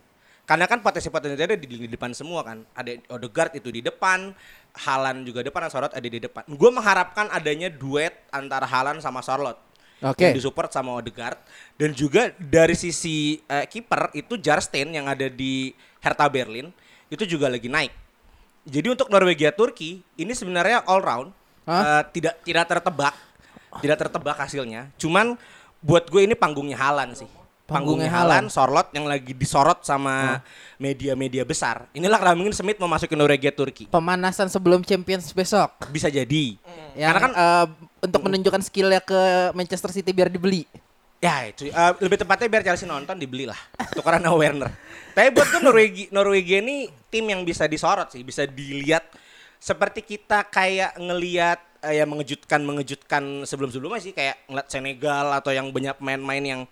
Karena 0.52 0.68
kan 0.68 0.84
potensi-potensi 0.84 1.40
ada 1.40 1.56
di, 1.56 1.64
di 1.64 1.88
depan 1.88 2.12
semua 2.12 2.44
kan. 2.44 2.60
Ada 2.76 3.00
Odegaard 3.08 3.56
itu 3.56 3.72
di 3.72 3.80
depan, 3.80 4.36
Halan 4.84 5.24
juga 5.24 5.40
depan, 5.40 5.64
Sorot 5.72 5.96
ada 5.96 6.04
di 6.04 6.20
depan. 6.20 6.44
Gue 6.44 6.68
mengharapkan 6.68 7.32
adanya 7.32 7.72
duet 7.72 8.12
antara 8.28 8.68
Halan 8.68 9.00
sama 9.00 9.24
Sorlot. 9.24 9.56
Oke. 10.04 10.28
Yang 10.28 10.44
disupport 10.44 10.68
sama 10.68 10.92
Odegaard. 10.92 11.40
Dan 11.80 11.96
juga 11.96 12.36
dari 12.36 12.76
sisi 12.76 13.40
eh, 13.48 13.64
kiper 13.64 14.12
itu 14.12 14.36
Jarstein 14.36 14.92
yang 14.92 15.08
ada 15.08 15.24
di 15.32 15.72
Hertha 16.04 16.28
Berlin 16.28 16.68
itu 17.08 17.24
juga 17.24 17.48
lagi 17.48 17.72
naik. 17.72 17.96
Jadi 18.68 18.92
untuk 18.92 19.08
Norwegia 19.08 19.56
Turki 19.56 20.04
ini 20.20 20.36
sebenarnya 20.36 20.84
all 20.84 21.00
round 21.00 21.32
Hah? 21.64 21.80
eh, 21.80 22.02
tidak 22.12 22.44
tidak 22.44 22.64
tertebak, 22.68 23.16
tidak 23.80 23.96
tertebak 24.04 24.36
hasilnya. 24.36 24.92
Cuman 25.00 25.32
buat 25.80 26.12
gue 26.12 26.28
ini 26.28 26.36
panggungnya 26.36 26.76
Halan 26.76 27.16
sih. 27.16 27.40
Panggungnya. 27.72 28.10
Halan, 28.12 28.52
Sorlot 28.52 28.92
yang 28.92 29.08
lagi 29.08 29.32
disorot 29.32 29.80
sama 29.82 30.44
media-media 30.76 31.42
besar. 31.42 31.88
Inilah 31.96 32.20
Ramin 32.20 32.52
Smith 32.52 32.76
mau 32.76 32.90
masukin 32.90 33.16
Norwegia 33.16 33.50
Turki. 33.54 33.88
Pemanasan 33.88 34.52
sebelum 34.52 34.84
Champions 34.84 35.32
besok. 35.32 35.88
Bisa 35.88 36.12
jadi. 36.12 36.60
Yang 36.92 37.08
Karena 37.08 37.20
kan 37.20 37.32
eh, 37.32 37.66
untuk 38.04 38.20
menunjukkan 38.28 38.62
skillnya 38.66 39.00
ke 39.00 39.50
Manchester 39.56 39.90
City 39.94 40.12
biar 40.12 40.28
dibeli. 40.28 40.68
Ya 41.22 41.46
itu 41.46 41.70
eh, 41.70 41.92
lebih 42.02 42.18
tepatnya 42.18 42.50
biar 42.50 42.66
Chelsea 42.66 42.82
nonton 42.82 43.14
dibelilah 43.14 43.58
tukeran 43.94 44.18
sama 44.18 44.34
Werner. 44.42 44.70
Tapi 45.14 45.30
buat 45.30 45.46
gue 45.54 45.62
Norwegia, 45.62 46.06
Norwegia 46.10 46.58
ini 46.58 46.90
tim 47.14 47.22
yang 47.30 47.46
bisa 47.46 47.70
disorot 47.70 48.10
sih, 48.10 48.26
bisa 48.26 48.42
dilihat 48.42 49.06
seperti 49.62 50.02
kita 50.02 50.42
kayak 50.50 50.98
ngelihat 50.98 51.62
eh, 51.86 52.02
yang 52.02 52.10
mengejutkan 52.10 52.58
mengejutkan 52.66 53.46
sebelum-sebelumnya 53.46 54.02
sih 54.02 54.10
kayak 54.10 54.50
ngeliat 54.50 54.66
Senegal 54.66 55.26
atau 55.38 55.54
yang 55.54 55.70
banyak 55.70 55.94
pemain-pemain 56.02 56.42
yang 56.42 56.62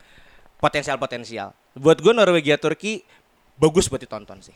potensial-potensial. 0.61 1.57
Buat 1.75 2.05
gue 2.05 2.13
Norwegia 2.13 2.61
Turki 2.61 3.03
bagus 3.57 3.89
buat 3.89 3.99
ditonton 3.99 4.45
sih. 4.45 4.55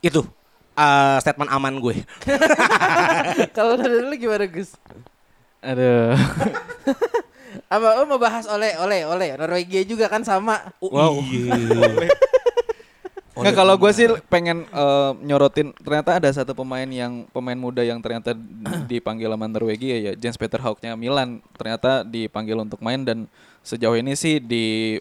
Itu 0.00 0.24
eh, 0.78 1.16
statement 1.20 1.50
aman 1.50 1.82
gue. 1.82 2.06
Kalau 3.56 3.74
dari 3.76 4.00
lu 4.00 4.14
gimana 4.16 4.46
Gus? 4.46 4.78
Aduh. 5.60 6.16
Apa 7.74 7.98
lu 7.98 8.06
mau 8.06 8.18
bahas 8.18 8.46
oleh 8.46 8.78
oleh 8.78 9.02
oleh 9.06 9.34
Norwegia 9.34 9.82
juga 9.82 10.06
kan 10.06 10.22
sama. 10.22 10.70
Wow. 10.78 11.18
Iya. 11.20 12.08
Nggak 13.30 13.54
kalau 13.54 13.74
gue 13.78 13.90
sih 13.94 14.06
pengen 14.26 14.66
eh, 14.66 15.12
nyorotin 15.22 15.70
ternyata 15.78 16.18
ada 16.18 16.28
satu 16.34 16.52
pemain 16.52 16.86
yang 16.86 17.24
pemain 17.30 17.56
muda 17.56 17.80
yang 17.86 18.02
ternyata 18.02 18.34
dipanggil 18.90 19.30
sama 19.30 19.46
Norwegia 19.46 19.96
ya 20.10 20.12
Jens 20.18 20.36
Peter 20.36 20.58
Hauknya 20.58 20.98
Milan. 20.98 21.38
Ternyata 21.54 22.02
dipanggil 22.02 22.58
untuk 22.58 22.82
main 22.82 23.06
dan 23.06 23.30
sejauh 23.62 23.94
ini 23.94 24.18
sih 24.18 24.42
di 24.42 24.98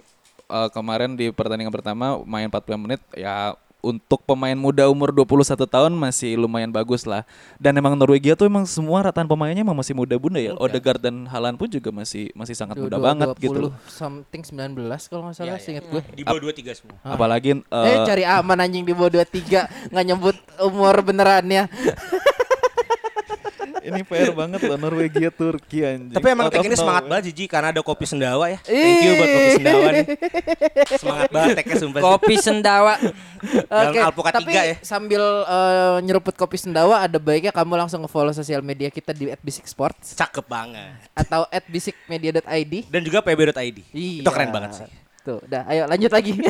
eh, 0.49 0.69
kemarin 0.69 1.17
di 1.17 1.33
pertandingan 1.33 1.73
pertama 1.73 2.21
main 2.23 2.47
45 2.51 2.83
menit 2.85 3.01
ya 3.17 3.57
untuk 3.79 4.19
pemain 4.23 4.53
muda 4.53 4.85
umur 4.85 5.09
21 5.09 5.55
tahun 5.65 5.91
masih 5.91 6.35
lumayan 6.35 6.67
bagus 6.67 7.03
lah. 7.03 7.23
Dan 7.55 7.73
emang 7.73 7.95
Norwegia 7.95 8.35
tuh 8.35 8.43
emang 8.43 8.63
semua 8.63 8.99
rataan 9.01 9.23
pemainnya 9.23 9.63
emang 9.63 9.73
masih 9.73 9.93
muda 9.93 10.15
bunda 10.15 10.37
ya. 10.37 10.51
Odegaard 10.53 10.99
dan 10.99 11.23
Haaland 11.25 11.55
pun 11.55 11.65
juga 11.65 11.89
masih 11.89 12.27
masih 12.33 12.53
sangat 12.53 12.75
Dua- 12.75 12.85
muda 12.85 12.97
dua- 12.97 13.05
banget 13.07 13.27
20 13.33 13.39
gitu. 13.39 13.59
Something 13.87 14.41
19 14.43 14.75
kalau 15.07 15.21
nggak 15.25 15.35
salah 15.35 15.47
Iya, 15.47 15.55
iya. 15.55 15.63
seingat 15.63 15.85
gue. 15.87 16.01
Di 16.11 16.23
bawah 16.23 16.41
23 16.41 16.75
semua. 16.75 16.95
Apalagi 17.01 17.51
Eh 17.61 17.87
eh, 17.87 17.97
cari 18.03 18.23
aman 18.23 18.57
anjing 18.59 18.83
di 18.83 18.91
bawah 18.91 19.11
23 19.15 19.63
nggak 19.89 20.05
nyebut 20.05 20.35
umur 20.59 20.95
benerannya. 20.99 21.63
Ini 23.79 24.01
fair 24.03 24.29
banget 24.35 24.59
loh 24.67 24.77
Norwegia 24.77 25.31
Turki 25.31 25.83
anjing. 25.83 26.15
Tapi 26.15 26.27
emang 26.31 26.51
of 26.51 26.59
ini 26.59 26.75
semangat 26.75 27.03
banget 27.07 27.23
Jiji 27.31 27.45
karena 27.47 27.71
ada 27.71 27.81
kopi 27.81 28.05
sendawa 28.05 28.51
ya. 28.51 28.59
Thank 28.63 29.03
you 29.03 29.11
buat 29.15 29.29
kopi 29.29 29.49
sendawa 29.55 29.85
nih. 29.91 30.05
Semangat 31.01 31.29
banget 31.31 31.49
teknya 31.61 31.75
sumpah. 31.79 32.01
Kopi 32.03 32.35
sendawa. 32.39 32.93
Oke, 33.69 33.99
Alpukat 33.99 34.33
tapi 34.35 34.51
tiga 34.51 34.61
ya. 34.67 34.75
sambil 34.83 35.23
eh, 35.47 35.97
nyeruput 36.03 36.35
kopi 36.35 36.57
sendawa 36.59 37.07
ada 37.07 37.17
baiknya 37.17 37.55
kamu 37.55 37.79
langsung 37.79 38.03
nge-follow 38.03 38.35
sosial 38.35 38.59
media 38.59 38.91
kita 38.91 39.15
di 39.15 39.31
@bisik_sports 39.39 40.19
Cakep 40.19 40.45
banget. 40.45 40.99
atau 41.15 41.47
@bisikmedia.id. 41.71 42.91
Dan 42.91 43.01
juga 43.05 43.23
pb.id. 43.23 43.77
Iya. 43.95 44.21
Itu 44.23 44.31
keren 44.31 44.51
banget 44.51 44.83
sih. 44.83 44.89
Tuh, 45.23 45.39
udah 45.43 45.67
ayo 45.67 45.83
lanjut 45.87 46.11
lagi. 46.11 46.31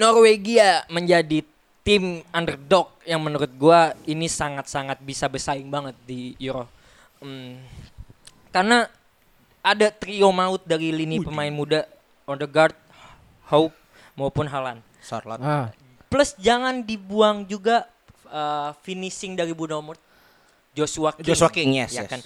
Norwegia 0.00 0.88
menjadi 0.88 1.44
tim 1.82 2.22
underdog 2.30 2.90
yang 3.02 3.18
menurut 3.22 3.50
gua 3.58 3.94
ini 4.06 4.30
sangat-sangat 4.30 5.02
bisa 5.02 5.26
bersaing 5.26 5.66
banget 5.66 5.94
di 6.06 6.34
Euro. 6.38 6.66
Hmm, 7.18 7.58
karena 8.50 8.86
ada 9.62 9.90
trio 9.94 10.30
maut 10.30 10.62
dari 10.66 10.90
lini 10.90 11.22
pemain 11.22 11.50
muda 11.50 11.86
Odegaard, 12.26 12.74
Hope 13.50 13.74
maupun. 14.14 14.46
Sorlot. 15.02 15.38
ah. 15.42 15.70
Plus 16.06 16.34
jangan 16.38 16.84
dibuang 16.84 17.42
juga 17.48 17.88
uh, 18.30 18.70
finishing 18.86 19.34
dari 19.34 19.50
Budo 19.50 19.80
Murt. 19.82 19.98
Joshua 20.72 21.12
King. 21.12 21.26
Joshua 21.26 21.50
King, 21.52 21.70
yes, 21.82 21.92
Ya 21.92 22.04
yes. 22.04 22.10
kan? 22.10 22.20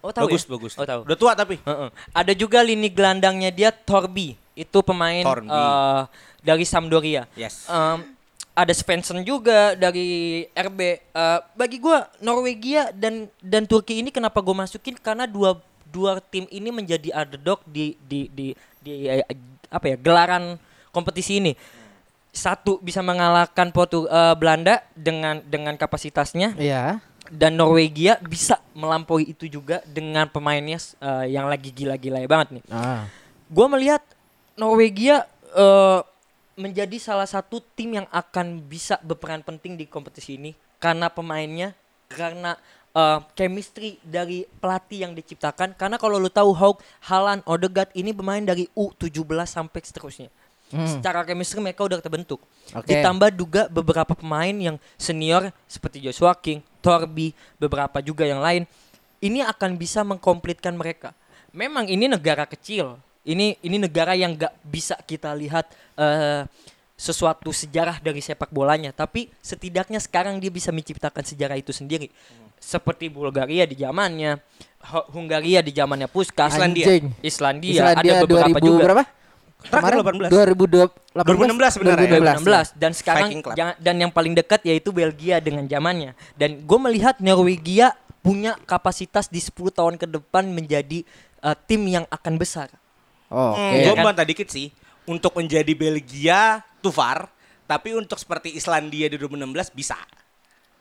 Oh 0.00 0.12
tahu 0.14 0.28
bagus, 0.32 0.42
ya? 0.44 0.50
bagus. 0.56 0.72
Oh 0.78 0.86
tahu. 0.86 1.00
Udah 1.04 1.16
tua 1.18 1.32
tapi. 1.34 1.56
Heeh. 1.60 1.88
Ada 2.12 2.32
juga 2.32 2.60
lini 2.64 2.88
gelandangnya 2.88 3.50
dia 3.52 3.70
Torbi. 3.72 4.36
Itu 4.56 4.80
pemain 4.80 5.24
Torbi. 5.24 5.48
eh, 5.48 6.02
dari 6.40 6.64
Sampdoria. 6.64 7.24
Yes. 7.36 7.68
Em, 7.68 8.16
ada 8.60 8.72
Svensson 8.76 9.24
juga 9.24 9.72
dari 9.72 10.44
RB. 10.52 10.80
Eh, 11.00 11.38
bagi 11.56 11.80
gua 11.80 12.04
Norwegia 12.20 12.92
dan 12.92 13.32
dan 13.40 13.64
Turki 13.64 14.04
ini 14.04 14.12
kenapa 14.12 14.44
gue 14.44 14.52
masukin 14.52 15.00
karena 15.00 15.24
dua 15.24 15.56
dua 15.88 16.20
tim 16.20 16.44
ini 16.52 16.68
menjadi 16.68 17.08
underdog 17.16 17.64
di 17.64 17.96
di 18.04 18.28
di 18.28 18.52
di 18.84 19.08
eh, 19.08 19.24
apa 19.72 19.86
ya 19.88 19.96
gelaran 19.96 20.60
kompetisi 20.92 21.40
ini. 21.40 21.56
Satu 22.30 22.78
bisa 22.78 23.00
mengalahkan 23.00 23.72
Portu 23.72 24.04
eh, 24.06 24.34
Belanda 24.36 24.84
dengan 24.92 25.40
dengan 25.42 25.74
kapasitasnya 25.74 26.54
Iya. 26.60 27.00
dan 27.32 27.56
Norwegia 27.58 28.20
bisa 28.22 28.60
melampaui 28.76 29.30
itu 29.34 29.48
juga 29.50 29.80
dengan 29.88 30.28
pemainnya 30.28 30.78
eh, 31.00 31.32
yang 31.32 31.48
lagi 31.48 31.72
gila-gila 31.72 32.20
banget 32.28 32.60
nih. 32.60 32.64
Ah. 32.70 33.08
Gue 33.50 33.66
melihat 33.66 34.04
Norwegia 34.54 35.24
eh, 35.56 36.00
menjadi 36.60 37.00
salah 37.00 37.24
satu 37.24 37.64
tim 37.72 37.96
yang 37.96 38.06
akan 38.12 38.60
bisa 38.68 39.00
berperan 39.00 39.40
penting 39.40 39.80
di 39.80 39.88
kompetisi 39.88 40.36
ini 40.36 40.52
karena 40.76 41.08
pemainnya, 41.08 41.72
karena 42.12 42.60
eh, 42.92 43.18
chemistry 43.32 43.96
dari 44.04 44.44
pelatih 44.60 45.08
yang 45.08 45.12
diciptakan. 45.16 45.72
Karena 45.74 45.96
kalau 45.96 46.20
lu 46.20 46.28
tahu 46.28 46.52
Hawk, 46.52 46.84
Haaland, 47.08 47.40
Odegaard 47.48 47.90
ini 47.96 48.12
bermain 48.12 48.44
dari 48.44 48.68
U17 48.76 49.24
sampai 49.48 49.80
seterusnya. 49.80 50.28
Secara 50.70 51.26
chemistry 51.26 51.58
mereka 51.58 51.82
udah 51.82 51.98
terbentuk. 51.98 52.38
Oke. 52.70 52.94
Ditambah 52.94 53.34
juga 53.34 53.66
beberapa 53.66 54.14
pemain 54.14 54.54
yang 54.54 54.78
senior 54.94 55.50
seperti 55.66 55.98
Joshua 55.98 56.30
King, 56.38 56.62
Torby, 56.78 57.34
beberapa 57.58 57.98
juga 57.98 58.22
yang 58.22 58.38
lain. 58.38 58.62
Ini 59.18 59.42
akan 59.50 59.74
bisa 59.74 60.06
mengkomplitkan 60.06 60.78
mereka. 60.78 61.10
Memang 61.50 61.90
ini 61.90 62.06
negara 62.06 62.46
kecil. 62.46 63.02
Ini 63.20 63.60
ini 63.60 63.76
negara 63.76 64.16
yang 64.16 64.32
gak 64.32 64.54
bisa 64.64 64.96
kita 65.04 65.36
lihat 65.36 65.68
eh, 66.00 66.48
sesuatu 66.96 67.48
sejarah 67.52 68.00
dari 68.00 68.20
sepak 68.20 68.52
bolanya. 68.52 68.92
Tapi 68.92 69.32
setidaknya 69.40 70.00
sekarang 70.00 70.36
dia 70.40 70.52
bisa 70.52 70.68
menciptakan 70.68 71.24
sejarah 71.24 71.56
itu 71.56 71.72
sendiri. 71.72 72.12
Seperti 72.60 73.08
Bulgaria 73.08 73.64
di 73.64 73.76
zamannya, 73.76 74.36
Hungaria 75.12 75.64
di 75.64 75.72
zamannya 75.72 76.08
Puskas, 76.08 76.56
Islandia. 76.56 76.84
Anjing. 76.88 77.06
Islandia, 77.24 77.72
Islandia 77.72 78.12
ada 78.12 78.24
beberapa 78.24 78.58
2000 78.60 78.68
juga. 78.68 78.82
berapa? 78.84 79.04
Terakhir 79.60 79.92
2018. 80.32 81.20
2016 81.20 81.76
sebenarnya 81.76 82.06
ya. 82.08 82.12
2016 82.40 82.68
dan 82.80 82.92
sekarang 82.96 83.28
jangan- 83.52 83.76
dan 83.76 83.94
yang 84.00 84.08
paling 84.08 84.32
dekat 84.32 84.64
yaitu 84.64 84.88
Belgia 84.88 85.36
dengan 85.36 85.68
zamannya 85.68 86.16
dan 86.40 86.64
gue 86.64 86.78
melihat 86.80 87.20
Norwegia 87.20 87.92
punya 88.24 88.56
kapasitas 88.64 89.28
di 89.28 89.36
10 89.36 89.68
tahun 89.68 90.00
ke 90.00 90.08
depan 90.08 90.48
menjadi 90.48 91.04
uh, 91.44 91.52
tim 91.52 91.84
yang 91.84 92.08
akan 92.08 92.40
besar 92.40 92.72
Oh, 93.30 93.54
Hmm, 93.54 93.70
Oke. 93.72 93.84
gue 93.84 93.94
kan? 93.94 94.04
bantah 94.04 94.26
dikit 94.26 94.46
sih. 94.46 94.74
Untuk 95.04 95.32
menjadi 95.32 95.70
Belgia 95.70 96.60
too 96.78 96.90
far, 96.90 97.30
tapi 97.64 97.94
untuk 97.94 98.14
seperti 98.16 98.52
Islandia 98.52 99.06
di 99.06 99.16
2016 99.16 99.70
bisa. 99.70 99.96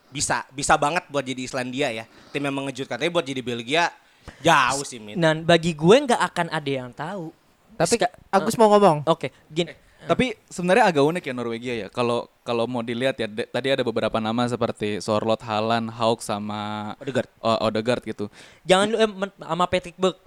Bisa, 0.10 0.42
bisa 0.50 0.74
banget 0.76 1.06
buat 1.08 1.22
jadi 1.22 1.38
Islandia 1.40 1.88
ya. 1.92 2.06
Tim 2.28 2.42
yang 2.42 2.56
mengejutkan. 2.56 2.98
Tapi 2.98 3.08
buat 3.08 3.22
jadi 3.22 3.40
Belgia 3.40 3.94
jauh 4.40 4.82
sih, 4.84 4.98
Min. 4.98 5.16
dan 5.16 5.42
bagi 5.42 5.72
gue 5.72 5.96
nggak 6.00 6.22
akan 6.24 6.48
ada 6.50 6.70
yang 6.70 6.90
tahu 6.92 7.34
Tapi 7.74 7.96
Ska- 7.96 8.14
Agus 8.30 8.54
mau 8.54 8.70
ngomong. 8.70 9.02
oke 9.08 9.32
gini 9.48 9.74
Tapi 10.02 10.38
sebenarnya 10.46 10.86
agak 10.86 11.02
unik 11.04 11.24
ya 11.24 11.34
Norwegia 11.34 11.74
ya. 11.76 11.88
Kalau 11.88 12.26
kalau 12.40 12.66
mau 12.66 12.80
dilihat 12.80 13.16
ya 13.16 13.26
de- 13.26 13.46
tadi 13.46 13.70
ada 13.70 13.82
beberapa 13.82 14.18
nama 14.18 14.46
seperti 14.46 14.98
Sorlot, 15.00 15.40
Haaland, 15.40 15.90
Hauk 15.92 16.20
sama 16.20 16.94
Odegaard. 16.98 17.30
oh, 17.38 17.58
Odegaard 17.64 18.04
gitu. 18.04 18.26
jangan 18.62 18.86
lu 18.88 18.98
eh, 18.98 19.10
sama 19.40 19.66
Patrick 19.66 19.96
Berg 19.96 20.18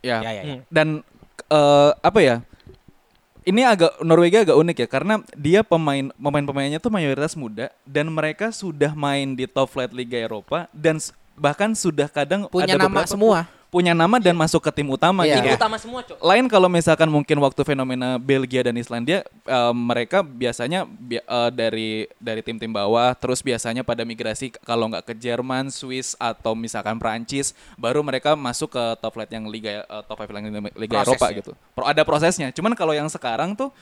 Ya. 0.00 0.18
Ya, 0.18 0.30
ya, 0.30 0.32
ya. 0.32 0.42
Hmm. 0.44 0.60
Dan 0.68 0.88
eh, 1.48 1.90
apa 1.98 2.20
ya? 2.20 2.36
Ini 3.42 3.66
agak 3.66 3.98
Norwegia 4.06 4.46
agak 4.46 4.54
unik 4.54 4.76
ya 4.86 4.88
karena 4.88 5.14
dia 5.34 5.60
pemain 5.66 6.14
pemain-pemainnya 6.14 6.78
tuh 6.78 6.94
mayoritas 6.94 7.34
muda 7.34 7.74
dan 7.82 8.06
mereka 8.06 8.54
sudah 8.54 8.94
main 8.94 9.34
di 9.34 9.50
top 9.50 9.66
flight 9.74 9.90
Liga 9.90 10.14
Eropa 10.14 10.70
dan 10.70 11.02
bahkan 11.34 11.74
sudah 11.74 12.06
kadang 12.06 12.46
Punya 12.46 12.78
ada 12.78 12.86
nama 12.86 13.02
beberapa 13.02 13.10
semua. 13.10 13.50
Punya 13.72 13.96
nama 13.96 14.20
dan 14.20 14.36
masuk 14.36 14.60
ke 14.60 14.70
tim 14.70 14.84
utama 14.86 15.24
Iya. 15.24 15.40
gitu. 15.40 15.48
Tim 15.48 15.56
utama 15.56 15.76
semua 15.80 16.04
cok 16.04 16.20
Lain 16.20 16.44
kalau 16.44 16.68
misalkan 16.68 17.08
mungkin 17.08 17.40
waktu 17.40 17.64
fenomena 17.64 18.20
Belgia 18.20 18.60
dan 18.62 18.76
Islandia 18.76 19.24
eh, 19.24 19.72
mereka 19.72 20.20
biasanya 20.20 20.84
bi- 20.84 21.16
eh, 21.18 21.50
dari 21.50 21.88
dari 22.20 22.44
tim-tim 22.44 22.68
bawah 22.68 23.16
terus 23.16 23.40
biasanya 23.40 23.80
pada 23.80 24.04
migrasi 24.04 24.52
kalau 24.60 24.92
nggak 24.92 25.08
ke 25.08 25.14
Jerman, 25.16 25.72
Swiss 25.72 26.12
atau 26.16 26.52
misalkan 26.52 27.00
Prancis 27.00 27.56
baru 27.74 28.04
mereka 28.04 28.36
masuk 28.36 28.76
ke 28.76 28.84
top 29.00 29.16
flight 29.16 29.32
yang 29.32 29.48
liga 29.48 29.82
eh, 29.82 30.02
top 30.04 30.20
5 30.20 30.28
yang 30.36 30.52
liga 30.70 30.92
Prosesnya. 31.00 31.16
Eropa 31.16 31.26
gitu. 31.32 31.50
Pro, 31.72 31.84
ada 31.88 32.02
prosesnya. 32.04 32.48
Cuman 32.52 32.76
kalau 32.76 32.92
yang 32.92 33.08
sekarang 33.08 33.56
tuh 33.56 33.72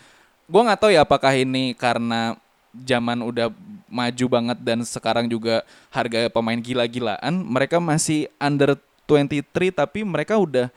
gua 0.47 0.71
nggak 0.71 0.81
tahu 0.81 0.91
ya 0.95 1.03
apakah 1.03 1.35
ini 1.35 1.75
karena 1.75 2.39
zaman 2.71 3.19
udah 3.21 3.51
maju 3.91 4.27
banget 4.31 4.59
dan 4.63 4.87
sekarang 4.87 5.27
juga 5.27 5.67
harga 5.91 6.31
pemain 6.31 6.55
gila-gilaan 6.55 7.35
mereka 7.43 7.83
masih 7.83 8.31
under 8.39 8.79
23 9.11 9.75
tapi 9.75 10.07
mereka 10.07 10.39
udah 10.39 10.71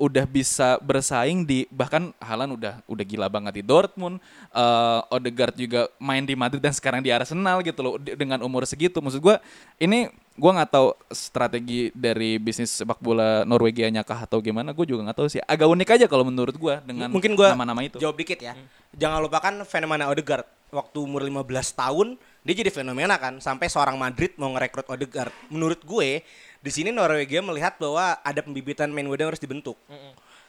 udah 0.00 0.24
bisa 0.24 0.80
bersaing 0.80 1.44
di 1.44 1.68
bahkan 1.68 2.16
Haaland 2.16 2.56
udah 2.56 2.80
udah 2.88 3.04
gila 3.04 3.28
banget 3.28 3.60
di 3.60 3.62
Dortmund 3.68 4.16
eh 4.48 5.00
Odegaard 5.12 5.52
juga 5.60 5.92
main 6.00 6.24
di 6.24 6.32
Madrid 6.32 6.64
dan 6.64 6.72
sekarang 6.72 7.04
di 7.04 7.12
Arsenal 7.12 7.60
gitu 7.60 7.84
loh 7.84 8.00
dengan 8.00 8.40
umur 8.40 8.64
segitu 8.64 8.96
maksud 9.04 9.20
gua 9.20 9.36
ini 9.76 10.08
gua 10.40 10.56
nggak 10.56 10.72
tahu 10.72 10.96
strategi 11.12 11.92
dari 11.92 12.40
bisnis 12.40 12.72
sepak 12.72 12.96
bola 12.96 13.44
Norwegia 13.44 13.92
kah 14.00 14.24
atau 14.24 14.40
gimana 14.40 14.72
gue 14.72 14.88
juga 14.88 15.04
nggak 15.04 15.18
tahu 15.20 15.28
sih 15.28 15.44
agak 15.44 15.68
unik 15.68 15.88
aja 16.00 16.06
kalau 16.08 16.24
menurut 16.24 16.56
gua 16.56 16.80
dengan 16.80 17.12
Mungkin 17.12 17.36
gua 17.36 17.52
nama-nama 17.52 17.84
itu 17.84 18.00
jawab 18.00 18.16
dikit 18.16 18.40
ya. 18.40 18.56
Jangan 18.96 19.20
lupakan 19.20 19.54
fenomena 19.68 20.08
Odegaard. 20.08 20.48
Waktu 20.70 21.02
umur 21.02 21.26
15 21.26 21.50
tahun 21.74 22.14
dia 22.40 22.54
jadi 22.56 22.70
fenomena 22.72 23.20
kan 23.20 23.42
sampai 23.42 23.66
seorang 23.68 24.00
Madrid 24.00 24.32
mau 24.38 24.54
ngerekrut 24.54 24.86
Odegaard. 24.88 25.34
Menurut 25.52 25.82
gue 25.82 26.24
di 26.60 26.70
sini 26.70 26.92
Norwegia 26.92 27.40
melihat 27.40 27.80
bahwa 27.80 28.20
ada 28.20 28.40
pembibitan 28.44 28.92
main 28.92 29.08
muda 29.08 29.24
yang 29.24 29.32
harus 29.32 29.40
dibentuk. 29.40 29.80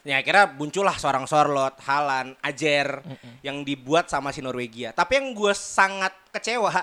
Ya 0.01 0.17
akhirnya 0.17 0.49
muncullah 0.51 0.97
seorang 0.97 1.29
Sorlot, 1.29 1.77
Haaland, 1.85 2.33
Ajer 2.41 2.99
yang 3.45 3.61
dibuat 3.61 4.09
sama 4.11 4.33
si 4.33 4.41
Norwegia. 4.43 4.91
Tapi 4.91 5.21
yang 5.21 5.31
gue 5.31 5.53
sangat 5.53 6.11
kecewa, 6.33 6.73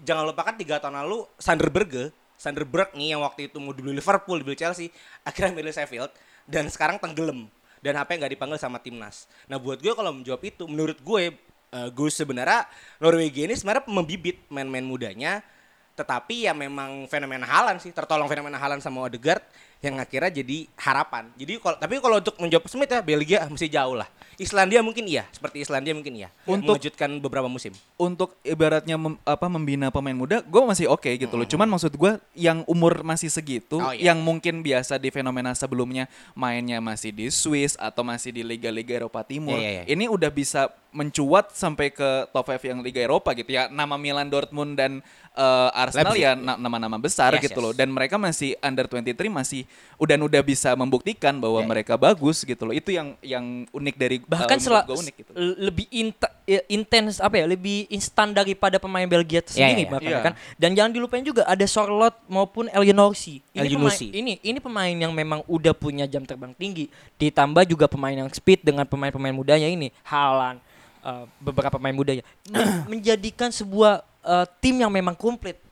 jangan 0.00 0.24
lupakan 0.24 0.56
tiga 0.56 0.80
tahun 0.80 1.04
lalu 1.04 1.28
Sander 1.36 1.68
Berge, 1.68 2.10
Sander 2.40 2.66
Berg 2.66 2.90
nih 2.96 3.14
yang 3.14 3.22
waktu 3.22 3.46
itu 3.52 3.62
mau 3.62 3.70
dibeli 3.70 4.00
Liverpool, 4.00 4.40
dibeli 4.42 4.58
Chelsea, 4.58 4.90
akhirnya 5.22 5.52
milih 5.54 5.70
Sheffield 5.70 6.10
dan 6.48 6.66
sekarang 6.66 6.98
tenggelam 6.98 7.46
dan 7.84 7.94
apa 7.98 8.14
yang 8.14 8.26
nggak 8.26 8.34
dipanggil 8.34 8.58
sama 8.58 8.82
timnas. 8.82 9.30
Nah 9.46 9.62
buat 9.62 9.78
gue 9.78 9.92
kalau 9.94 10.10
menjawab 10.10 10.42
itu, 10.42 10.64
menurut 10.66 10.98
gue, 10.98 11.38
eh, 11.70 11.88
gue 11.92 12.08
sebenarnya 12.10 12.66
Norwegia 12.98 13.46
ini 13.46 13.54
sebenarnya 13.54 13.86
membibit 13.86 14.42
main-main 14.50 14.82
mudanya, 14.82 15.44
tetapi 15.92 16.48
ya 16.48 16.52
memang 16.56 17.04
fenomena 17.08 17.44
Haaland 17.44 17.80
sih, 17.80 17.92
tertolong 17.92 18.28
fenomena 18.28 18.56
Haaland 18.56 18.80
sama 18.80 19.04
Odegaard 19.04 19.44
yang 19.82 19.98
akhirnya 19.98 20.30
jadi 20.32 20.70
harapan. 20.78 21.26
Jadi 21.34 21.58
kalau 21.58 21.76
tapi 21.76 21.98
kalau 21.98 22.16
untuk 22.16 22.38
menjawab 22.38 22.64
Smith 22.66 22.86
ya 22.88 23.02
Belgia 23.02 23.38
masih 23.46 23.66
jauh 23.66 23.98
lah. 23.98 24.06
Islandia 24.32 24.80
mungkin 24.80 25.04
iya, 25.04 25.28
seperti 25.28 25.60
Islandia 25.60 25.92
mungkin 25.92 26.14
iya. 26.16 26.30
Untuk- 26.48 26.74
mengejutkan 26.74 27.20
beberapa 27.20 27.46
musim. 27.46 27.74
untuk 27.94 28.34
ibaratnya 28.42 28.96
mem- 28.96 29.20
apa 29.22 29.46
membina 29.46 29.90
pemain 29.90 30.16
muda, 30.16 30.40
gue 30.40 30.62
masih 30.64 30.86
oke 30.88 31.06
gitu 31.06 31.34
loh. 31.36 31.44
Cuman 31.44 31.68
maksud 31.68 31.92
gue 31.92 32.12
yang 32.34 32.64
umur 32.66 33.04
masih 33.04 33.28
segitu, 33.28 33.78
Oh, 33.78 33.92
iya. 33.92 34.10
yang 34.10 34.18
mungkin 34.18 34.58
biasa 34.58 34.96
di 34.96 35.12
fenomena 35.12 35.52
sebelumnya 35.52 36.10
mainnya 36.32 36.80
masih 36.80 37.12
di 37.12 37.28
Swiss 37.28 37.76
atau 37.76 38.02
masih 38.02 38.32
di 38.32 38.42
liga-liga 38.42 38.96
Eropa 38.96 39.22
Timur, 39.22 39.54
Iya, 39.54 39.62
iya, 39.62 39.82
iya. 39.82 39.84
ini 39.86 40.08
udah 40.08 40.30
bisa 40.30 40.66
mencuat 40.92 41.52
sampai 41.52 41.88
ke 41.88 42.28
top 42.28 42.44
5 42.44 42.68
yang 42.68 42.80
Liga 42.80 43.00
Eropa 43.00 43.32
gitu 43.32 43.48
ya. 43.48 43.64
Nama 43.66 43.96
Milan, 43.96 44.28
Dortmund 44.28 44.76
dan 44.76 45.00
eh, 45.32 45.70
Arsenal 45.72 46.12
Leipzig. 46.12 46.26
ya 46.26 46.32
na- 46.36 46.60
nama-nama 46.60 47.00
besar 47.00 47.32
Yes, 47.32 47.48
gitu 47.48 47.56
yes. 47.56 47.64
loh. 47.64 47.72
Dan 47.72 47.88
mereka 47.88 48.20
masih 48.20 48.52
under 48.60 48.84
23 48.84 49.32
masih 49.32 49.64
udah 49.96 50.16
udah 50.18 50.42
bisa 50.42 50.74
membuktikan 50.74 51.38
bahwa 51.38 51.58
Iya, 51.58 51.64
iya. 51.64 51.70
mereka 51.70 51.94
bagus 51.94 52.42
gitu 52.42 52.66
loh. 52.66 52.74
Itu 52.74 52.90
yang 52.90 53.14
yang 53.22 53.44
unik 53.70 53.94
dari 53.94 54.16
bahkan 54.18 54.58
eh, 54.58 54.62
sela- 54.62 54.82
menurut 54.82 54.90
gua 54.90 55.02
unik 55.06 55.14
gitu. 55.14 55.30
lebih 55.62 55.86
int- 55.88 56.34
ya, 56.42 56.60
intens 56.66 57.16
apa 57.16 57.34
ya 57.36 57.46
lebih 57.46 57.86
instan 57.86 58.30
daripada 58.30 58.76
pemain 58.76 59.06
Belgia 59.06 59.38
Ya, 59.38 59.46
sendiri 59.46 59.82
ya, 59.82 59.86
ya. 59.86 59.92
bahkan 59.92 60.10
Iya. 60.10 60.20
kan 60.20 60.32
dan 60.58 60.70
jangan 60.72 60.90
dilupain 60.90 61.22
juga 61.22 61.46
ada 61.46 61.62
Sorlot 61.64 62.18
maupun 62.26 62.66
Elionorsi 62.68 63.38
ini 63.52 63.68
pemain, 63.70 63.98
ini 64.02 64.32
ini 64.40 64.58
pemain 64.58 64.96
yang 64.98 65.12
memang 65.12 65.46
udah 65.46 65.70
punya 65.72 66.02
jam 66.04 66.22
terbang 66.22 66.50
tinggi 66.52 66.90
ditambah 67.16 67.62
juga 67.64 67.86
pemain 67.86 68.16
yang 68.16 68.28
speed 68.28 68.62
dengan 68.62 68.82
pemain-pemain 68.82 69.30
mudanya 69.30 69.66
ini 69.66 69.94
Haaland 70.02 70.58
eh, 71.00 71.24
beberapa 71.38 71.70
pemain 71.72 71.94
mudanya 71.94 72.26
Men- 72.48 72.82
menjadikan 72.90 73.48
sebuah 73.48 74.02
eh, 74.20 74.46
tim 74.58 74.76
yang 74.76 74.90
memang 74.90 75.14
komplit 75.14 75.62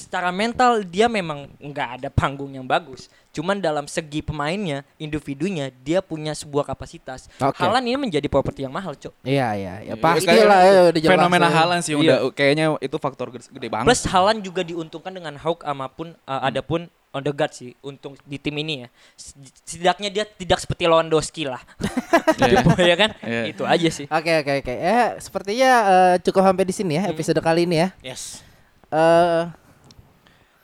secara 0.00 0.30
mental 0.30 0.80
dia 0.82 1.04
memang 1.06 1.44
nggak 1.56 1.88
ada 2.00 2.08
panggung 2.08 2.48
yang 2.50 2.64
bagus 2.64 3.06
cuman 3.30 3.56
dalam 3.56 3.84
segi 3.84 4.18
pemainnya 4.20 4.82
individunya 4.96 5.68
dia 5.76 6.00
punya 6.00 6.32
sebuah 6.32 6.66
kapasitas 6.66 7.28
Oke. 7.36 7.56
Haaland 7.56 7.84
ini 7.84 7.98
menjadi 8.00 8.26
properti 8.26 8.64
yang 8.64 8.72
mahal 8.72 8.92
cok 8.92 9.12
Iya 9.22 9.48
iya 9.52 9.74
ya 9.78 9.82
Iya, 9.86 9.94
pasti 9.96 10.26
kayak 10.26 10.46
lah 10.46 10.60
ya 10.60 10.80
udah 10.88 11.00
fenomena 11.06 11.46
ya. 11.46 11.52
Haaland 11.52 11.82
sih 11.82 11.92
Iya. 11.92 12.00
udah 12.00 12.16
kayaknya 12.32 12.64
itu 12.78 12.96
faktor 12.96 13.30
gede, 13.30 13.46
gede 13.46 13.68
banget. 13.68 13.86
plus 13.86 14.02
Haaland 14.04 14.40
juga 14.40 14.62
diuntungkan 14.62 15.12
dengan 15.12 15.36
Hauk 15.36 15.62
amapun 15.62 16.16
uh, 16.24 16.42
adapun 16.42 16.88
Odegaard 17.10 17.50
sih 17.50 17.74
untuk 17.80 18.14
di 18.22 18.38
tim 18.38 18.54
ini 18.54 18.82
ya 18.82 18.88
setidaknya 19.16 20.08
dia 20.12 20.24
tidak 20.26 20.58
seperti 20.58 20.86
Lewandowski 20.86 21.42
lah 21.44 21.58
Iya. 22.40 22.62
ya 22.76 22.96
kan 22.96 23.10
Iya. 23.20 23.42
itu 23.46 23.62
aja 23.62 23.88
sih 23.90 24.06
Oke 24.06 24.30
oke 24.38 24.52
oke. 24.60 24.74
Ya 24.74 25.18
sepertinya 25.18 25.70
eh, 25.84 26.14
cukup 26.22 26.42
sampai 26.44 26.64
di 26.64 26.72
sini 26.72 26.92
ya 26.96 27.04
episode 27.06 27.38
kali 27.38 27.62
ini 27.62 27.76
ya. 27.78 27.88
Yes. 28.00 28.42
Eh 28.90 29.42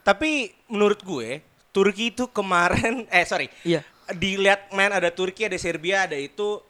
Tapi 0.06 0.30
menurut 0.66 1.02
gue 1.02 1.42
Turki 1.68 2.08
itu 2.08 2.30
kemarin 2.30 3.04
eh 3.12 3.26
sorry 3.26 3.50
Iya. 3.60 3.82
dilihat 4.08 4.70
main 4.70 4.88
ada 4.88 5.10
Turki 5.10 5.42
ada 5.42 5.58
Serbia 5.58 6.06
ada 6.06 6.14
itu 6.14 6.62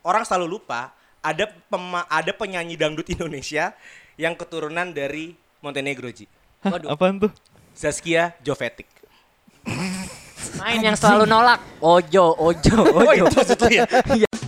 orang 0.00 0.20
selalu 0.22 0.60
lupa 0.60 0.92
ada 1.18 1.48
pema, 1.48 2.04
ada 2.06 2.28
penyanyi 2.30 2.76
dangdut 2.76 3.08
Indonesia 3.08 3.72
yang 4.14 4.36
keturunan 4.36 4.92
dari 4.92 5.32
Montenegro 5.58 6.12
Ji 6.12 6.28
waduh 6.60 6.92
Apaan 6.92 7.16
tuh? 7.18 7.32
Zaskia 7.72 8.36
Jovetic 8.38 8.84
Main 10.54 10.78
yang 10.78 10.94
selalu 10.94 11.24
nolak. 11.24 11.56
Ojo, 11.80 12.36
ojo, 12.36 12.76
Oh 12.94 13.00
ojo. 13.02 13.26
itu 13.26 13.32
maksud 13.32 13.58
lu 13.58 13.68
ya? 13.72 13.84